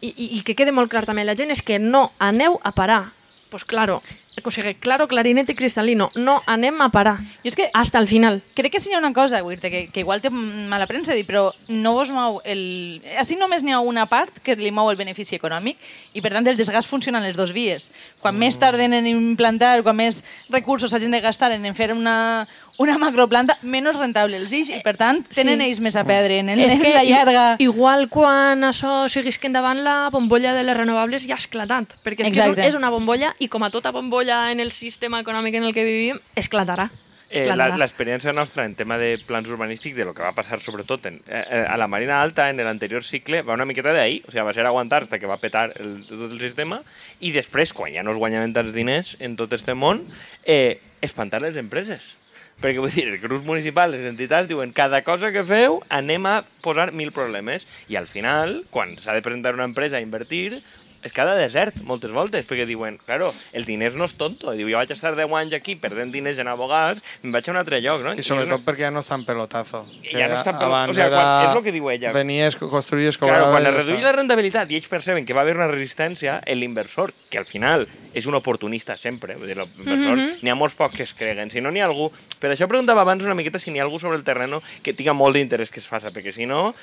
i, 0.00 0.12
i, 0.12 0.28
i 0.38 0.42
que 0.42 0.54
quede 0.54 0.74
molt 0.76 0.90
clar 0.92 1.06
també 1.06 1.24
a 1.24 1.30
la 1.30 1.36
gent 1.38 1.50
és 1.54 1.62
que 1.62 1.78
no 1.78 2.10
aneu 2.18 2.60
a 2.62 2.72
parar. 2.72 3.12
Pues 3.50 3.64
claro, 3.64 4.02
o 4.46 4.50
sigui, 4.50 4.74
claro, 4.74 5.08
clarinete 5.08 5.54
cristalino, 5.56 6.10
no 6.14 6.42
anem 6.46 6.80
a 6.82 6.90
parar. 6.90 7.16
Jo 7.42 7.50
és 7.50 7.56
que 7.56 7.70
Hasta 7.72 7.98
el 7.98 8.06
final. 8.06 8.42
crec 8.54 8.72
que 8.72 8.80
si 8.80 8.90
hi 8.90 8.94
ha 8.94 8.98
una 8.98 9.12
cosa, 9.12 9.40
dir 9.42 9.58
que, 9.58 9.88
que 9.90 10.00
igual 10.00 10.20
té 10.20 10.30
mala 10.30 10.86
premsa, 10.86 11.14
dir, 11.14 11.24
però 11.26 11.52
no 11.68 11.94
vos 11.94 12.10
mou 12.10 12.40
el... 12.44 13.02
Així 13.18 13.36
només 13.36 13.62
n'hi 13.64 13.72
ha 13.72 13.80
una 13.80 14.06
part 14.06 14.38
que 14.38 14.54
li 14.56 14.70
mou 14.70 14.90
el 14.90 14.96
benefici 14.96 15.36
econòmic 15.36 15.78
i, 16.12 16.20
per 16.20 16.32
tant, 16.32 16.46
el 16.46 16.56
desgast 16.56 16.90
funciona 16.90 17.18
en 17.18 17.26
les 17.26 17.36
dues 17.36 17.52
vies. 17.52 17.90
Quan 18.20 18.36
més 18.36 18.58
tarden 18.58 18.92
en 18.92 19.06
implantar, 19.06 19.82
quan 19.82 19.96
més 19.96 20.22
recursos 20.50 20.90
s'hagin 20.90 21.10
de 21.10 21.20
gastar 21.24 21.50
en 21.52 21.74
fer 21.74 21.92
una, 21.92 22.46
una 22.78 22.98
macroplanta, 22.98 23.56
menys 23.62 23.96
rentable 23.96 24.36
els 24.36 24.52
ix 24.52 24.68
i, 24.70 24.80
per 24.84 24.96
tant, 24.96 25.22
tenen 25.32 25.60
Sí. 25.60 25.66
ells 25.70 25.80
més 25.80 25.96
a 25.96 26.04
perdre 26.04 26.38
en, 26.40 26.48
el, 26.50 26.60
És 26.60 26.74
en 26.74 26.82
que 26.82 26.92
la 26.94 27.04
llarga. 27.04 27.56
i- 27.58 27.64
igual 27.64 28.08
quan 28.08 28.60
això 28.64 29.08
seguís 29.08 29.38
que 29.38 29.46
endavant 29.46 29.78
la 29.82 30.10
bombolla 30.12 30.52
de 30.54 30.62
les 30.62 30.76
renovables 30.76 31.26
ja 31.26 31.34
ha 31.34 31.38
esclatat, 31.38 31.96
perquè 32.04 32.26
és, 32.26 32.30
que 32.30 32.38
és, 32.38 32.44
un- 32.46 32.52
Exacte. 32.52 32.66
és 32.68 32.74
una 32.74 32.90
bombolla 32.90 33.34
i 33.38 33.48
com 33.48 33.62
a 33.62 33.70
tota 33.70 33.90
bombolla 33.92 34.50
en 34.52 34.60
el 34.60 34.70
sistema 34.72 35.20
econòmic 35.20 35.54
en 35.54 35.64
el 35.64 35.72
que 35.74 35.84
vivim, 35.84 36.18
esclatarà. 36.34 36.90
Eh. 37.28 37.42
L'experiència 37.44 38.32
nostra 38.32 38.64
en 38.64 38.76
tema 38.76 38.98
de 38.98 39.18
plans 39.18 39.48
urbanístics, 39.48 39.96
de 39.96 40.04
lo 40.04 40.14
que 40.14 40.22
va 40.22 40.30
passar 40.32 40.60
sobretot 40.60 41.06
en, 41.06 41.16
eh, 41.26 41.44
eh, 41.50 41.64
a 41.68 41.76
la 41.76 41.88
Marina 41.88 42.22
Alta 42.22 42.48
en 42.50 42.56
l'anterior 42.62 43.02
cicle, 43.02 43.42
va 43.42 43.54
una 43.54 43.64
miqueta 43.64 43.92
d'ahir, 43.92 44.22
o 44.28 44.30
sigui, 44.30 44.44
va 44.46 44.52
ser 44.54 44.64
aguantar 44.64 45.06
fins 45.08 45.18
que 45.18 45.26
va 45.26 45.36
petar 45.36 45.72
el, 45.74 46.06
tot 46.06 46.30
el 46.30 46.38
sistema, 46.38 46.80
i 47.18 47.32
després, 47.32 47.72
quan 47.74 47.92
ja 47.92 48.04
no 48.04 48.12
es 48.12 48.16
guanyaven 48.16 48.52
tants 48.52 48.72
diners 48.72 49.16
en 49.18 49.34
tot 49.34 49.52
este 49.52 49.74
món, 49.74 50.06
eh, 50.44 50.80
espantar 51.00 51.42
les 51.42 51.56
empreses. 51.56 52.14
Perquè 52.56 52.80
vull 52.80 52.92
dir, 52.94 53.04
els 53.10 53.20
grups 53.20 53.44
municipals, 53.44 53.92
les 53.92 54.08
entitats 54.08 54.48
diuen 54.48 54.70
cada 54.72 55.02
cosa 55.04 55.28
que 55.32 55.42
feu 55.44 55.82
anem 55.92 56.24
a 56.24 56.38
posar 56.64 56.88
mil 56.96 57.10
problemes 57.12 57.66
i 57.92 57.98
al 58.00 58.08
final, 58.08 58.62
quan 58.72 58.94
s'ha 58.96 59.12
de 59.12 59.20
presentar 59.24 59.52
una 59.52 59.66
empresa 59.68 59.98
a 59.98 60.04
invertir, 60.04 60.62
es 61.06 61.12
queda 61.14 61.34
desert 61.38 61.76
moltes 61.86 62.10
voltes, 62.12 62.44
perquè 62.46 62.66
diuen, 62.68 62.98
claro, 63.06 63.32
el 63.52 63.64
diners 63.64 63.96
no 63.96 64.04
és 64.08 64.14
tonto. 64.18 64.52
Diu, 64.56 64.68
jo 64.68 64.76
vaig 64.80 64.90
estar 64.92 65.14
10 65.16 65.30
anys 65.40 65.54
aquí 65.56 65.76
perdent 65.80 66.12
diners 66.12 66.38
en 66.42 66.48
abogats, 66.52 67.02
me'n 67.22 67.32
vaig 67.32 67.48
a 67.48 67.54
un 67.54 67.60
altre 67.62 67.80
lloc, 67.80 68.02
no? 68.04 68.12
I 68.14 68.22
sobretot 68.26 68.64
perquè 68.66 68.86
ja 68.88 68.90
no 68.94 69.00
està 69.04 69.14
en 69.16 69.24
pelotazo. 69.24 69.84
Ja 70.10 70.28
no 70.28 70.36
està 70.36 70.52
en 70.52 70.58
Que 70.58 70.64
pelot- 70.64 70.66
abans 70.66 70.90
o 70.90 70.94
sigui, 70.94 71.08
quan- 71.08 71.26
era- 71.26 71.48
és 71.48 71.54
lo 71.54 71.62
que 71.62 71.72
diu 71.72 71.90
ella. 71.90 72.12
Venies, 72.12 72.56
construïes, 72.56 73.16
Claro, 73.18 73.46
cobraves... 73.46 73.52
quan 73.54 73.62
i 73.62 73.80
es 73.80 73.86
està. 73.88 74.02
la 74.02 74.12
rendibilitat 74.12 74.70
i 74.70 74.76
ells 74.76 74.88
perceben 74.88 75.24
que 75.24 75.32
va 75.34 75.40
haver 75.42 75.56
una 75.56 75.68
resistència, 75.68 76.40
l'inversor, 76.54 77.12
que 77.30 77.38
al 77.38 77.44
final 77.46 77.86
és 78.16 78.24
un 78.26 78.34
oportunista 78.34 78.96
sempre, 78.96 79.36
vull 79.36 79.46
dir, 79.46 79.56
l'inversor, 79.56 80.16
n'hi 80.42 80.50
ha 80.50 80.54
molts 80.56 80.74
pocs 80.74 80.96
que 80.96 81.02
es 81.04 81.12
creguen. 81.14 81.50
Si 81.50 81.60
no, 81.60 81.70
n'hi 81.70 81.80
ha 81.80 81.86
algú... 81.86 82.10
Per 82.40 82.50
això 82.50 82.66
preguntava 82.66 83.02
abans 83.02 83.24
una 83.24 83.34
miqueta 83.34 83.58
si 83.58 83.70
n'hi 83.70 83.78
ha 83.80 83.84
algú 83.84 83.98
sobre 84.00 84.16
el 84.16 84.24
terreno 84.24 84.62
que 84.82 84.94
tinga 84.96 85.12
molt 85.12 85.36
d'interès 85.36 85.70
que 85.70 85.80
es 85.80 85.86
faça, 85.86 86.10
perquè 86.10 86.32
si 86.32 86.46
no, 86.46 86.74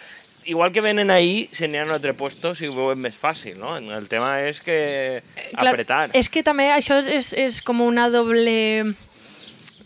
igual 0.45 0.71
que 0.71 0.81
venen 0.81 1.11
ahí, 1.11 1.49
se 1.51 1.67
n'hi 1.67 1.77
ha 1.77 1.85
un 1.85 1.91
altre 1.91 2.13
puesto 2.13 2.53
si 2.55 2.67
ho 2.67 2.75
veuen 2.75 2.99
més 3.01 3.15
fàcil, 3.19 3.57
no? 3.59 3.75
El 3.77 4.07
tema 4.11 4.35
és 4.43 4.59
que 4.61 5.23
Clar, 5.53 5.73
apretar. 5.73 6.09
És 6.17 6.29
que 6.29 6.43
també 6.43 6.69
això 6.73 6.99
és, 7.05 7.33
és 7.33 7.61
com 7.65 7.81
una 7.81 8.09
doble 8.13 8.93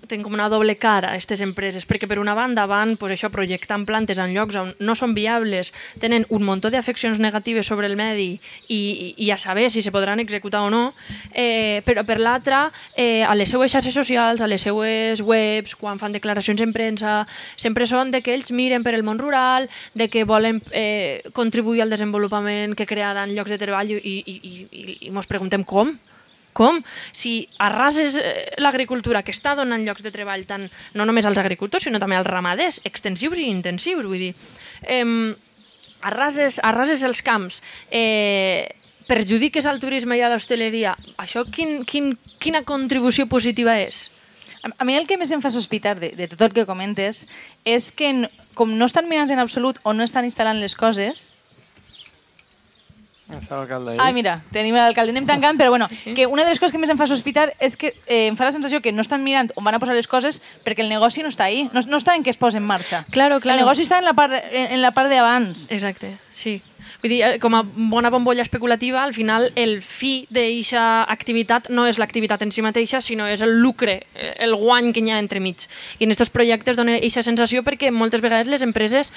tenen 0.08 0.24
com 0.26 0.34
una 0.36 0.48
doble 0.50 0.78
cara, 0.80 1.12
aquestes 1.14 1.42
empreses, 1.46 1.86
perquè 1.88 2.08
per 2.10 2.20
una 2.20 2.36
banda 2.38 2.66
van 2.70 2.96
pues, 2.98 3.14
això 3.16 3.30
projectant 3.34 3.86
plantes 3.88 4.20
en 4.22 4.34
llocs 4.36 4.58
on 4.60 4.74
no 4.80 4.96
són 4.96 5.14
viables, 5.18 5.74
tenen 6.02 6.26
un 6.34 6.46
muntó 6.48 6.72
d'afeccions 6.74 7.20
negatives 7.24 7.68
sobre 7.68 7.88
el 7.88 7.98
medi 8.00 8.40
i, 8.68 9.14
i, 9.18 9.30
a 9.32 9.38
saber 9.38 9.70
si 9.72 9.82
se 9.82 9.92
podran 9.92 10.20
executar 10.24 10.64
o 10.66 10.72
no, 10.74 10.84
eh, 11.34 11.84
però 11.86 12.06
per 12.08 12.20
l'altra, 12.20 12.68
eh, 12.96 13.24
a 13.24 13.36
les 13.36 13.52
seues 13.52 13.72
xarxes 13.72 13.94
socials, 13.94 14.42
a 14.42 14.48
les 14.48 14.64
seues 14.64 15.22
webs, 15.22 15.76
quan 15.76 16.00
fan 16.00 16.16
declaracions 16.16 16.62
en 16.64 16.74
premsa, 16.74 17.22
sempre 17.56 17.88
són 17.90 18.12
de 18.12 18.24
que 18.24 18.36
ells 18.36 18.52
miren 18.52 18.86
per 18.86 18.96
el 18.98 19.06
món 19.08 19.20
rural, 19.20 19.70
de 19.94 20.10
que 20.10 20.26
volen 20.26 20.62
eh, 20.72 21.24
contribuir 21.34 21.84
al 21.84 21.94
desenvolupament, 21.94 22.76
que 22.78 22.90
crearan 22.90 23.36
llocs 23.36 23.54
de 23.54 23.62
treball 23.62 23.98
i, 23.98 24.00
i, 24.02 24.38
i, 24.38 25.00
i 25.08 25.12
mos 25.14 25.30
preguntem 25.30 25.64
com? 25.68 25.98
Com? 26.58 26.80
Si 27.14 27.44
arrases 27.62 28.16
eh, 28.18 28.56
l'agricultura 28.58 29.22
que 29.22 29.36
està 29.36 29.54
donant 29.58 29.84
llocs 29.86 30.02
de 30.02 30.14
treball 30.14 30.48
tant 30.50 30.66
no 30.98 31.06
només 31.06 31.28
als 31.30 31.38
agricultors, 31.38 31.86
sinó 31.86 32.02
també 32.02 32.18
als 32.18 32.30
ramaders, 32.30 32.82
extensius 32.88 33.38
i 33.44 33.52
intensius, 33.52 34.08
vull 34.10 34.24
dir, 34.28 34.34
eh, 34.82 35.06
arrases, 36.02 36.58
arrases 36.66 37.04
els 37.06 37.22
camps, 37.22 37.62
eh, 37.92 38.74
perjudiques 39.08 39.66
al 39.66 39.80
turisme 39.80 40.18
i 40.18 40.22
a 40.22 40.30
l'hostaleria, 40.30 40.96
això 41.18 41.46
quin, 41.48 41.84
quin, 41.88 42.16
quina 42.44 42.66
contribució 42.68 43.28
positiva 43.30 43.78
és? 43.80 44.08
A, 44.66 44.84
mi 44.84 44.98
el 44.98 45.08
que 45.08 45.18
més 45.18 45.32
em 45.32 45.42
fa 45.42 45.52
sospitar 45.54 45.96
de, 46.02 46.12
de 46.18 46.28
tot 46.28 46.42
el 46.50 46.54
que 46.56 46.66
comentes 46.68 47.26
és 47.64 47.92
que 47.96 48.12
com 48.58 48.74
no 48.76 48.88
estan 48.90 49.08
mirant 49.08 49.32
en 49.32 49.40
absolut 49.40 49.80
o 49.84 49.94
no 49.94 50.04
estan 50.04 50.28
instal·lant 50.28 50.60
les 50.60 50.76
coses. 50.76 51.30
Ah, 54.00 54.12
mira, 54.14 54.42
tenim 54.56 54.76
l'alcalde, 54.76 55.12
anem 55.12 55.26
tancant, 55.28 55.58
però 55.60 55.70
bueno, 55.70 55.90
Sí. 55.92 56.14
que 56.14 56.28
una 56.28 56.44
de 56.44 56.50
les 56.50 56.60
coses 56.60 56.72
que 56.72 56.80
més 56.80 56.90
em 56.90 56.98
fa 56.98 57.08
sospitar 57.08 57.52
és 57.60 57.76
que 57.76 57.94
eh, 58.08 58.28
em 58.28 58.38
fa 58.38 58.46
la 58.46 58.54
sensació 58.54 58.82
que 58.82 58.92
no 58.94 59.02
estan 59.02 59.24
mirant 59.24 59.52
on 59.56 59.64
van 59.64 59.76
a 59.76 59.80
posar 59.80 59.96
les 59.96 60.08
coses 60.08 60.42
perquè 60.64 60.80
el 60.86 60.90
negoci 60.90 61.24
no 61.24 61.30
està 61.30 61.46
ahí, 61.46 61.70
no, 61.74 61.82
no 61.88 61.98
està 61.98 62.16
en 62.16 62.24
què 62.24 62.30
es 62.32 62.38
posa 62.38 62.58
en 62.58 62.64
marxa. 62.64 63.06
Claro, 63.12 63.40
claro. 63.42 63.60
El 63.60 63.66
negoci 63.66 63.84
està 63.84 64.00
en 64.00 64.06
la 64.06 64.14
part, 64.14 64.32
en, 64.34 64.72
en 64.78 64.82
la 64.82 64.92
part 64.92 65.10
d'abans. 65.12 65.68
Exacte, 65.70 66.18
sí. 66.34 66.62
Vull 67.02 67.12
dir, 67.12 67.22
eh, 67.22 67.40
com 67.40 67.54
a 67.54 67.62
bona 67.64 68.10
bombolla 68.10 68.42
especulativa, 68.42 69.04
al 69.04 69.14
final 69.14 69.52
el 69.56 69.82
fi 69.84 70.26
d'eixa 70.34 71.04
activitat 71.04 71.70
no 71.70 71.86
és 71.86 72.00
l'activitat 72.00 72.42
en 72.42 72.52
si 72.52 72.64
mateixa, 72.66 73.02
sinó 73.02 73.28
és 73.28 73.44
el 73.46 73.60
lucre, 73.60 74.08
eh, 74.16 74.34
el 74.40 74.56
guany 74.56 74.94
que 74.94 75.04
hi 75.04 75.12
ha 75.12 75.20
entremig. 75.20 75.68
I 76.00 76.06
en 76.08 76.16
aquests 76.16 76.32
projectes 76.34 76.78
dona 76.80 76.96
eixa 76.98 77.22
sensació 77.24 77.62
perquè 77.64 77.92
moltes 77.92 78.22
vegades 78.22 78.48
les 78.48 78.64
empreses 78.64 79.12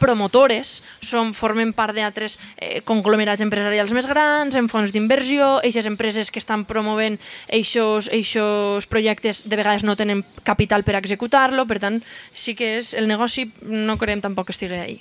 promotores 0.00 0.80
són, 1.00 1.32
formen 1.36 1.72
part 1.76 1.96
d'altres 1.96 2.38
eh, 2.56 2.80
conglomerats 2.86 3.44
empresarials 3.44 3.94
més 3.96 4.08
grans, 4.10 4.56
en 4.56 4.70
fons 4.72 4.92
d'inversió, 4.94 5.56
eixes 5.66 5.88
empreses 5.88 6.30
que 6.30 6.42
estan 6.42 6.66
promovent 6.68 7.18
eixos 7.48 8.86
projectes 8.90 9.42
de 9.46 9.56
vegades 9.56 9.84
no 9.84 9.96
tenen 9.96 10.24
capital 10.44 10.84
per 10.84 10.96
executar-lo, 11.00 11.66
per 11.66 11.80
tant, 11.82 12.00
sí 12.34 12.54
que 12.54 12.76
és 12.80 12.94
el 12.94 13.08
negoci 13.08 13.50
no 13.62 13.98
creiem 13.98 14.24
tampoc 14.24 14.50
que 14.50 14.56
estigui 14.56 14.80
ahí. 14.80 14.98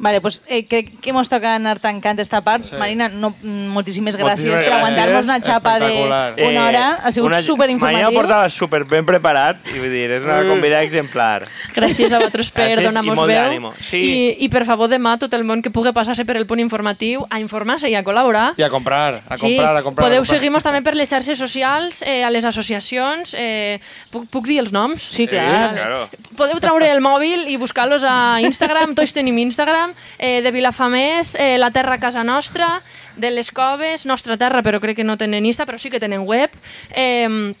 Vale, 0.00 0.20
pues 0.20 0.44
eh, 0.46 0.64
crec 0.66 1.00
que 1.00 1.12
mos 1.12 1.28
toca 1.28 1.56
anar 1.56 1.80
tancant 1.80 2.20
esta 2.20 2.40
part. 2.40 2.62
Sí. 2.62 2.76
Marina, 2.78 3.08
no, 3.08 3.34
mm, 3.42 3.66
moltíssimes 3.74 4.14
gràcies 4.14 4.46
Moltíssimes 4.46 4.62
per 4.62 4.72
aguantar-nos 4.76 5.24
una 5.24 5.38
gràcies. 5.40 5.52
xapa 5.52 5.72
de 5.80 5.86
Espectacular. 5.86 6.34
una 6.52 6.66
hora. 6.68 6.84
Ha 7.02 7.10
sigut 7.12 7.30
una- 7.30 7.42
superinformatiu. 7.42 8.04
Mañana 8.06 8.14
portava 8.20 8.48
super 8.48 8.84
ben 8.84 9.04
preparat 9.04 9.56
i 9.74 9.78
vull 9.80 9.90
dir, 9.90 10.10
és 10.12 10.22
una 10.22 10.44
convidada 10.46 10.84
exemplar. 10.84 11.48
Gràcies 11.74 12.12
a 12.12 12.18
vosaltres 12.18 12.50
per 12.52 12.68
Gràcies 12.78 12.84
donar-nos 12.92 13.26
veu. 13.26 13.72
Sí. 13.80 13.96
I, 14.38 14.44
I 14.44 14.48
per 14.48 14.64
favor, 14.64 14.88
demà 14.88 15.18
tot 15.18 15.34
el 15.34 15.42
món 15.42 15.62
que 15.62 15.70
pugui 15.70 15.90
passar-se 15.92 16.24
per 16.24 16.36
el 16.36 16.46
punt 16.46 16.60
informatiu 16.60 17.26
a 17.28 17.40
informar-se 17.40 17.90
i 17.90 17.96
a 17.96 18.04
col·laborar. 18.04 18.54
I 18.56 18.62
a 18.62 18.70
comprar, 18.70 19.22
a 19.28 19.36
Sí, 19.36 19.56
comprar, 19.56 19.76
a 19.76 19.82
comprar. 19.82 20.06
podeu 20.06 20.18
a 20.18 20.22
comprar. 20.22 20.38
seguir-nos 20.38 20.62
també 20.62 20.80
per 20.82 20.94
les 20.94 21.08
xarxes 21.10 21.36
socials, 21.36 22.02
eh, 22.02 22.22
a 22.22 22.30
les 22.30 22.44
associacions. 22.44 23.34
Eh, 23.36 23.80
puc, 24.10 24.28
puc 24.30 24.46
dir 24.46 24.60
els 24.60 24.70
noms? 24.72 25.02
Sí, 25.10 25.26
clar. 25.26 25.72
claro. 25.74 26.08
Podeu 26.36 26.60
treure 26.60 26.88
el 26.88 27.00
mòbil 27.00 27.48
i 27.50 27.56
buscar-los 27.56 28.04
a 28.06 28.40
Instagram, 28.40 28.94
tots 28.94 29.12
tenim 29.12 29.36
Instagram, 29.38 29.87
eh, 30.18 30.40
de 30.42 30.50
Vilafamés, 30.52 31.34
eh, 31.34 31.58
La 31.58 31.70
Terra 31.70 31.98
Casa 31.98 32.24
Nostra, 32.24 32.82
de 33.16 33.30
les 33.30 33.50
Coves, 33.52 34.06
Nostra 34.06 34.36
Terra, 34.36 34.62
però 34.62 34.80
crec 34.80 34.96
que 34.96 35.04
no 35.04 35.18
tenen 35.18 35.46
Insta, 35.46 35.66
però 35.66 35.78
sí 35.78 35.90
que 35.90 36.00
tenen 36.00 36.26
web, 36.26 36.50
eh, 36.90 37.54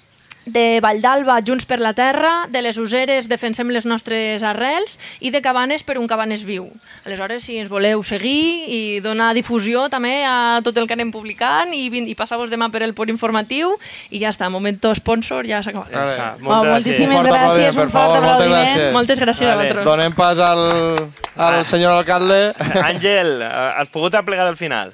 de 0.52 0.80
Valldalba, 0.82 1.38
Junts 1.46 1.66
per 1.68 1.78
la 1.80 1.92
Terra, 1.94 2.46
de 2.50 2.62
les 2.62 2.76
Useres, 2.78 3.28
Defensem 3.28 3.68
les 3.70 3.84
nostres 3.86 4.42
arrels, 4.42 4.98
i 5.20 5.30
de 5.30 5.40
Cabanes 5.42 5.82
per 5.84 5.98
un 5.98 6.06
Cabanes 6.08 6.42
viu. 6.44 6.68
Aleshores, 7.04 7.44
si 7.44 7.58
ens 7.58 7.68
voleu 7.70 8.02
seguir 8.02 8.64
i 8.68 9.00
donar 9.04 9.32
difusió 9.36 9.88
també 9.92 10.24
a 10.26 10.60
tot 10.64 10.76
el 10.78 10.86
que 10.88 10.94
anem 10.96 11.10
publicant 11.12 11.72
i, 11.74 11.86
i 11.88 12.14
passar-vos 12.18 12.50
demà 12.50 12.70
per 12.72 12.82
el 12.82 12.94
punt 12.94 13.10
informatiu 13.12 13.74
i 14.10 14.18
ja 14.22 14.30
està, 14.32 14.48
momento 14.50 14.94
sponsor, 14.94 15.46
ja 15.46 15.62
s'ha 15.62 15.70
acabat. 15.70 15.92
Ja 15.92 16.06
Vale. 16.08 16.18
Oh, 16.38 16.64
Moltes 16.64 16.64
gràcies. 16.64 16.72
moltíssimes 16.72 17.16
Un 17.18 17.22
fort 17.22 17.28
gràcies, 17.28 17.42
aplaudiment, 17.42 17.68
un 17.68 17.78
fort 17.78 17.92
favor, 17.92 18.08
moltes 18.08 18.30
aplaudiment. 18.32 18.68
gràcies. 18.68 18.92
Moltes 18.92 19.20
gràcies 19.20 19.48
a 19.48 19.54
Vale. 19.54 19.68
vosaltres. 19.68 19.84
Donem 19.84 20.12
pas 20.14 20.38
al, 20.38 21.10
al 21.36 21.64
senyor 21.66 21.92
alcalde. 21.98 22.40
Àngel, 22.82 23.42
eh, 23.42 23.52
has 23.78 23.88
pogut 23.90 24.14
aplegar 24.14 24.46
al 24.46 24.56
final? 24.56 24.92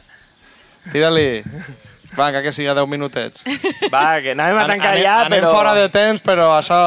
Tira-li. 0.92 1.42
Vinga, 2.16 2.42
que 2.42 2.52
siga 2.54 2.74
10 2.78 2.88
minutets. 2.88 3.42
Va, 3.92 4.20
que 4.22 4.32
anàvem 4.36 4.60
a 4.62 4.66
tancar 4.68 4.92
anem, 4.94 5.04
ja, 5.04 5.18
anem 5.26 5.40
però... 5.42 5.52
fora 5.56 5.74
de 5.78 5.88
temps, 5.92 6.22
però 6.24 6.52
això... 6.58 6.80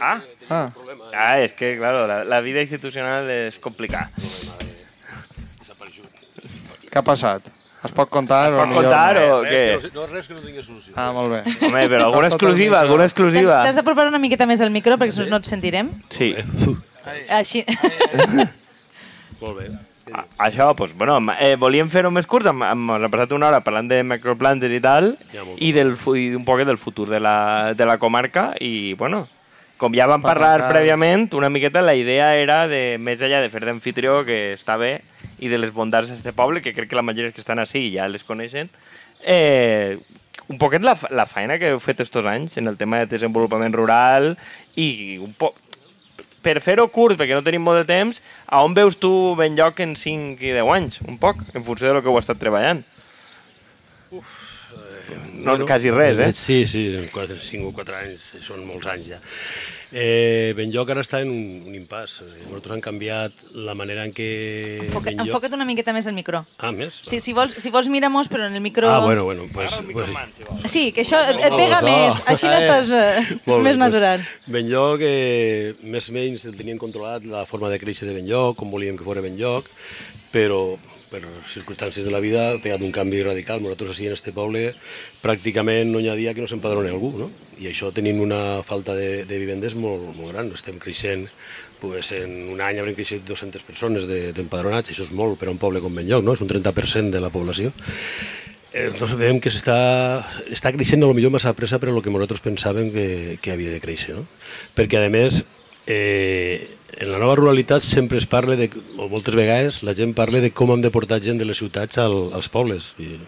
Ah, 0.00 0.20
Ah. 0.50 0.68
ah 1.16 1.38
és 1.40 1.54
que, 1.56 1.76
claro, 1.78 2.06
la, 2.06 2.22
la 2.28 2.40
vida 2.44 2.60
institucional 2.60 3.28
és 3.30 3.56
complicada. 3.62 4.10
Què 6.90 7.00
ha 7.00 7.02
passat? 7.06 7.46
Es 7.84 7.92
pot 7.92 8.08
contar 8.08 8.46
Es 8.48 8.54
o 8.54 8.60
pot 8.60 8.68
millor 8.70 8.84
contar 8.86 9.14
no? 9.16 9.24
o 9.36 9.40
Res 9.44 9.52
què? 9.52 9.88
que 9.90 9.96
no, 9.96 10.04
res 10.08 10.28
que 10.28 10.34
no 10.36 10.40
tingui 10.44 10.62
solució. 10.64 10.94
Ah, 10.96 11.10
molt 11.12 11.32
bé. 11.34 11.40
Home, 11.66 11.82
però 11.92 12.06
alguna 12.06 12.30
exclusiva, 12.30 12.78
alguna 12.80 13.08
exclusiva. 13.08 13.58
T'has 13.66 13.76
d'apropar 13.80 14.06
una 14.08 14.20
miqueta 14.22 14.46
més 14.48 14.62
al 14.64 14.72
micro 14.72 14.96
perquè 15.00 15.12
si 15.12 15.26
no 15.26 15.34
no 15.34 15.40
et 15.42 15.48
sentirem. 15.50 15.90
Sí. 16.14 16.30
Així. 17.28 17.64
Molt 19.40 19.58
bé. 19.58 19.68
A- 20.12 20.26
Això, 20.48 20.74
doncs, 20.76 20.92
bueno, 20.98 21.16
eh, 21.40 21.54
volíem 21.56 21.88
fer-ho 21.88 22.10
més 22.10 22.26
curt, 22.26 22.46
hem, 22.50 22.62
hem, 22.62 22.82
hem 22.96 23.10
passat 23.10 23.32
una 23.32 23.48
hora 23.48 23.60
parlant 23.64 23.88
de 23.88 24.02
macroplantes 24.04 24.70
i 24.70 24.80
tal, 24.84 25.14
Ja, 25.32 25.42
i, 25.58 25.72
del, 25.72 25.94
i 26.16 26.34
un 26.36 26.44
poc 26.44 26.60
del 26.66 26.76
futur 26.78 27.08
de 27.08 27.20
la, 27.20 27.72
de 27.74 27.86
la 27.88 27.96
comarca, 27.98 28.50
i 28.60 28.92
bueno, 29.00 29.26
com 29.78 29.94
ja 29.96 30.06
vam 30.06 30.20
Per 30.22 30.28
parlar 30.34 30.58
tancar. 30.60 30.72
prèviament, 30.76 31.28
una 31.34 31.48
miqueta 31.50 31.80
la 31.82 31.94
idea 31.96 32.34
era 32.36 32.66
de, 32.68 32.96
més 33.00 33.20
enllà 33.24 33.40
de 33.42 33.48
fer 33.50 33.64
d'anfitrió, 33.64 34.20
que 34.24 34.52
està 34.54 34.76
bé, 34.78 35.00
i 35.40 35.48
de 35.48 35.58
les 35.58 35.72
bondats 35.72 36.10
d'aquest 36.12 36.36
poble, 36.36 36.60
que 36.62 36.74
crec 36.76 36.88
que 36.92 36.96
la 36.96 37.02
majoria 37.02 37.32
que 37.32 37.40
estan 37.40 37.58
així 37.58 37.88
ja 37.96 38.06
les 38.08 38.22
coneixen, 38.24 38.68
eh, 39.24 39.96
un 40.48 40.58
poquet 40.60 40.82
la, 40.84 40.92
la 41.10 41.24
feina 41.24 41.56
que 41.58 41.70
heu 41.72 41.80
fet 41.80 42.02
estos 42.04 42.26
anys 42.28 42.58
en 42.60 42.68
el 42.68 42.76
tema 42.76 42.98
de 43.00 43.06
desenvolupament 43.16 43.72
rural 43.72 44.34
i 44.76 45.16
un 45.22 45.32
poc 45.32 45.56
per 46.44 46.60
fer-ho 46.64 46.86
curt, 46.92 47.18
perquè 47.20 47.36
no 47.36 47.44
tenim 47.46 47.64
molt 47.64 47.82
de 47.82 47.88
temps, 47.88 48.20
a 48.46 48.62
on 48.66 48.76
veus 48.76 48.98
tu 49.00 49.10
ben 49.40 49.56
lloc 49.58 49.80
en 49.84 49.96
5 49.98 50.44
i 50.44 50.52
10 50.54 50.74
anys, 50.76 51.00
un 51.08 51.18
poc, 51.20 51.40
en 51.54 51.64
funció 51.64 51.88
de 51.88 51.96
lo 51.96 52.04
que 52.04 52.12
heu 52.12 52.20
estat 52.20 52.40
treballant? 52.40 52.84
no, 55.44 55.66
quasi 55.66 55.90
res, 55.90 56.18
eh? 56.18 56.32
Sí, 56.32 56.66
sí, 56.66 56.84
4, 57.12 57.40
5 57.40 57.68
o 57.68 57.72
4 57.76 57.98
anys, 58.00 58.28
són 58.44 58.64
molts 58.66 58.88
anys 58.90 59.10
ja. 59.14 59.20
Eh, 59.94 60.50
Benlloc 60.58 60.88
ara 60.90 61.04
està 61.04 61.20
en 61.22 61.28
un, 61.30 61.42
un 61.70 61.74
impàs. 61.78 62.16
Eh, 62.24 62.30
Nosaltres 62.48 62.72
han 62.74 62.80
canviat 62.82 63.36
la 63.54 63.76
manera 63.78 64.02
en 64.02 64.10
què... 64.16 64.26
Enfoca, 64.88 65.12
Benlloc- 65.12 65.28
enfoca't 65.28 65.54
una 65.54 65.66
miqueta 65.68 65.94
més 65.94 66.08
al 66.10 66.16
micro. 66.16 66.40
Ah, 66.58 66.72
més? 66.74 66.98
Si, 67.06 67.20
si, 67.22 67.34
vols, 67.36 67.54
si 67.62 67.70
vols 67.70 67.86
mira-mos, 67.92 68.26
però 68.32 68.48
en 68.50 68.58
el 68.58 68.64
micro... 68.64 68.90
Ah, 68.90 68.98
bueno, 69.04 69.22
bueno, 69.28 69.46
pues, 69.54 69.76
pues, 69.92 70.10
Sí, 70.72 70.88
que 70.90 71.04
això 71.06 71.20
et, 71.30 71.38
et 71.46 71.54
pega 71.54 71.78
Oh, 71.78 71.86
més, 71.86 72.18
així 72.32 72.50
n'estàs 72.50 72.90
eh, 72.90 73.22
Molt 73.48 73.60
bé, 73.62 73.68
més 73.70 73.78
natural. 73.84 74.24
Doncs, 74.24 74.50
Benlloc, 74.56 75.06
eh, 75.06 75.74
més 75.94 76.10
o 76.10 76.16
menys 76.18 76.48
el 76.50 76.58
tenien 76.58 76.80
controlat 76.82 77.22
la 77.30 77.44
forma 77.46 77.70
de 77.70 77.78
créixer 77.78 78.10
de 78.10 78.18
Benlloc, 78.18 78.58
com 78.58 78.74
volíem 78.74 78.98
que 78.98 79.06
fos 79.06 79.22
Benlloc, 79.22 79.70
però 80.34 80.74
per 81.14 81.20
circumstàncies 81.46 82.02
de 82.02 82.10
la 82.10 82.18
vida 82.18 82.48
ha 82.50 82.58
pegat 82.58 82.82
un 82.82 82.90
canvi 82.90 83.20
radical. 83.22 83.60
Nosaltres 83.62 83.92
així 83.94 84.08
en 84.08 84.16
este 84.16 84.32
poble 84.34 84.72
pràcticament 85.22 85.92
no 85.94 86.00
hi 86.02 86.08
ha 86.10 86.16
dia 86.18 86.34
que 86.34 86.42
no 86.42 86.48
s'empadroni 86.50 86.90
algú, 86.90 87.12
no? 87.18 87.28
I 87.62 87.68
això 87.70 87.92
tenim 87.94 88.18
una 88.24 88.62
falta 88.66 88.96
de, 88.98 89.22
de 89.30 89.38
vivendes 89.38 89.76
molt, 89.78 90.08
molt 90.16 90.32
gran. 90.34 90.50
Estem 90.56 90.80
creixent, 90.82 91.28
pues, 91.80 92.10
en 92.18 92.34
un 92.50 92.60
any 92.64 92.80
haurem 92.82 92.96
creixit 92.98 93.22
200 93.28 93.62
persones 93.62 94.08
de- 94.10 94.32
d'empadronats, 94.34 94.90
això 94.90 95.06
és 95.06 95.14
molt 95.14 95.38
per 95.38 95.46
a 95.48 95.54
un 95.54 95.60
poble 95.62 95.80
com 95.84 95.94
Benlloc, 95.94 96.24
no? 96.26 96.34
És 96.34 96.42
un 96.42 96.50
30% 96.50 97.14
de 97.14 97.22
la 97.22 97.30
població. 97.30 97.70
Eh, 98.74 98.88
Entonces 98.90 99.14
veiem 99.16 99.38
que 99.38 99.52
s'està 99.54 99.78
està 100.50 100.72
creixent 100.74 101.04
a 101.04 101.06
lo 101.06 101.14
millor 101.14 101.30
massa 101.30 101.54
pressa 101.54 101.78
per 101.78 101.90
a 101.90 101.92
lo 101.94 102.02
que 102.02 102.10
nosaltres 102.10 102.42
pensàvem 102.42 102.90
que, 102.90 103.38
que 103.40 103.52
havia 103.54 103.70
de 103.70 103.78
créixer. 103.78 104.16
No? 104.18 104.26
Perquè, 104.74 104.98
a 105.06 105.10
més, 105.14 105.44
eh, 105.86 106.76
en 106.94 107.10
la 107.10 107.18
nova 107.18 107.36
ruralitat 107.36 107.82
sempre 107.82 108.18
es 108.18 108.26
parla, 108.26 108.56
de, 108.56 108.70
o 108.98 109.08
moltes 109.10 109.34
vegades 109.34 109.82
la 109.82 109.94
gent 109.98 110.14
parla 110.14 110.40
de 110.40 110.52
com 110.54 110.72
hem 110.72 110.84
de 110.84 110.92
portar 110.94 111.20
gent 111.22 111.40
de 111.40 111.48
les 111.48 111.58
ciutats 111.58 111.98
al, 111.98 112.30
als 112.34 112.48
pobles. 112.48 112.92
I 113.02 113.18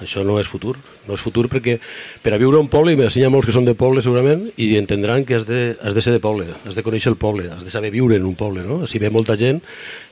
això 0.00 0.24
no 0.26 0.38
és 0.40 0.48
futur. 0.50 0.76
No 1.06 1.16
és 1.16 1.22
futur 1.24 1.46
perquè 1.52 1.78
per 2.24 2.34
a 2.34 2.40
viure 2.40 2.60
un 2.60 2.68
poble, 2.72 2.94
i 2.94 2.98
m'ensenya 2.98 3.30
molts 3.32 3.48
que 3.48 3.56
són 3.56 3.68
de 3.68 3.76
poble 3.78 4.02
segurament, 4.04 4.48
i 4.60 4.74
entendran 4.78 5.24
que 5.28 5.38
has 5.38 5.46
de, 5.48 5.76
has 5.80 5.96
de 5.96 6.04
ser 6.04 6.14
de 6.16 6.22
poble, 6.22 6.48
has 6.66 6.78
de 6.78 6.84
conèixer 6.86 7.12
el 7.12 7.18
poble, 7.20 7.48
has 7.52 7.64
de 7.64 7.72
saber 7.72 7.92
viure 7.94 8.16
en 8.16 8.28
un 8.28 8.36
poble. 8.38 8.64
No? 8.66 8.82
Així 8.86 9.00
ve 9.02 9.12
molta 9.12 9.38
gent 9.40 9.62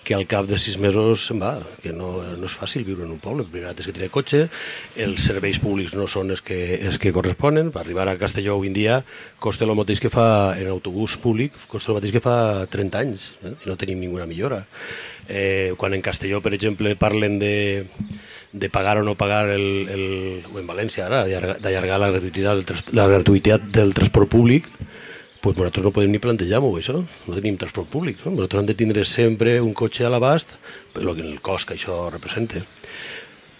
que 0.08 0.14
al 0.16 0.24
cap 0.24 0.46
de 0.48 0.56
sis 0.56 0.78
mesos 0.80 1.26
se'n 1.28 1.40
va, 1.42 1.58
que 1.82 1.92
no, 1.92 2.14
no 2.40 2.48
és 2.48 2.54
fàcil 2.56 2.86
viure 2.86 3.04
en 3.04 3.10
un 3.12 3.20
poble. 3.20 3.44
Primer 3.52 3.74
és 3.74 3.84
que 3.84 3.92
tenir 3.92 4.08
cotxe, 4.14 4.46
els 5.04 5.26
serveis 5.28 5.60
públics 5.60 5.92
no 5.98 6.06
són 6.08 6.32
els 6.32 6.40
que, 6.40 6.78
els 6.78 6.96
que 7.02 7.12
corresponen. 7.12 7.68
Per 7.74 7.82
arribar 7.82 8.06
a 8.08 8.16
Castelló 8.20 8.56
avui 8.56 8.70
en 8.72 8.78
dia 8.78 9.02
costa 9.38 9.66
el 9.68 9.74
mateix 9.76 10.00
que 10.00 10.12
fa 10.12 10.56
en 10.56 10.70
autobús 10.72 11.18
públic, 11.20 11.52
costa 11.68 11.92
el 11.92 12.00
mateix 12.00 12.16
que 12.16 12.24
fa 12.24 12.38
30 12.72 13.04
anys, 13.04 13.28
eh? 13.42 13.52
i 13.52 13.68
no 13.68 13.76
tenim 13.76 14.00
ninguna 14.00 14.24
millora. 14.30 14.62
Eh, 15.28 15.74
quan 15.76 15.92
en 15.92 16.02
Castelló, 16.02 16.40
per 16.40 16.54
exemple, 16.56 16.94
parlen 16.96 17.38
de, 17.38 17.86
de 18.52 18.70
pagar 18.70 18.96
o 18.96 19.04
no 19.04 19.14
pagar 19.14 19.50
el, 19.52 19.86
el, 19.92 20.06
o 20.48 20.56
en 20.58 20.66
València 20.66 21.04
ara, 21.04 21.26
d'allargar 21.60 21.98
la 22.00 22.08
gratuïtat 22.14 22.64
del, 22.64 22.84
la 22.96 23.08
gratuïtat 23.10 23.68
del 23.74 23.92
transport 23.96 24.32
públic, 24.32 24.70
pues 25.40 25.56
nosaltres 25.56 25.84
no 25.84 25.92
podem 25.94 26.10
ni 26.12 26.20
plantejar-ho, 26.22 26.70
això. 26.80 27.02
No 27.28 27.36
tenim 27.36 27.58
transport 27.60 27.90
públic. 27.92 28.24
No? 28.24 28.34
Nosaltres 28.34 28.62
hem 28.62 28.70
de 28.70 28.78
tindre 28.78 29.04
sempre 29.06 29.58
un 29.62 29.74
cotxe 29.76 30.06
a 30.06 30.10
l'abast, 30.12 30.56
per 30.94 31.04
lo 31.06 31.14
que 31.14 31.22
el 31.26 31.38
cost 31.44 31.68
que 31.68 31.76
això 31.76 32.08
representa. 32.10 32.64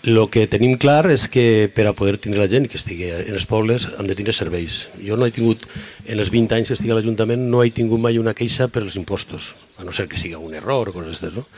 El 0.07 0.19
que 0.31 0.45
tenim 0.47 0.77
clar 0.79 1.09
és 1.11 1.25
que 1.27 1.67
per 1.75 1.89
a 1.91 1.93
poder 1.97 2.21
tindre 2.23 2.39
la 2.39 2.47
gent 2.51 2.69
que 2.71 2.79
estigui 2.79 3.09
en 3.11 3.35
els 3.35 3.49
pobles 3.51 3.89
hem 3.99 4.07
de 4.07 4.15
tindre 4.15 4.35
serveis. 4.37 4.85
Jo 5.03 5.17
no 5.19 5.27
he 5.27 5.33
tingut, 5.35 5.65
en 6.07 6.23
els 6.23 6.31
20 6.31 6.55
anys 6.55 6.71
que 6.71 6.77
estic 6.77 6.93
a 6.95 6.95
l'Ajuntament, 6.95 7.49
no 7.51 7.65
he 7.65 7.73
tingut 7.75 7.99
mai 7.99 8.21
una 8.23 8.37
queixa 8.39 8.69
per 8.71 8.85
als 8.85 8.95
impostos, 8.95 9.57
a 9.75 9.83
no 9.83 9.91
ser 9.91 10.07
que 10.07 10.21
sigui 10.21 10.39
un 10.39 10.55
error 10.55 10.93
o 10.93 10.95
coses 10.95 11.19
d'aquestes, 11.19 11.35
no? 11.35 11.49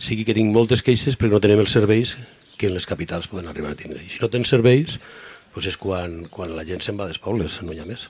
sigui 0.00 0.24
que 0.24 0.32
tinc 0.34 0.48
moltes 0.54 0.80
queixes 0.82 1.18
perquè 1.20 1.36
no 1.36 1.42
tenim 1.44 1.60
els 1.60 1.74
serveis 1.76 2.16
que 2.56 2.70
en 2.70 2.74
les 2.78 2.88
capitals 2.88 3.28
poden 3.28 3.52
arribar 3.52 3.74
a 3.76 3.78
tindre. 3.78 4.00
I 4.00 4.08
si 4.08 4.24
no 4.24 4.32
tens 4.32 4.48
serveis, 4.48 4.96
doncs 5.54 5.66
és 5.68 5.76
quan, 5.76 6.26
quan 6.32 6.54
la 6.56 6.64
gent 6.64 6.80
se'n 6.80 6.96
va 6.96 7.04
dels 7.04 7.18
pobles, 7.20 7.58
no 7.62 7.74
hi 7.74 7.80
ha 7.82 7.84
més. 7.84 8.06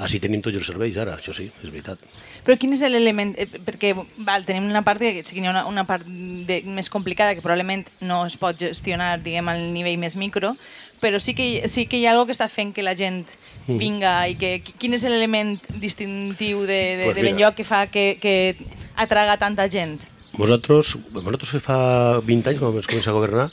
Així 0.00 0.20
tenim 0.20 0.40
tots 0.40 0.56
els 0.56 0.66
serveis 0.66 0.96
ara, 0.96 1.18
això 1.18 1.34
sí, 1.36 1.50
és 1.62 1.68
veritat. 1.70 2.00
Però 2.46 2.56
quin 2.58 2.72
és 2.72 2.80
l'element? 2.88 3.34
eh, 3.36 3.46
Perquè 3.46 3.92
val, 4.24 4.44
tenim 4.48 4.64
una 4.70 4.82
part 4.86 5.00
que 5.00 5.22
sí 5.24 5.34
que 5.34 5.42
hi 5.42 5.46
ha 5.46 5.50
una, 5.52 5.66
una 5.66 5.84
part 5.84 6.06
de, 6.06 6.62
més 6.64 6.88
complicada 6.88 7.34
que 7.34 7.42
probablement 7.44 7.84
no 8.00 8.24
es 8.26 8.36
pot 8.40 8.56
gestionar 8.58 9.18
diguem, 9.22 9.48
al 9.48 9.72
nivell 9.74 9.98
més 9.98 10.16
micro, 10.16 10.54
però 11.02 11.20
sí 11.20 11.34
que, 11.36 11.68
sí 11.68 11.84
que 11.86 11.98
hi 12.00 12.06
ha 12.06 12.12
alguna 12.14 12.30
que 12.30 12.36
està 12.38 12.48
fent 12.48 12.72
que 12.72 12.82
la 12.82 12.96
gent 12.96 13.26
Mm. 13.66 13.78
vinga 13.82 14.10
i 14.30 14.36
que 14.38 14.60
quin 14.78 14.94
és 14.94 15.02
l'element 15.02 15.56
distintiu 15.82 16.60
de, 16.68 16.96
de, 17.00 17.04
Pues 17.08 17.16
de. 17.16 17.22
Benlloc 17.26 17.56
que 17.58 17.64
fa 17.66 17.88
que, 17.90 18.16
que 18.22 18.54
atraga 18.94 19.36
tanta 19.42 19.66
gent? 19.68 20.04
Nosaltres, 20.36 21.50
que 21.50 21.60
fa 21.64 21.76
20 22.20 22.50
anys, 22.50 22.58
quan 22.60 22.74
vam 22.74 22.84
començar 22.84 23.12
a 23.12 23.16
governar, 23.16 23.46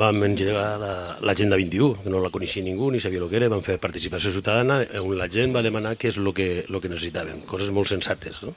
vam 0.00 0.24
engegar 0.26 0.78
la- 0.82 1.16
l'Agenda 1.22 1.56
21, 1.56 2.02
que 2.02 2.10
no 2.10 2.18
la 2.20 2.30
coneixia 2.34 2.62
ningú, 2.62 2.90
ni 2.90 2.98
sabia 3.00 3.20
el 3.22 3.28
que 3.30 3.36
era, 3.36 3.48
vam 3.48 3.62
fer 3.62 3.78
participació 3.78 4.32
ciutadana, 4.34 4.80
on 5.00 5.16
la 5.16 5.28
gent 5.30 5.54
va 5.54 5.62
demanar 5.62 5.94
què 5.96 6.08
és 6.10 6.18
el 6.18 6.32
que, 6.34 6.64
el 6.68 6.80
que 6.80 6.88
necessitaven, 6.90 7.42
coses 7.46 7.70
molt 7.70 7.86
sensates. 7.88 8.42
No? 8.42 8.54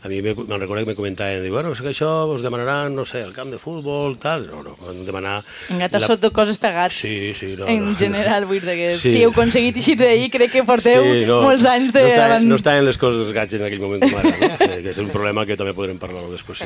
A 0.00 0.06
mi 0.06 0.20
me- 0.22 0.30
me'n 0.34 0.60
recordo 0.60 0.84
que 0.84 0.90
me 0.92 0.94
comentaven, 0.94 1.42
diu, 1.42 1.50
bueno, 1.52 1.72
és 1.74 1.80
que 1.82 1.88
això 1.90 2.08
us 2.30 2.42
demanaran, 2.46 2.94
no 2.94 3.02
sé, 3.04 3.18
el 3.26 3.32
camp 3.34 3.50
de 3.50 3.58
futbol, 3.58 4.14
tal, 4.22 4.44
no, 4.46 4.60
no, 4.62 4.76
vam 4.78 5.00
demanar... 5.04 5.40
Engata 5.68 5.98
la- 5.98 6.04
la... 6.04 6.10
sota 6.12 6.30
coses 6.30 6.56
pegats. 6.62 7.00
Sí, 7.02 7.32
sí, 7.34 7.56
no, 7.58 7.66
en 7.66 7.90
no, 7.90 7.96
general, 7.98 8.46
vull 8.46 8.60
dir 8.62 8.76
que 8.78 8.92
Sí. 8.96 9.10
si 9.16 9.24
heu 9.24 9.32
aconseguit 9.34 9.76
eixir 9.82 9.96
d'ahir, 9.98 10.30
crec 10.30 10.52
que 10.54 10.62
porteu 10.62 11.02
molts 11.42 11.66
anys 11.66 11.90
de... 11.92 12.02
No 12.06 12.12
estaven, 12.14 12.48
no 12.48 12.54
estaven 12.60 12.86
les 12.86 12.98
coses 12.98 13.24
dels 13.26 13.34
gats 13.34 13.58
en 13.58 13.66
aquell 13.66 13.82
moment 13.82 14.06
com 14.06 14.20
ara, 14.22 14.30
no? 14.38 14.54
Sí, 14.62 14.70
que 14.86 14.94
és 14.94 15.02
un 15.02 15.10
problema 15.10 15.44
que 15.50 15.56
també 15.58 15.74
podrem 15.74 15.98
parlar-ho 15.98 16.30
després. 16.30 16.62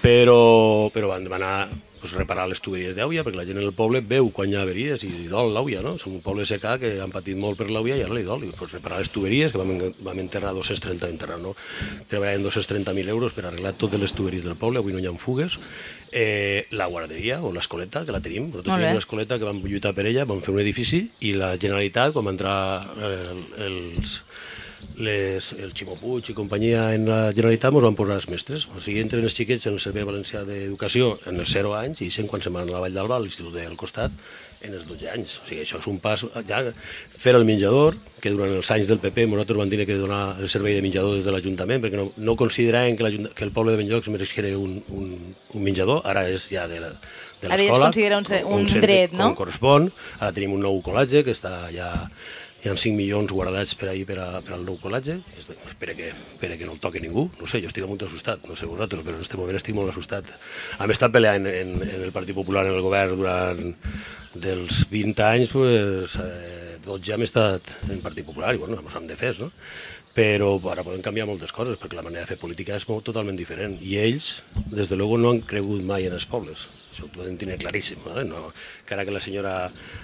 Però, 0.00 0.88
però 0.94 1.12
van 1.12 1.24
demanar 1.28 1.68
pues, 2.00 2.14
reparar 2.16 2.48
les 2.50 2.60
tuberies 2.64 2.96
d'àuia, 2.96 3.24
perquè 3.26 3.38
la 3.38 3.46
gent 3.48 3.60
en 3.60 3.66
el 3.68 3.76
poble 3.76 4.00
veu 4.00 4.30
quan 4.34 4.50
hi 4.50 4.56
ha 4.58 4.64
averies 4.64 5.04
i 5.06 5.12
li 5.12 5.28
dol 5.30 5.52
l'àuia, 5.54 5.84
no? 5.84 5.96
Som 6.00 6.16
un 6.18 6.24
poble 6.24 6.46
secà 6.48 6.76
que 6.82 6.96
han 7.04 7.14
patit 7.14 7.38
molt 7.38 7.60
per 7.60 7.68
l'àuia 7.70 7.98
i 7.98 8.04
ara 8.06 8.16
li 8.16 8.24
dol. 8.26 8.44
I, 8.46 8.52
pues, 8.56 8.74
reparar 8.76 9.00
les 9.02 9.12
tuberies, 9.12 9.52
que 9.52 9.60
vam, 9.60 9.72
vam 10.00 10.22
enterrar 10.22 10.54
230, 10.56 11.12
enterrar, 11.12 11.40
no? 11.42 11.54
Treballar 12.10 12.38
en 12.40 12.46
230.000 12.46 13.14
euros 13.14 13.36
per 13.36 13.46
arreglar 13.46 13.76
totes 13.78 14.00
les 14.00 14.16
tuberies 14.16 14.46
del 14.46 14.58
poble, 14.60 14.82
avui 14.82 14.96
no 14.96 15.02
hi 15.02 15.08
ha 15.08 15.14
fugues. 15.20 15.58
Eh, 16.12 16.66
la 16.74 16.86
guarderia 16.90 17.38
o 17.42 17.52
l'escoleta, 17.54 18.04
que 18.04 18.14
la 18.14 18.22
tenim. 18.24 18.48
Nosaltres 18.50 18.72
tenim 18.72 18.96
una 18.96 19.04
escoleta 19.04 19.38
que 19.38 19.46
vam 19.46 19.60
lluitar 19.62 19.94
per 19.94 20.08
ella, 20.10 20.26
vam 20.26 20.40
fer 20.42 20.54
un 20.54 20.62
edifici 20.62 21.04
i 21.20 21.34
la 21.38 21.52
Generalitat, 21.60 22.14
quan 22.16 22.26
va 22.26 22.34
entrar 22.34 22.56
eh, 22.96 23.36
els, 23.66 24.22
les, 25.00 25.52
el 25.56 25.72
Ximo 25.76 25.96
Puig 26.00 26.30
i 26.30 26.36
companyia 26.36 26.90
en 26.96 27.06
la 27.08 27.20
Generalitat 27.32 27.72
ens 27.74 27.86
van 27.86 27.96
posar 27.98 28.18
els 28.20 28.28
mestres. 28.32 28.66
O 28.74 28.82
sigui, 28.82 29.00
entren 29.04 29.24
els 29.24 29.36
xiquets 29.36 29.66
en 29.68 29.76
el 29.78 29.82
Servei 29.82 30.04
Valencià 30.08 30.44
d'Educació 30.48 31.14
en 31.30 31.40
els 31.40 31.52
0 31.54 31.74
anys 31.78 32.02
i 32.04 32.10
sent 32.12 32.28
quan 32.30 32.44
se'n 32.44 32.54
van 32.56 32.68
a 32.68 32.74
la 32.74 32.82
Vall 32.84 32.96
d'Alba, 32.96 33.16
a 33.18 33.24
l'Institut 33.24 33.56
del 33.56 33.76
costat, 33.80 34.14
en 34.60 34.74
els 34.76 34.84
12 34.88 35.08
anys. 35.08 35.38
O 35.40 35.48
sigui, 35.48 35.62
això 35.64 35.80
és 35.80 35.88
un 35.88 35.98
pas... 36.02 36.24
Ja, 36.48 36.60
fer 37.16 37.34
el 37.38 37.46
menjador, 37.48 37.96
que 38.20 38.32
durant 38.34 38.52
els 38.58 38.70
anys 38.74 38.90
del 38.90 39.00
PP 39.00 39.24
nosaltres 39.30 39.60
vam 39.62 39.72
tenir 39.72 39.86
que 39.88 39.96
donar 39.96 40.36
el 40.40 40.50
servei 40.52 40.76
de 40.76 40.84
menjador 40.84 41.16
des 41.16 41.24
de 41.24 41.32
l'Ajuntament, 41.32 41.80
perquè 41.84 41.96
no, 42.00 42.10
no 42.16 42.36
consideraven 42.36 42.98
que, 42.98 43.12
que 43.32 43.46
el 43.48 43.54
poble 43.56 43.72
de 43.72 43.80
Benlloc 43.80 44.04
es 44.04 44.12
mereixera 44.12 44.52
un, 44.58 44.82
un, 44.92 45.14
un 45.54 45.64
menjador, 45.64 46.02
ara 46.04 46.26
és 46.28 46.50
ja 46.52 46.66
de 46.68 46.82
la, 46.84 46.92
de 47.40 47.48
Ara 47.48 47.56
ja 47.56 47.62
es 47.62 47.70
l'escola. 47.70 47.88
considera 47.88 48.18
un 48.20 48.28
un 48.60 48.68
servei 48.68 48.84
dret, 48.84 49.16
no? 49.16 49.30
Com 49.30 49.38
correspon. 49.46 49.88
Ara 50.18 50.34
tenim 50.36 50.52
un 50.58 50.62
nou 50.66 50.76
col·latge 50.84 51.24
que 51.24 51.32
està 51.32 51.54
ja 51.72 51.88
hi 52.60 52.68
ha 52.68 52.76
5 52.76 52.92
milions 52.92 53.32
guardats 53.32 53.72
per 53.78 53.88
ahir 53.88 54.04
per, 54.08 54.18
a, 54.20 54.40
per 54.44 54.52
al 54.56 54.64
nou 54.66 54.76
col·latge, 54.82 55.16
espera 55.40 55.94
que, 55.96 56.10
espera 56.12 56.58
que 56.60 56.66
no 56.68 56.74
el 56.76 56.80
toqui 56.82 57.00
ningú, 57.00 57.30
no 57.40 57.48
sé, 57.48 57.62
jo 57.64 57.70
estic 57.70 57.86
molt 57.88 58.04
assustat, 58.04 58.42
no 58.44 58.56
sé 58.58 58.68
vosaltres, 58.68 59.00
però 59.06 59.16
en 59.16 59.22
aquest 59.22 59.36
moment 59.40 59.56
estic 59.56 59.76
molt 59.78 59.92
assustat. 59.92 60.28
Hem 60.76 60.92
estat 60.92 61.14
peleant 61.14 61.48
en, 61.48 61.78
en 61.86 62.02
el 62.04 62.12
Partit 62.12 62.36
Popular 62.36 62.66
en 62.68 62.76
el 62.76 62.84
govern 62.84 63.16
durant 63.16 63.72
dels 64.34 64.82
20 64.90 65.24
anys, 65.24 65.54
pues, 65.54 66.18
eh, 66.20 66.76
12 66.84 67.16
hem 67.16 67.24
estat 67.24 67.72
en 67.88 68.04
Partit 68.04 68.28
Popular 68.28 68.52
i 68.54 68.60
bueno, 68.60 68.76
ens 68.80 68.98
hem 68.98 69.08
defès, 69.08 69.40
no? 69.40 69.48
però 70.10 70.56
ara 70.72 70.82
poden 70.84 71.04
canviar 71.06 71.28
moltes 71.28 71.54
coses 71.54 71.78
perquè 71.78 71.96
la 71.96 72.02
manera 72.02 72.26
de 72.26 72.32
fer 72.32 72.40
política 72.40 72.74
és 72.76 72.88
molt 72.88 73.06
totalment 73.06 73.38
diferent 73.38 73.78
i 73.80 73.96
ells, 74.02 74.40
des 74.68 74.90
de 74.90 74.98
luego, 74.98 75.16
no 75.16 75.32
han 75.32 75.40
cregut 75.46 75.86
mai 75.86 76.08
en 76.10 76.18
els 76.18 76.26
pobles 76.28 76.66
això 76.90 77.06
ho 77.06 77.10
poden 77.14 77.38
tenir 77.40 77.58
claríssim 77.62 78.02
eh? 78.12 78.24
no, 78.26 78.48
que 78.86 78.94
ara 78.96 79.06
que 79.06 79.14
la 79.14 79.22
senyora 79.22 79.54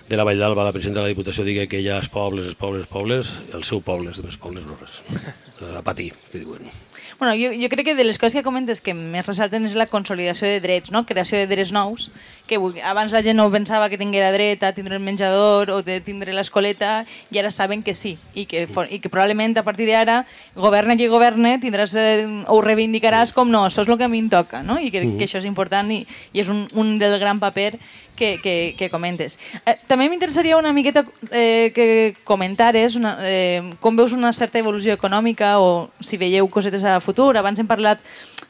de 0.09 0.17
la 0.19 0.25
Vall 0.25 0.41
d'Alba, 0.41 0.65
la 0.69 0.75
presidenta 0.75 1.03
de 1.03 1.09
la 1.09 1.15
Diputació, 1.15 1.45
digui 1.47 1.67
que 1.71 1.83
ja 1.85 1.99
els 2.01 2.11
pobles, 2.13 2.47
els 2.47 2.59
pobles, 2.59 2.87
els 2.87 2.93
pobles, 2.93 3.33
el 3.55 3.65
seu 3.69 3.83
poble, 3.85 4.13
els 4.13 4.23
demés 4.23 4.39
pobles 4.41 4.67
no 4.67 4.79
res 4.81 5.03
a 5.81 5.83
patir, 5.87 6.13
que 6.31 6.43
diuen 6.43 6.71
Bueno, 7.19 7.33
jo, 7.41 7.49
jo 7.57 7.69
crec 7.73 7.87
que 7.87 7.95
de 7.97 8.05
les 8.05 8.19
coses 8.19 8.37
que 8.37 8.45
comentes 8.45 8.83
que 8.85 8.93
més 8.93 9.25
ressalten 9.25 9.65
és 9.65 9.77
la 9.79 9.87
consolidació 9.89 10.49
de 10.51 10.61
drets, 10.61 10.93
no? 10.93 11.07
creació 11.09 11.39
de 11.41 11.49
drets 11.49 11.73
nous, 11.73 12.11
que 12.47 12.59
abans 12.83 13.13
la 13.13 13.23
gent 13.23 13.37
no 13.37 13.51
pensava 13.51 13.89
que 13.91 13.99
tinguera 13.99 14.31
dret 14.33 14.63
a 14.63 14.73
tindre 14.73 14.97
el 14.97 15.03
menjador 15.03 15.71
o 15.75 15.83
de 15.83 16.01
tindre 16.01 16.33
l'escoleta 16.33 17.05
i 17.31 17.41
ara 17.43 17.51
saben 17.51 17.83
que 17.83 17.95
sí 17.95 18.17
i 18.35 18.47
que, 18.47 18.67
i 18.91 19.01
que 19.03 19.11
probablement 19.11 19.59
a 19.59 19.65
partir 19.67 19.89
d'ara 19.91 20.25
governa 20.55 20.97
qui 20.97 21.11
governe 21.11 21.59
tindràs, 21.63 21.95
eh, 21.99 22.27
ho 22.47 22.61
reivindicaràs 22.63 23.35
com 23.35 23.51
no, 23.51 23.67
això 23.67 23.83
és 23.83 23.91
el 23.91 23.99
que 23.99 24.07
a 24.07 24.13
mi 24.13 24.23
em 24.23 24.31
toca 24.31 24.63
no? 24.63 24.79
i 24.79 24.91
crec 24.95 25.19
que 25.19 25.29
això 25.29 25.43
és 25.43 25.49
important 25.49 25.91
i, 25.91 26.05
i 26.33 26.43
és 26.43 26.51
un, 26.53 26.67
un 26.75 26.99
del 27.03 27.19
gran 27.19 27.43
paper 27.43 27.75
que, 28.17 28.41
que, 28.43 28.75
que 28.79 28.89
comentes. 28.91 29.37
Eh, 29.67 29.77
també 29.87 30.09
m'interessaria 30.09 30.57
una 30.57 30.73
miqueta 30.73 31.05
eh, 31.31 31.71
que 31.77 32.17
comentares 32.25 32.97
una, 32.97 33.19
eh, 33.21 33.63
com 33.79 33.95
veus 33.95 34.17
una 34.17 34.33
certa 34.33 34.59
evolució 34.59 34.97
econòmica 34.97 35.59
o 35.61 35.93
si 36.01 36.17
veieu 36.17 36.49
cosetes 36.51 36.83
a 36.83 36.99
futur. 37.05 37.37
Abans 37.37 37.61
hem 37.61 37.69
parlat 37.69 38.01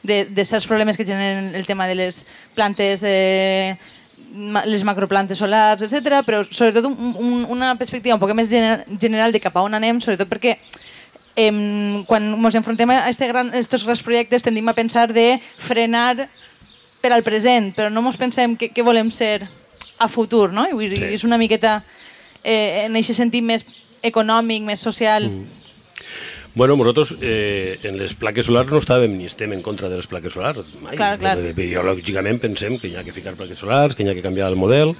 de, 0.03 0.25
de 0.25 0.45
certs 0.45 0.67
problemes 0.67 0.97
que 0.97 1.05
generen 1.05 1.53
el 1.55 1.65
tema 1.65 1.87
de 1.87 1.95
les 1.95 2.25
plantes 2.55 3.01
eh, 3.03 3.77
les 4.65 4.83
macroplantes 4.83 5.37
solars, 5.39 5.81
etc. 5.81 6.21
però 6.25 6.43
sobretot 6.43 6.85
un, 6.85 7.15
un, 7.17 7.45
una 7.49 7.75
perspectiva 7.79 8.15
un 8.15 8.21
poc 8.21 8.33
més 8.35 8.49
gener- 8.51 8.83
general 8.99 9.31
de 9.31 9.39
cap 9.41 9.55
a 9.57 9.63
on 9.65 9.73
anem, 9.77 10.01
sobretot 10.03 10.27
perquè 10.29 10.57
em, 11.37 12.03
quan 12.05 12.33
ens 12.35 12.55
enfrontem 12.59 12.89
a 12.91 13.07
este 13.09 13.27
gran, 13.29 13.53
estos 13.55 13.85
grans 13.85 14.03
projectes 14.03 14.43
tendim 14.43 14.67
a 14.69 14.73
pensar 14.77 15.13
de 15.13 15.39
frenar 15.57 16.27
per 17.01 17.11
al 17.13 17.23
present, 17.23 17.71
però 17.77 17.89
no 17.93 18.01
ens 18.05 18.17
pensem 18.17 18.55
què, 18.57 18.71
què 18.73 18.83
volem 18.83 19.11
ser 19.13 19.47
a 19.97 20.07
futur, 20.09 20.51
no? 20.53 20.65
I 20.69 20.89
Sí. 20.95 21.03
és 21.13 21.23
una 21.23 21.37
miqueta 21.37 21.83
eh, 22.43 22.85
en 22.85 22.95
aquest 22.97 23.17
sentit 23.17 23.43
més 23.43 23.65
econòmic, 24.03 24.61
més 24.63 24.79
social. 24.81 25.25
Bueno, 26.57 26.75
nosaltres 26.75 27.15
eh, 27.21 27.77
en 27.83 27.99
les 27.99 28.15
plaques 28.17 28.47
solars 28.49 28.71
no 28.73 28.79
estàvem 28.81 29.13
ni 29.13 29.27
estem 29.29 29.51
en 29.53 29.61
contra 29.61 29.91
de 29.91 29.99
les 29.99 30.07
plaques 30.09 30.33
solars, 30.33 30.65
mai. 30.81 30.95
Clar, 30.97 31.13
clar. 31.21 31.35
Ideològicament 31.53 32.41
pensem 32.41 32.79
que 32.81 32.89
hi 32.89 32.95
ha 32.97 33.03
que 33.05 33.13
ficar 33.13 33.35
plaques 33.37 33.61
solars, 33.61 33.93
que 33.93 34.01
hi 34.01 34.09
ha 34.09 34.15
que 34.17 34.25
canviar 34.25 34.47
el 34.49 34.57
model, 34.57 34.95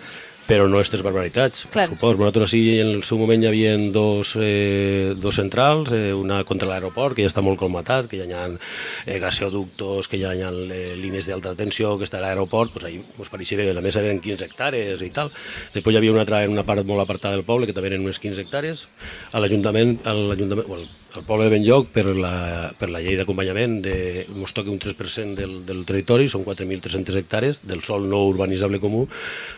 però 0.47 0.67
no 0.69 0.77
aquestes 0.77 1.01
barbaritats. 1.01 1.65
Clar. 1.73 1.87
Per 1.89 1.97
supòs, 1.97 2.19
nosaltres 2.19 2.53
sí, 2.53 2.61
en 2.77 2.91
el 2.99 3.01
seu 3.09 3.17
moment 3.17 3.41
hi 3.41 3.49
havia 3.49 3.71
dos, 3.95 4.35
eh, 4.37 5.15
dos 5.17 5.41
centrals, 5.41 5.89
eh, 5.97 6.13
una 6.13 6.43
contra 6.45 6.69
l'aeroport, 6.69 7.17
que 7.17 7.25
ja 7.25 7.31
està 7.31 7.41
molt 7.41 7.57
colmatat, 7.57 8.05
que 8.11 8.21
ja 8.21 8.29
hi 8.29 8.37
ha 8.37 8.45
eh, 8.53 9.17
gasoductos, 9.23 10.07
que 10.07 10.21
ja 10.21 10.35
hi 10.37 10.45
ha 10.45 10.53
eh, 10.53 10.93
línies 10.93 11.25
d'alta 11.25 11.55
tensió, 11.57 11.95
que 11.97 12.05
està 12.05 12.21
a 12.21 12.23
l'aeroport, 12.27 12.77
doncs 12.77 12.85
ahir 12.85 13.01
ens 13.17 13.33
pareixia 13.33 13.59
bé, 13.59 13.67
a 13.73 13.81
més 13.81 13.97
eren 13.97 14.21
15 14.21 14.45
hectàrees 14.45 15.01
i 15.01 15.09
tal. 15.09 15.33
Després 15.73 15.97
hi 15.97 16.03
havia 16.03 16.13
una 16.13 16.21
altra 16.21 16.45
en 16.45 16.53
una 16.53 16.67
part 16.69 16.85
molt 16.85 17.01
apartada 17.01 17.33
del 17.33 17.47
poble, 17.49 17.65
que 17.65 17.73
també 17.73 17.89
eren 17.95 18.05
unes 18.05 18.21
15 18.21 18.45
hectàrees. 18.45 18.87
A 19.33 19.41
l'Ajuntament, 19.41 19.97
a 20.05 20.13
l'Ajuntament, 20.15 20.69
bueno, 20.69 20.87
al 21.15 21.23
poble 21.23 21.47
de 21.47 21.53
Benlloc, 21.53 21.87
per 21.95 22.05
la, 22.11 22.73
per 22.77 22.89
la 22.91 23.01
llei 23.03 23.15
d'acompanyament, 23.19 23.79
de, 23.85 23.95
ens 24.25 24.53
toca 24.55 24.73
un 24.73 24.81
3% 24.81 25.37
del, 25.39 25.55
del 25.67 25.85
territori, 25.87 26.27
són 26.31 26.43
4.300 26.47 27.21
hectàrees, 27.21 27.61
del 27.67 27.81
sol 27.87 28.09
no 28.11 28.25
urbanitzable 28.31 28.81
comú, 28.83 29.05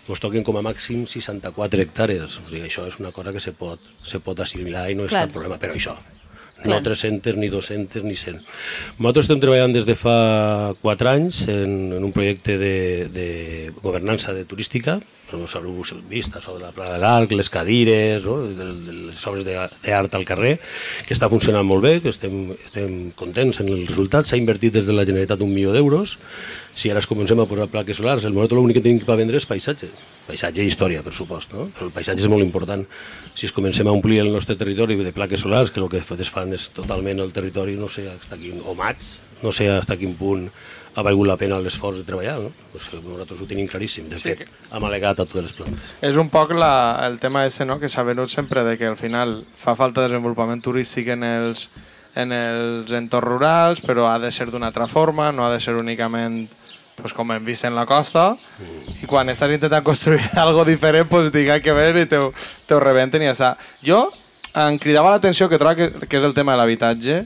ens 0.08 0.24
toquen 0.24 0.46
com 0.48 0.60
a 0.60 0.66
màxim 0.66 1.08
64 1.10 1.86
hectàrees. 1.88 2.40
O 2.44 2.48
sigui, 2.48 2.68
això 2.70 2.88
és 2.90 3.00
una 3.02 3.14
cosa 3.16 3.34
que 3.36 3.44
se 3.44 3.56
pot, 3.58 3.92
se 4.04 4.22
pot 4.24 4.40
assimilar 4.46 4.90
i 4.92 4.98
no 5.00 5.10
és 5.10 5.16
Clar. 5.16 5.28
cap 5.28 5.38
problema, 5.40 5.60
però 5.62 5.76
això, 5.76 5.98
Clar. 6.60 6.80
no 6.80 6.84
300, 6.84 7.38
ni 7.40 7.48
200, 7.48 8.04
ni 8.04 8.18
100. 8.20 8.42
Nosaltres 9.00 9.30
estem 9.30 9.40
treballant 9.40 9.76
des 9.76 9.88
de 9.88 9.96
fa 9.96 10.74
4 10.82 11.14
anys 11.14 11.46
en, 11.48 11.78
en 11.96 12.04
un 12.04 12.12
projecte 12.16 12.58
de, 12.60 12.76
de 13.14 13.30
governança 13.82 14.36
de 14.36 14.44
turística, 14.44 15.00
no 15.32 15.46
heu 15.46 15.84
vist, 16.10 16.36
això 16.36 16.56
de 16.56 16.64
la 16.64 16.72
Plana 16.74 16.96
de 16.96 17.02
l'Arc, 17.04 17.34
les 17.38 17.50
cadires, 17.54 18.24
no? 18.26 18.40
de, 18.48 18.70
de 18.86 18.96
les 19.10 19.26
obres 19.30 19.46
d'art 19.46 20.16
al 20.16 20.26
carrer, 20.26 20.58
que 21.06 21.14
està 21.14 21.30
funcionant 21.30 21.66
molt 21.66 21.86
bé, 21.86 21.94
que 22.02 22.10
estem, 22.10 22.56
estem 22.66 23.12
contents 23.20 23.62
en 23.62 23.70
el 23.70 23.86
resultat. 23.88 24.26
S'ha 24.26 24.40
invertit 24.42 24.74
des 24.74 24.90
de 24.90 24.96
la 24.96 25.06
Generalitat 25.06 25.44
un 25.46 25.54
milió 25.54 25.76
d'euros. 25.76 26.18
Si 26.80 26.88
ara 26.88 27.02
es 27.04 27.08
comencem 27.12 27.40
a 27.44 27.44
posar 27.44 27.66
plaques 27.68 27.98
solars, 28.00 28.24
el 28.24 28.32
nosaltres 28.32 28.56
l'únic 28.56 28.78
que 28.78 28.84
tenim 28.86 29.02
per 29.04 29.18
vendre 29.20 29.36
és 29.36 29.44
paisatge. 29.48 29.90
Paisatge 30.30 30.64
i 30.64 30.70
història, 30.72 31.02
per 31.04 31.12
supost. 31.12 31.52
No? 31.52 31.66
Però 31.76 31.90
el 31.90 31.92
paisatge 31.92 32.24
és 32.24 32.32
molt 32.32 32.46
important. 32.46 32.86
Si 33.36 33.50
es 33.50 33.52
comencem 33.52 33.90
a 33.90 33.92
omplir 33.92 34.22
el 34.24 34.30
nostre 34.32 34.56
territori 34.56 34.96
de 34.96 35.12
plaques 35.12 35.44
solars, 35.44 35.74
que 35.76 35.82
el 35.84 35.90
que 35.92 36.00
es 36.00 36.30
fan 36.32 36.54
és 36.56 36.70
totalment 36.72 37.20
el 37.20 37.34
territori, 37.36 37.76
no 37.76 37.90
sé 37.92 38.06
fins 38.08 38.32
a 38.32 38.38
quin, 38.40 38.62
o 38.64 38.78
mats, 38.80 39.18
no 39.44 39.52
sé 39.52 39.68
fins 39.68 39.92
a 39.92 39.98
quin 40.00 40.14
punt 40.16 40.48
ha 40.96 41.04
valgut 41.04 41.28
la 41.28 41.36
pena 41.42 41.60
l'esforç 41.60 42.00
de 42.00 42.06
treballar. 42.08 42.38
No? 42.46 42.54
O 42.72 42.80
sigui, 42.80 43.02
nosaltres 43.10 43.42
ho 43.44 43.48
tenim 43.50 43.68
claríssim. 43.68 44.08
De 44.08 44.22
Sí 44.22 44.32
fet, 44.32 44.48
hem 44.48 44.88
al·legat 44.88 45.20
a 45.20 45.26
totes 45.26 45.50
les 45.50 45.58
plantes. 45.58 45.92
És 46.00 46.16
un 46.16 46.32
poc 46.32 46.56
la, 46.56 46.72
el 47.10 47.20
tema 47.20 47.44
ese, 47.50 47.68
no? 47.68 47.76
que 47.84 47.92
s'ha 47.92 48.08
venut 48.08 48.32
sempre 48.32 48.64
de 48.64 48.78
que 48.80 48.88
al 48.88 48.96
final 48.96 49.42
fa 49.60 49.76
falta 49.76 50.08
desenvolupament 50.08 50.64
turístic 50.64 51.12
en 51.18 51.28
els, 51.28 51.68
en 52.16 52.32
els 52.32 52.96
entorns 52.96 53.28
rurals, 53.28 53.84
però 53.84 54.08
ha 54.14 54.16
de 54.24 54.32
ser 54.32 54.48
d'una 54.48 54.72
altra 54.72 54.88
forma, 54.88 55.34
no 55.36 55.44
ha 55.44 55.52
de 55.52 55.60
ser 55.60 55.76
únicament 55.76 56.46
pues, 57.02 57.14
com 57.16 57.32
hem 57.32 57.46
vist 57.46 57.66
en 57.68 57.76
la 57.76 57.86
costa, 57.90 58.34
i 59.02 59.08
quan 59.10 59.30
estàs 59.32 59.52
intentant 59.56 59.86
construir 59.86 60.24
algo 60.44 60.66
diferent, 60.68 61.10
pues, 61.10 61.32
tinga 61.36 61.60
que 61.64 61.76
ver 61.76 61.96
i 61.98 62.06
te, 62.10 62.22
te 62.66 62.76
ho 62.76 62.80
rebenten 62.84 63.24
i 63.24 63.32
ja. 63.34 63.56
Jo 63.86 64.08
em 64.56 64.80
cridava 64.82 65.12
l'atenció 65.14 65.50
que 65.50 65.60
trobo 65.62 65.76
que, 65.78 66.08
que 66.08 66.18
és 66.18 66.26
el 66.26 66.34
tema 66.34 66.54
de 66.54 66.62
l'habitatge, 66.62 67.24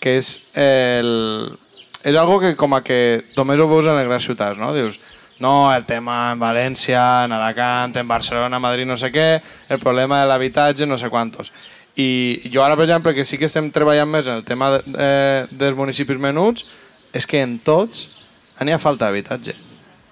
que 0.00 0.18
és 0.18 0.38
el... 0.58 1.58
És 2.02 2.16
algo 2.18 2.40
que 2.42 2.56
com 2.58 2.72
a 2.74 2.80
que 2.82 3.22
només 3.36 3.60
ho 3.62 3.68
veus 3.70 3.86
en 3.86 3.94
les 3.94 4.08
grans 4.08 4.24
ciutats, 4.26 4.58
no? 4.58 4.72
Dius, 4.74 4.98
no, 5.38 5.72
el 5.74 5.84
tema 5.86 6.32
en 6.32 6.40
València, 6.40 7.24
en 7.26 7.32
Alacant, 7.36 7.94
en 7.96 8.08
Barcelona, 8.08 8.58
Madrid, 8.58 8.86
no 8.86 8.96
sé 8.98 9.12
què, 9.14 9.28
el 9.70 9.78
problema 9.78 10.20
de 10.20 10.26
l'habitatge, 10.30 10.86
no 10.86 10.98
sé 10.98 11.10
quantos. 11.10 11.52
I 11.94 12.50
jo 12.50 12.64
ara, 12.64 12.74
per 12.74 12.88
exemple, 12.88 13.14
que 13.14 13.24
sí 13.28 13.38
que 13.38 13.46
estem 13.50 13.70
treballant 13.70 14.10
més 14.10 14.26
en 14.26 14.40
el 14.40 14.44
tema 14.48 14.72
de, 14.74 14.82
eh, 14.96 15.44
dels 15.50 15.78
municipis 15.78 16.18
menuts, 16.18 16.66
és 17.12 17.26
que 17.28 17.42
en 17.44 17.58
tots 17.62 18.21
n'hi 18.64 18.74
ha 18.74 18.78
falta 18.78 19.06
d'habitatge. 19.06 19.54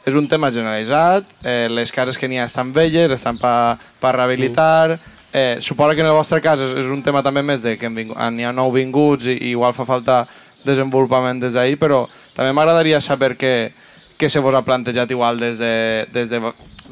És 0.06 0.16
un 0.16 0.26
tema 0.28 0.50
generalitzat, 0.50 1.28
eh, 1.44 1.68
les 1.70 1.92
cases 1.92 2.16
que 2.16 2.28
n'hi 2.28 2.40
ha 2.40 2.46
estan 2.48 2.72
velles, 2.72 3.12
estan 3.12 3.38
per 3.38 3.76
pa 4.00 4.12
rehabilitar, 4.12 4.98
eh, 5.32 5.58
suposo 5.60 5.94
que 5.94 6.00
en 6.00 6.06
el 6.06 6.16
vostre 6.16 6.40
cas 6.40 6.60
és, 6.60 6.72
és 6.84 6.86
un 6.90 7.02
tema 7.02 7.22
també 7.22 7.42
més 7.42 7.62
de 7.62 7.76
que 7.78 7.90
n'hi 7.90 8.44
ha 8.44 8.52
nou 8.52 8.72
vinguts 8.72 9.26
i, 9.26 9.36
i 9.36 9.50
igual 9.52 9.74
fa 9.76 9.84
falta 9.84 10.24
desenvolupament 10.64 11.40
des 11.40 11.54
d'ahir, 11.54 11.78
però 11.78 12.06
també 12.34 12.52
m'agradaria 12.52 13.00
saber 13.00 13.36
què 13.36 14.28
se 14.28 14.40
vos 14.40 14.54
ha 14.54 14.64
plantejat 14.64 15.10
igual 15.10 15.38
des 15.38 15.58
de, 15.58 16.06
des 16.12 16.30
de 16.30 16.40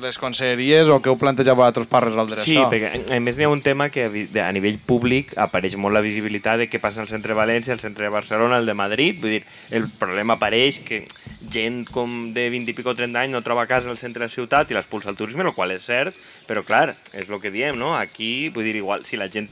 les 0.01 0.19
conselleries 0.19 0.89
o 0.93 0.99
què 1.03 1.11
heu 1.11 1.17
plantejat 1.19 1.57
vosaltres 1.59 1.89
per 1.91 2.01
resoldre 2.05 2.43
Sí, 2.45 2.55
això. 2.57 2.69
perquè 2.71 3.17
a 3.17 3.21
més 3.21 3.37
n'hi 3.39 3.47
ha 3.47 3.51
un 3.53 3.63
tema 3.63 3.89
que 3.91 4.07
a 4.07 4.53
nivell 4.53 4.79
públic 4.79 5.35
apareix 5.37 5.77
molt 5.77 5.95
la 5.95 6.03
visibilitat 6.05 6.59
de 6.63 6.69
què 6.71 6.81
passa 6.81 7.01
al 7.03 7.09
centre 7.11 7.35
de 7.35 7.39
València, 7.39 7.73
al 7.75 7.83
centre 7.83 8.05
de 8.07 8.13
Barcelona, 8.15 8.57
al 8.57 8.67
de 8.67 8.75
Madrid. 8.75 9.21
Vull 9.21 9.37
dir, 9.39 9.43
el 9.71 9.89
problema 9.99 10.39
apareix 10.39 10.81
que 10.85 11.05
gent 11.51 11.85
com 11.91 12.33
de 12.35 12.49
20 12.51 12.71
i 12.71 12.77
pico 12.77 12.95
30 12.95 13.25
anys 13.25 13.33
no 13.33 13.43
troba 13.43 13.67
casa 13.67 13.91
al 13.91 13.99
centre 13.99 14.25
de 14.25 14.29
la 14.29 14.35
ciutat 14.35 14.71
i 14.71 14.75
l'expulsa 14.77 15.09
al 15.11 15.17
turisme, 15.17 15.43
el 15.43 15.55
qual 15.55 15.73
és 15.73 15.83
cert, 15.85 16.15
però 16.47 16.65
clar, 16.65 16.97
és 17.13 17.29
el 17.29 17.41
que 17.41 17.51
diem, 17.51 17.77
no? 17.79 17.95
Aquí, 17.97 18.49
vull 18.55 18.65
dir, 18.65 18.77
igual, 18.77 19.05
si 19.05 19.17
la 19.17 19.29
gent 19.29 19.49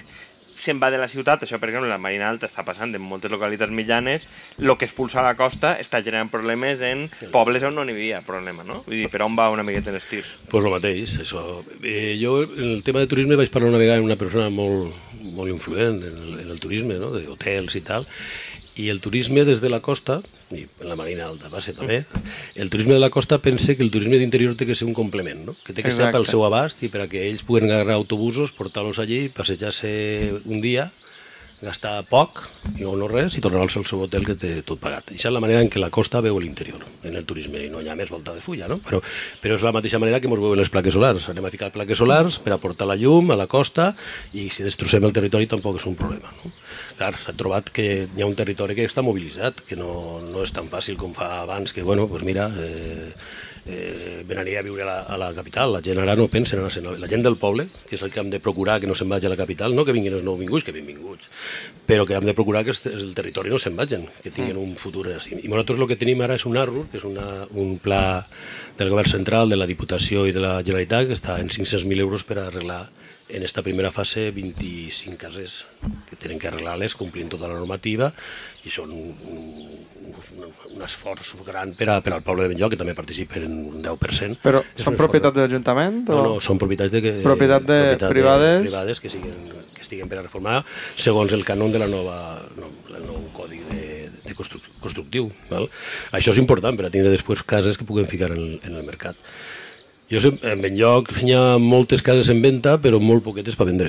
se'n 0.66 0.80
va 0.82 0.90
de 0.92 1.00
la 1.00 1.08
ciutat, 1.10 1.44
això 1.46 1.60
per 1.62 1.70
exemple 1.70 1.90
la 1.90 2.00
Marina 2.02 2.28
Alta 2.28 2.48
està 2.50 2.64
passant 2.66 2.94
en 2.94 3.02
moltes 3.02 3.32
localitats 3.32 3.72
mitjanes, 3.72 4.26
el 4.58 4.74
que 4.76 4.88
expulsa 4.88 5.22
a 5.22 5.26
la 5.26 5.36
costa 5.38 5.74
està 5.82 6.02
generant 6.04 6.30
problemes 6.32 6.82
en 6.84 7.06
pobles 7.34 7.64
on 7.66 7.76
no 7.76 7.86
n'hi 7.86 7.96
havia 7.96 8.22
problema, 8.26 8.66
no? 8.66 8.82
Vull 8.86 9.02
dir, 9.02 9.10
per 9.12 9.22
on 9.26 9.38
va 9.38 9.48
una 9.54 9.64
miqueta 9.66 9.92
en 9.92 10.00
els 10.00 10.08
tirs? 10.10 10.32
Pues 10.50 10.64
lo 10.64 10.72
mateix, 10.74 11.18
això. 11.22 11.44
Eh, 11.82 12.16
jo, 12.20 12.40
en 12.46 12.76
el 12.76 12.82
tema 12.86 13.02
de 13.02 13.10
turisme, 13.10 13.38
vaig 13.38 13.52
parlar 13.54 13.72
una 13.72 13.82
vegada 13.82 14.02
amb 14.02 14.10
una 14.10 14.18
persona 14.20 14.50
molt, 14.50 14.94
molt 15.22 15.52
influent 15.52 16.02
en 16.02 16.20
el, 16.26 16.36
en 16.44 16.52
el 16.54 16.60
turisme, 16.62 16.98
no? 17.00 17.12
d'hotels 17.14 17.78
i 17.78 17.84
tal, 17.86 18.06
i 18.76 18.90
el 18.92 19.00
turisme 19.00 19.44
des 19.48 19.62
de 19.64 19.70
la 19.72 19.80
costa, 19.80 20.20
i 20.52 20.66
en 20.66 20.90
la 20.90 20.96
Marina 20.98 21.26
Alta 21.26 21.48
va 21.52 21.62
ser 21.64 21.74
també, 21.78 22.02
el 22.54 22.70
turisme 22.70 22.94
de 22.94 23.00
la 23.00 23.10
costa 23.10 23.40
pensa 23.42 23.74
que 23.74 23.82
el 23.82 23.90
turisme 23.90 24.20
d'interior 24.20 24.54
té 24.56 24.68
que 24.68 24.76
ser 24.76 24.86
un 24.88 24.94
complement, 24.96 25.46
no? 25.48 25.56
que 25.64 25.72
té 25.72 25.82
que 25.82 25.92
estar 25.94 26.12
pel 26.14 26.28
seu 26.28 26.44
abast 26.46 26.84
i 26.84 26.90
per 26.92 27.06
a 27.06 27.08
que 27.10 27.24
ells 27.30 27.44
puguen 27.46 27.70
agarrar 27.70 27.96
autobusos, 27.96 28.52
portar-los 28.52 29.00
allí, 29.00 29.26
passejar-se 29.32 30.42
un 30.44 30.60
dia, 30.60 30.90
gastar 31.62 32.02
poc, 32.10 32.42
i 32.76 32.84
no, 32.84 32.92
no 33.00 33.08
res, 33.08 33.36
i 33.38 33.42
tornar 33.44 33.62
al 33.64 33.70
seu 33.72 34.02
hotel 34.02 34.26
que 34.28 34.36
té 34.36 34.50
tot 34.66 34.80
pagat. 34.82 35.12
I 35.14 35.20
és 35.20 35.26
la 35.32 35.40
manera 35.40 35.62
en 35.64 35.70
què 35.72 35.80
la 35.80 35.90
costa 35.94 36.20
veu 36.24 36.36
l'interior, 36.42 36.82
en 37.06 37.16
el 37.16 37.24
turisme, 37.28 37.62
i 37.64 37.70
no 37.72 37.80
hi 37.80 37.88
ha 37.88 37.96
més 37.96 38.12
volta 38.12 38.34
de 38.36 38.44
fulla, 38.44 38.68
no? 38.68 38.78
Però, 38.84 39.00
però 39.42 39.56
és 39.56 39.64
la 39.64 39.72
mateixa 39.76 40.00
manera 40.02 40.20
que 40.20 40.28
ens 40.28 40.42
veuen 40.42 40.60
les 40.60 40.72
plaques 40.72 40.96
solars. 40.96 41.30
Anem 41.32 41.48
a 41.48 41.54
ficar 41.54 41.72
plaques 41.74 42.02
solars 42.02 42.38
per 42.44 42.52
aportar 42.56 42.88
la 42.90 42.98
llum 43.00 43.32
a 43.32 43.40
la 43.40 43.48
costa 43.48 43.92
i 44.36 44.50
si 44.52 44.66
destrossem 44.66 45.08
el 45.08 45.16
territori 45.16 45.48
tampoc 45.50 45.80
és 45.80 45.88
un 45.88 45.96
problema, 45.98 46.32
no? 46.42 46.52
Clar, 46.96 47.12
s'ha 47.20 47.34
trobat 47.36 47.68
que 47.76 47.86
hi 48.06 48.22
ha 48.24 48.28
un 48.28 48.36
territori 48.36 48.76
que 48.76 48.86
està 48.88 49.04
mobilitzat, 49.04 49.60
que 49.68 49.76
no, 49.76 50.20
no 50.24 50.44
és 50.44 50.52
tan 50.56 50.68
fàcil 50.72 50.96
com 51.00 51.12
fa 51.16 51.42
abans, 51.42 51.74
que, 51.76 51.84
bueno, 51.84 52.06
doncs 52.08 52.24
mira, 52.24 52.48
eh, 52.56 53.12
eh, 53.66 54.24
venia 54.26 54.60
a 54.60 54.62
viure 54.62 54.82
a 54.82 54.86
la, 54.86 54.96
a 55.02 55.18
la 55.18 55.32
capital. 55.34 55.72
La 55.74 55.82
gent 55.82 55.98
ara 56.02 56.16
no 56.16 56.28
pensa 56.28 56.56
en 56.56 56.62
anar 56.62 56.98
La 56.98 57.08
gent 57.08 57.22
del 57.22 57.36
poble, 57.36 57.68
que 57.88 57.96
és 57.96 58.02
el 58.02 58.12
que 58.12 58.20
hem 58.20 58.30
de 58.30 58.40
procurar 58.40 58.80
que 58.80 58.86
no 58.86 58.94
se'n 58.94 59.08
vagi 59.08 59.26
a 59.26 59.32
la 59.32 59.36
capital, 59.36 59.74
no 59.74 59.84
que 59.84 59.92
vinguin 59.92 60.14
els 60.14 60.24
nouvinguts, 60.24 60.64
que 60.64 60.72
benvinguts, 60.72 61.28
però 61.86 62.06
que 62.06 62.14
hem 62.14 62.26
de 62.26 62.34
procurar 62.34 62.64
que 62.64 62.74
el 62.90 63.14
territori 63.14 63.50
no 63.50 63.58
se'n 63.58 63.76
vagin, 63.76 64.06
que 64.22 64.30
tinguin 64.30 64.56
un 64.56 64.76
futur 64.76 65.08
així. 65.14 65.34
I 65.42 65.48
nosaltres 65.48 65.80
el 65.80 65.90
que 65.90 65.98
tenim 66.00 66.22
ara 66.22 66.38
és 66.38 66.46
un 66.46 66.56
ARRU, 66.56 66.86
que 66.90 67.00
és 67.00 67.04
una, 67.04 67.46
un 67.54 67.78
pla 67.82 68.26
del 68.78 68.90
govern 68.92 69.08
central, 69.08 69.48
de 69.50 69.56
la 69.56 69.66
Diputació 69.66 70.26
i 70.26 70.34
de 70.36 70.42
la 70.42 70.60
Generalitat, 70.62 71.08
que 71.08 71.18
està 71.18 71.40
en 71.40 71.50
500.000 71.50 72.06
euros 72.06 72.24
per 72.24 72.38
arreglar 72.42 72.86
en 73.28 73.42
esta 73.42 73.62
primera 73.62 73.90
fase 73.90 74.30
25 74.30 75.16
cases 75.18 75.64
que 76.08 76.14
tenen 76.16 76.38
que 76.38 76.46
arreglar-les 76.46 76.94
complint 76.94 77.28
tota 77.32 77.48
la 77.50 77.56
normativa 77.58 78.12
i 78.66 78.70
són 78.70 78.92
un, 78.94 79.16
un, 79.26 80.46
un 80.76 80.82
esforç 80.86 81.32
gran 81.46 81.72
per, 81.74 81.88
a, 81.90 81.96
per 82.04 82.12
al 82.14 82.22
poble 82.22 82.44
de 82.46 82.52
Benlloc, 82.52 82.72
que 82.74 82.78
també 82.78 82.94
participen 82.94 83.46
en 83.48 83.56
un 83.72 83.82
10%. 83.82 84.38
Però 84.44 84.62
És 84.76 84.84
són 84.86 84.94
propietat 84.98 85.34
de 85.34 85.42
l'Ajuntament? 85.42 86.04
No, 86.08 86.20
o- 86.20 86.26
no, 86.28 86.36
són 86.44 86.58
propietats 86.62 86.94
de, 86.94 87.02
Propietat 87.26 87.66
de 87.66 87.80
privades. 88.10 88.62
privades 88.68 89.02
que, 89.02 89.10
siguen, 89.10 89.34
que 89.74 89.82
estiguen 89.82 90.08
per 90.10 90.20
a 90.20 90.26
reformar 90.26 90.60
segons 90.94 91.34
el 91.34 91.42
canon 91.46 91.74
de 91.74 91.82
la 91.82 91.90
nova, 91.90 92.20
no, 92.58 92.70
el 92.94 93.02
nou 93.10 93.26
codi 93.34 93.58
de, 93.72 93.82
de 94.22 94.34
construc, 94.38 94.62
constructiu. 94.82 95.32
Val? 95.50 95.66
Això 96.14 96.30
és 96.34 96.38
important 96.42 96.78
per 96.78 96.86
a 96.86 96.94
tindre 96.94 97.10
després 97.14 97.42
cases 97.42 97.74
que 97.78 97.86
puguem 97.88 98.06
ficar 98.06 98.30
en, 98.34 98.60
en 98.62 98.74
el 98.78 98.86
mercat. 98.86 99.18
Jo 100.10 100.20
sé, 100.22 100.30
en 100.46 100.60
Benlloc 100.62 101.10
hi 101.24 101.32
ha 101.34 101.56
moltes 101.58 102.02
cases 102.06 102.28
en 102.30 102.38
venda, 102.44 102.76
però 102.78 103.00
molt 103.02 103.24
poquetes 103.26 103.56
per 103.58 103.66
vendre, 103.66 103.88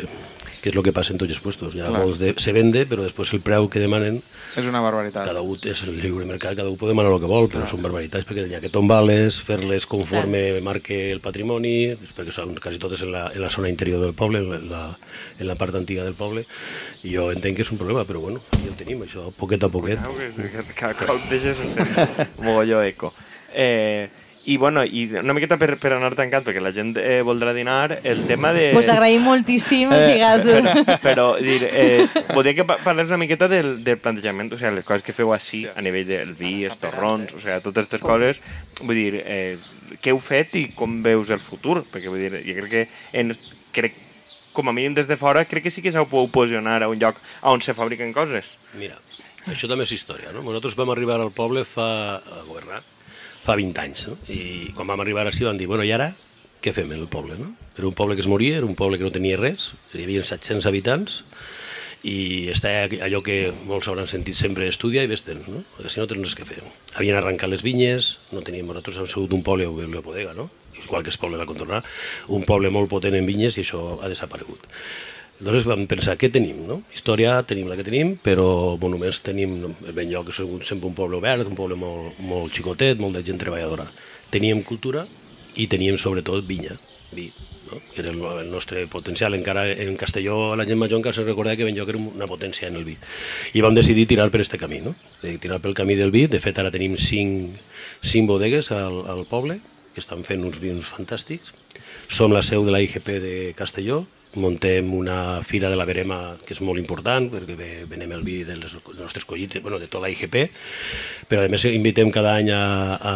que 0.63 0.71
és 0.71 0.75
el 0.75 0.81
que 0.81 0.89
passa 0.95 1.13
en 1.13 1.19
tots 1.21 1.29
els 1.29 1.39
puestos. 1.43 1.75
Hi 1.77 1.83
ha 1.83 1.91
Clar. 1.91 1.99
molts 2.01 2.17
de, 2.17 2.31
se 2.41 2.53
vende, 2.55 2.87
però 2.89 3.03
després 3.05 3.35
el 3.37 3.43
preu 3.45 3.67
que 3.69 3.77
demanen 3.83 4.17
És 4.57 4.65
una 4.65 4.81
barbaritat. 4.81 5.27
cada 5.29 5.43
un 5.45 5.61
és 5.61 5.83
el 5.85 5.99
lliure 6.01 6.25
mercat, 6.25 6.55
cada 6.57 6.71
un 6.73 6.79
pot 6.81 6.89
demanar 6.89 7.13
el 7.13 7.21
que 7.21 7.29
vol, 7.29 7.45
però 7.53 7.69
són 7.69 7.85
barbaritats 7.85 8.25
perquè 8.25 8.47
hi 8.49 8.57
ha 8.57 8.63
que 8.65 8.73
tombar-les, 8.73 9.37
fer-les 9.45 9.85
conforme 9.85 10.41
marque 10.65 10.99
el 11.13 11.21
patrimoni, 11.21 11.93
perquè 12.17 12.33
són 12.33 12.57
quasi 12.57 12.81
totes 12.81 13.05
en 13.05 13.13
la, 13.13 13.27
en 13.35 13.45
la 13.45 13.53
zona 13.53 13.69
interior 13.69 14.01
del 14.01 14.17
poble, 14.17 14.41
en 14.41 14.69
la, 14.73 14.83
en 15.37 15.45
la 15.53 15.55
part 15.61 15.77
antiga 15.77 16.03
del 16.03 16.17
poble, 16.17 16.47
i 17.05 17.13
jo 17.13 17.29
entenc 17.29 17.61
que 17.61 17.67
és 17.67 17.69
un 17.71 17.77
problema, 17.77 18.09
però 18.09 18.25
bueno, 18.25 18.41
aquí 18.57 18.65
el 18.65 18.79
tenim, 18.79 19.05
això, 19.05 19.29
poquet 19.37 19.61
a 19.61 19.69
poquet. 19.69 20.01
Cada 20.73 20.95
cop 20.97 21.29
deixes 21.29 21.61
sense 21.61 22.31
mogolló 22.41 22.81
eco. 22.81 23.13
Eh, 23.53 24.09
I, 24.47 24.55
bueno, 24.55 24.79
i 24.85 25.01
una 25.19 25.33
miqueta 25.35 25.57
per, 25.59 25.73
per 25.75 25.89
anar 25.97 26.13
tancant, 26.15 26.45
perquè 26.47 26.61
la 26.63 26.71
gent 26.71 26.93
eh, 27.01 27.17
voldrà 27.27 27.51
dinar, 27.51 27.97
el 28.07 28.21
tema 28.29 28.53
de... 28.55 28.69
Pues 28.71 28.87
t'agraïm 28.87 29.25
moltíssim, 29.27 29.91
Eh, 29.91 30.05
sigues... 30.07 30.45
però, 30.87 30.95
però 31.03 31.25
dir, 31.43 31.65
eh, 31.67 32.05
voldria 32.31 32.55
que 32.55 32.65
pa- 32.69 32.77
parles 32.79 33.11
una 33.11 33.19
miqueta 33.19 33.49
del, 33.51 33.73
del 33.83 33.99
plantejament, 33.99 34.53
o 34.55 34.59
sigui, 34.61 34.71
les 34.77 34.87
coses 34.87 35.03
que 35.03 35.11
feu 35.17 35.33
així 35.35 35.65
a 35.67 35.83
nivell 35.83 36.07
del 36.07 36.31
vi, 36.39 36.53
els 36.69 36.79
torrons, 36.79 37.35
o 37.35 37.41
sigui, 37.43 37.59
totes 37.65 37.89
aquestes 37.89 38.05
coses, 38.07 38.39
vull 38.79 38.95
dir, 38.95 39.19
eh, 39.25 39.57
què 39.99 40.15
heu 40.15 40.23
fet 40.23 40.55
i 40.55 40.65
com 40.79 41.01
veus 41.03 41.29
el 41.35 41.43
futur? 41.43 41.81
Perquè 41.91 42.07
vull 42.07 42.23
dir, 42.23 42.39
jo 42.47 42.55
crec 42.63 42.71
que 42.71 42.87
en, 43.19 43.35
crec, 43.75 43.99
com 44.55 44.71
a 44.71 44.73
mínim 44.79 44.95
des 44.95 45.11
de 45.11 45.19
fora, 45.19 45.43
crec 45.43 45.67
que 45.67 45.75
sí 45.75 45.83
que 45.83 45.91
s'ho 45.91 46.07
podeu 46.07 46.31
posicionar 46.31 46.79
a 46.81 46.87
un 46.87 46.95
lloc 47.03 47.19
on 47.43 47.59
se 47.61 47.75
fabriquen 47.75 48.15
coses. 48.15 48.55
Mira, 48.79 48.95
això 49.51 49.67
també 49.67 49.83
és 49.83 49.91
història, 49.99 50.31
no? 50.31 50.39
Nosaltres 50.47 50.79
vam 50.79 50.95
arribar 50.95 51.19
al 51.19 51.35
poble 51.35 51.67
fa, 51.67 51.89
a 52.23 52.45
governar 52.47 52.79
fa 53.47 53.55
20 53.55 53.83
anys, 53.83 54.07
no? 54.11 54.17
I 54.27 54.73
quan 54.75 54.89
vam 54.91 55.03
arribar 55.03 55.23
així 55.27 55.47
van 55.47 55.59
dir, 55.59 55.69
bueno, 55.71 55.85
i 55.87 55.93
ara 55.95 56.11
què 56.63 56.73
fem 56.75 56.91
en 56.91 56.99
el 56.99 57.07
poble, 57.11 57.37
no? 57.39 57.53
Era 57.77 57.87
un 57.87 57.95
poble 57.95 58.17
que 58.17 58.25
es 58.25 58.27
moria, 58.27 58.57
era 58.59 58.67
un 58.67 58.75
poble 58.75 58.97
que 58.99 59.05
no 59.07 59.13
tenia 59.13 59.37
res, 59.39 59.71
hi 59.93 60.03
havia 60.03 60.25
700 60.25 60.67
habitants, 60.67 61.21
i 62.07 62.49
està 62.53 62.71
allò 63.05 63.21
que 63.25 63.37
molts 63.67 63.87
hauran 63.89 64.09
sentit 64.11 64.37
sempre, 64.37 64.67
estudia 64.69 65.03
i 65.05 65.09
vés-te'n, 65.09 65.41
no? 65.47 65.63
Perquè 65.75 65.93
si 65.93 66.01
no 66.01 66.07
tens 66.09 66.23
res 66.25 66.35
que 66.37 66.47
fer. 66.49 66.61
Havien 66.95 67.17
arrencat 67.19 67.51
les 67.51 67.63
vinyes, 67.65 68.15
no 68.33 68.43
teníem, 68.45 68.67
nosaltres 68.69 68.99
hem 69.01 69.09
sigut 69.11 69.33
un 69.37 69.43
poble, 69.47 69.67
la 69.67 70.03
bodega, 70.05 70.35
no? 70.37 70.49
Igual 70.77 71.03
que 71.03 71.13
el 71.13 71.19
poble 71.21 71.39
va 71.39 71.49
contornar, 71.49 71.81
un 72.29 72.43
poble 72.45 72.69
molt 72.73 72.89
potent 72.91 73.15
en 73.17 73.25
vinyes 73.25 73.57
i 73.57 73.63
això 73.65 73.97
ha 73.97 74.11
desaparegut. 74.11 74.67
Llavors 75.37 75.67
vam 75.69 75.83
pensar, 75.85 76.15
què 76.17 76.31
tenim? 76.33 76.63
No? 76.65 76.79
Història 76.93 77.35
tenim 77.45 77.67
la 77.69 77.75
que 77.77 77.85
tenim, 77.85 78.15
però 78.25 78.75
monuments 78.81 79.19
tenim 79.21 79.59
ben 79.93 80.09
lloc, 80.09 80.31
és 80.33 80.39
sempre 80.65 80.89
un 80.89 80.95
poble 80.97 81.19
obert, 81.19 81.45
un 81.45 81.57
poble 81.57 81.77
molt, 81.77 82.17
molt 82.17 82.55
xicotet, 82.57 82.97
molt 82.97 83.19
de 83.19 83.21
gent 83.27 83.37
treballadora. 83.43 83.85
Teníem 84.33 84.63
cultura 84.65 85.05
i 85.53 85.67
teníem 85.69 85.99
sobretot 86.01 86.41
vinya, 86.47 86.73
vi, 87.11 87.27
no? 87.69 87.77
que 87.93 88.01
era 88.01 88.15
el, 88.15 88.49
nostre 88.49 88.87
potencial. 88.87 89.37
Encara 89.37 89.67
en 89.69 89.95
Castelló 89.95 90.55
la 90.55 90.65
gent 90.65 90.81
major 90.81 90.97
encara 90.97 91.13
se 91.13 91.27
recorda 91.27 91.55
que 91.55 91.69
Benlloc 91.69 91.93
era 91.93 92.01
una 92.01 92.27
potència 92.27 92.71
en 92.71 92.81
el 92.81 92.89
vi. 92.89 92.97
I 93.53 93.61
vam 93.61 93.77
decidir 93.77 94.07
tirar 94.09 94.31
per 94.33 94.41
este 94.41 94.57
camí, 94.57 94.81
no? 94.81 94.95
de 95.21 95.37
tirar 95.37 95.61
pel 95.61 95.77
camí 95.77 95.95
del 95.95 96.11
vi. 96.11 96.25
De 96.25 96.41
fet, 96.41 96.57
ara 96.57 96.73
tenim 96.73 96.97
cinc, 96.97 97.61
cinc 98.01 98.29
bodegues 98.29 98.71
al, 98.73 99.03
al 99.05 99.25
poble 99.29 99.61
que 99.93 100.01
estan 100.01 100.25
fent 100.25 100.45
uns 100.49 100.57
vins 100.61 100.85
fantàstics. 100.97 101.53
Som 102.09 102.33
la 102.33 102.41
seu 102.41 102.65
de 102.65 102.73
la 102.73 102.81
IGP 102.81 103.17
de 103.21 103.35
Castelló, 103.57 104.05
muntem 104.37 104.93
una 104.95 105.41
fira 105.43 105.69
de 105.69 105.75
la 105.79 105.85
Verema 105.89 106.37
que 106.45 106.53
és 106.55 106.61
molt 106.61 106.79
important 106.79 107.29
perquè 107.33 107.55
ve- 107.59 107.85
venem 107.89 108.13
el 108.15 108.23
vi 108.23 108.43
de 108.47 108.55
les 108.57 108.75
nostres 108.97 109.25
collites, 109.25 109.61
bueno, 109.61 109.79
de 109.79 109.87
tota 109.87 110.05
la 110.05 110.11
IGP, 110.13 110.47
però 111.29 111.43
a 111.45 111.49
més 111.51 111.65
invitem 111.69 112.11
cada 112.13 112.35
any 112.39 112.51
a, 112.53 112.61
a 113.01 113.15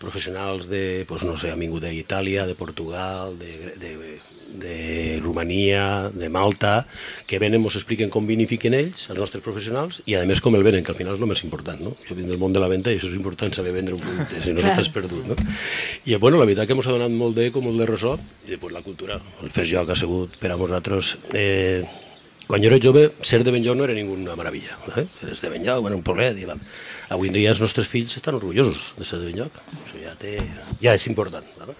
professionals 0.00 0.68
de, 0.72 1.04
pues, 1.08 1.22
no 1.28 1.36
sé, 1.36 1.52
han 1.52 1.60
vingut 1.60 1.84
d'Itàlia, 1.86 2.46
de 2.46 2.54
Portugal, 2.58 3.38
de, 3.38 3.74
de, 3.76 3.92
de 4.52 5.20
Romania, 5.22 6.10
de 6.14 6.28
Malta, 6.28 6.86
que 7.26 7.40
venen, 7.42 7.64
ens 7.64 7.78
expliquen 7.80 8.12
com 8.12 8.28
vinifiquen 8.28 8.76
ells, 8.78 9.08
els 9.10 9.20
nostres 9.20 9.44
professionals, 9.44 10.00
i 10.06 10.16
a 10.16 10.24
més 10.28 10.42
com 10.44 10.56
el 10.58 10.64
venen, 10.66 10.84
que 10.86 10.94
al 10.94 10.98
final 10.98 11.16
és 11.16 11.22
el 11.22 11.30
més 11.30 11.44
important, 11.46 11.82
no? 11.82 11.96
Jo 12.08 12.16
vinc 12.18 12.30
del 12.30 12.40
món 12.40 12.54
de 12.56 12.62
la 12.62 12.70
venda 12.72 12.94
i 12.94 13.00
això 13.00 13.10
és 13.10 13.18
important 13.18 13.52
saber 13.56 13.74
vendre 13.76 13.98
un 13.98 14.02
producte, 14.02 14.40
si 14.44 14.54
no 14.56 14.64
t'has 14.64 14.90
perdut, 14.94 15.26
no? 15.28 15.36
I 16.06 16.16
bueno, 16.22 16.40
la 16.40 16.48
veritat 16.48 16.70
que 16.70 16.78
ens 16.78 16.88
ha 16.88 16.96
donat 16.96 17.12
molt 17.12 17.36
d'eco, 17.38 17.62
molt 17.64 17.82
de 17.82 17.90
ressò, 17.90 18.16
i 18.46 18.54
després 18.54 18.74
la 18.74 18.84
cultura. 18.86 19.20
El 19.42 19.54
fes 19.54 19.70
joc 19.70 19.90
ha 19.92 19.98
sigut 19.98 20.40
per 20.40 20.52
a 20.52 20.58
nosaltres... 20.58 21.16
Eh, 21.34 21.84
quan 22.46 22.62
jo 22.62 22.68
era 22.70 22.78
jove, 22.78 23.08
ser 23.26 23.40
de 23.42 23.50
Benlloc 23.50 23.74
no 23.74 23.84
era 23.84 23.94
ninguna 23.94 24.36
meravella. 24.38 24.78
¿vale? 24.86 25.08
Eres 25.22 25.40
de 25.42 25.48
Benlloc, 25.50 25.80
bueno, 25.82 25.96
un 25.96 26.04
poblet, 26.06 26.38
i 26.38 26.46
vam. 26.46 26.60
Avui 27.10 27.30
en 27.30 27.34
dia 27.34 27.50
els 27.50 27.60
nostres 27.62 27.88
fills 27.90 28.14
estan 28.18 28.38
orgullosos 28.38 28.92
de 28.98 29.06
ser 29.06 29.18
de 29.18 29.32
Benlloc. 29.32 29.58
Això 29.74 29.98
ja, 30.06 30.14
té, 30.18 30.38
ja 30.80 30.94
és 30.96 31.06
important. 31.10 31.44
¿vale? 31.58 31.74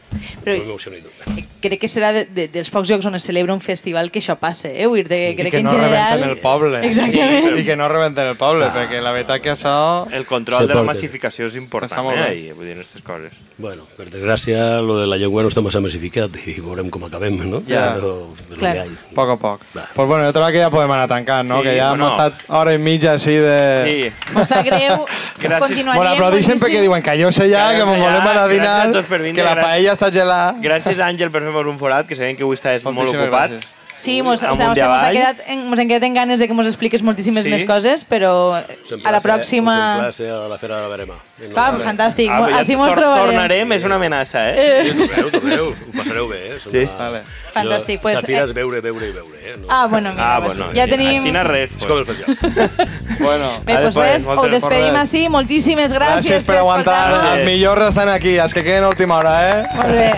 Però- 0.44 0.64
no 0.66 0.76
tot. 0.76 1.44
Crec 1.60 1.80
que 1.80 1.88
serà 1.88 2.12
de, 2.14 2.24
de, 2.30 2.46
dels 2.52 2.68
pocs 2.70 2.90
llocs 2.90 3.06
on 3.08 3.16
es 3.18 3.24
celebra 3.26 3.54
un 3.54 3.62
festival 3.64 4.10
que 4.12 4.20
això 4.20 4.36
passe, 4.38 4.70
eh? 4.74 4.86
Vull 4.86 5.02
dir, 5.02 5.08
de, 5.08 5.20
I 5.30 5.36
crec 5.38 5.54
que 5.56 5.62
en 5.62 5.66
no 5.66 5.74
general... 5.74 6.20
rebenten 6.20 6.30
el 6.30 6.40
poble. 6.42 6.80
Exactament. 6.86 7.58
I 7.58 7.64
que 7.66 7.76
no 7.78 7.88
rebenten 7.90 8.30
el 8.32 8.36
poble, 8.40 8.68
perquè 8.74 9.00
la 9.02 9.12
veritat 9.16 9.42
que 9.42 9.52
això... 9.54 9.74
El 10.12 10.26
control 10.28 10.68
de 10.68 10.76
la 10.78 10.84
massificació 10.86 11.48
és 11.50 11.56
important, 11.58 11.90
Està 11.90 12.04
molt 12.04 12.20
eh? 12.22 12.30
I, 12.36 12.52
vull 12.56 12.68
dir, 12.68 12.76
aquestes 12.76 13.02
coses. 13.06 13.34
Bueno, 13.58 13.86
per 13.96 14.08
desgràcia, 14.12 14.82
lo 14.84 14.98
de 15.00 15.06
la 15.08 15.18
llengua 15.20 15.44
no 15.44 15.50
està 15.52 15.62
massa 15.64 15.80
massificat 15.84 16.34
i 16.44 16.58
veurem 16.60 16.90
com 16.92 17.06
acabem, 17.08 17.38
no? 17.48 17.62
Ja. 17.68 17.94
Però, 17.96 18.12
però 18.50 18.60
Clar. 18.60 18.74
A 18.84 19.14
poc 19.16 19.32
a 19.32 19.38
poc. 19.40 19.66
Va. 19.76 19.86
Pues 19.94 20.08
bueno, 20.08 20.26
jo 20.28 20.34
trobo 20.36 20.50
que 20.52 20.62
ja 20.62 20.70
podem 20.72 20.92
anar 20.92 21.08
tancant, 21.10 21.48
no? 21.48 21.62
Sí, 21.62 21.68
que 21.70 21.76
ja 21.78 21.90
bueno. 21.94 22.06
hem 22.06 22.12
estat 22.12 22.46
hora 22.60 22.74
i 22.76 22.80
mitja 22.82 23.14
així 23.16 23.36
de... 23.40 23.58
Sí. 23.86 24.34
Mos 24.36 24.50
sap 24.50 24.64
greu, 24.66 25.06
Gràcies. 25.40 25.66
continuarem. 25.66 26.02
Bueno, 26.02 26.12
aplaudixen 26.12 26.60
perquè 26.62 26.82
diuen 26.84 27.04
que 27.04 27.16
jo 27.20 27.32
sé 27.32 27.48
ja, 27.50 27.68
Que 27.72 27.82
que 27.82 27.98
jo 28.02 28.10
anar 28.20 28.42
a 28.42 28.48
gràcies 28.48 28.52
dinar, 28.52 29.32
que 29.34 29.42
la 29.42 29.54
paella 29.60 29.92
està 29.92 30.10
gelada. 30.12 30.54
Gràcies, 30.62 30.98
Àngel, 30.98 31.30
per 31.30 31.42
fer-nos 31.42 31.66
un 31.72 31.78
forat, 31.78 32.06
que 32.06 32.14
sabem 32.18 32.36
que 32.36 32.42
avui 32.42 32.56
estàs 32.56 32.84
molt 32.84 33.08
ocupat. 33.08 33.50
gràcies. 33.50 33.72
Sí, 33.96 34.22
mos, 34.22 34.42
o 34.42 34.54
sea, 34.54 34.68
mos, 34.68 34.78
ha 34.78 34.84
avall. 34.84 35.12
quedat, 35.16 35.38
en, 35.48 35.62
mos 35.70 35.78
hem 35.80 35.88
quedat 35.88 36.02
en 36.04 36.14
ganes 36.14 36.38
de 36.38 36.46
que 36.46 36.52
mos 36.54 36.66
expliques 36.66 37.02
moltíssimes 37.02 37.44
Sí? 37.44 37.50
més 37.50 37.64
coses, 37.64 38.04
però 38.04 38.52
a 38.54 39.10
la 39.10 39.20
pròxima... 39.24 40.10
Plaer 40.12 40.30
a 40.32 40.48
la 40.48 40.58
Fera 40.58 40.76
de 40.76 40.82
la 40.82 40.88
Verema. 40.88 41.14
Va, 41.56 41.64
fantàstic. 41.80 42.28
Ah, 42.30 42.42
ja 42.50 42.58
Així 42.60 42.76
mos 42.76 42.88
tor- 42.90 42.98
trobarem. 43.00 43.26
Tornarem, 43.32 43.72
és 43.72 43.84
una 43.88 43.96
amenaça, 43.96 44.50
eh? 44.50 44.92
Torneu, 44.92 45.30
torneu, 45.32 45.70
ho 45.72 45.92
passareu 45.96 46.28
bé, 46.28 46.38
eh? 46.44 46.58
Som 46.62 46.72
Sí. 46.72 46.84
una- 46.84 46.96
Vale. 47.06 47.22
Fantàstic, 47.56 48.00
pues, 48.02 48.20
Safira 48.20 48.42
eh, 48.44 48.52
veure, 48.52 48.80
veure 48.84 49.08
i 49.08 49.12
veure, 49.12 49.38
eh? 49.42 49.56
No. 49.58 49.66
Ah, 49.70 49.86
bueno, 49.86 50.12
mira, 50.12 50.36
Ah, 50.36 50.40
pues, 50.44 50.58
bueno, 50.58 50.72
ja 50.74 50.84
eh, 50.84 50.88
tenim... 50.88 51.22
Així 51.22 51.32
no 51.32 51.44
res. 51.44 51.70
És 51.78 51.86
com 51.86 51.96
el 51.98 52.04
Pues. 52.04 52.18
festival. 52.26 52.88
Bueno, 53.18 53.50
Bé, 53.64 53.78
doncs 53.80 53.94
pues, 53.94 54.12
res, 54.12 54.26
ho 54.26 54.48
despedim 54.52 54.96
així. 55.00 55.28
Moltíssimes 55.30 55.90
gràcies, 55.92 56.26
gràcies 56.28 56.46
per 56.46 56.58
aguantar. 56.58 56.98
escoltar-nos. 57.08 57.38
Els 57.38 57.46
millors 57.46 57.88
estan 57.88 58.08
aquí, 58.12 58.36
els 58.36 58.52
que 58.52 58.62
queden 58.62 58.84
a 58.84 58.88
última 58.92 59.16
hora, 59.16 59.34
eh? 59.50 59.64
Molt 59.74 59.94
bé. 59.96 60.10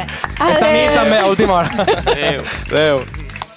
És 0.50 0.62
a 0.62 0.72
mi 0.72 0.82
Adéu. 0.86 0.94
també, 0.98 1.18
a 1.18 1.26
última 1.26 1.54
hora. 1.54 1.86
Adéu. 2.04 2.42
Adéu. 2.72 3.04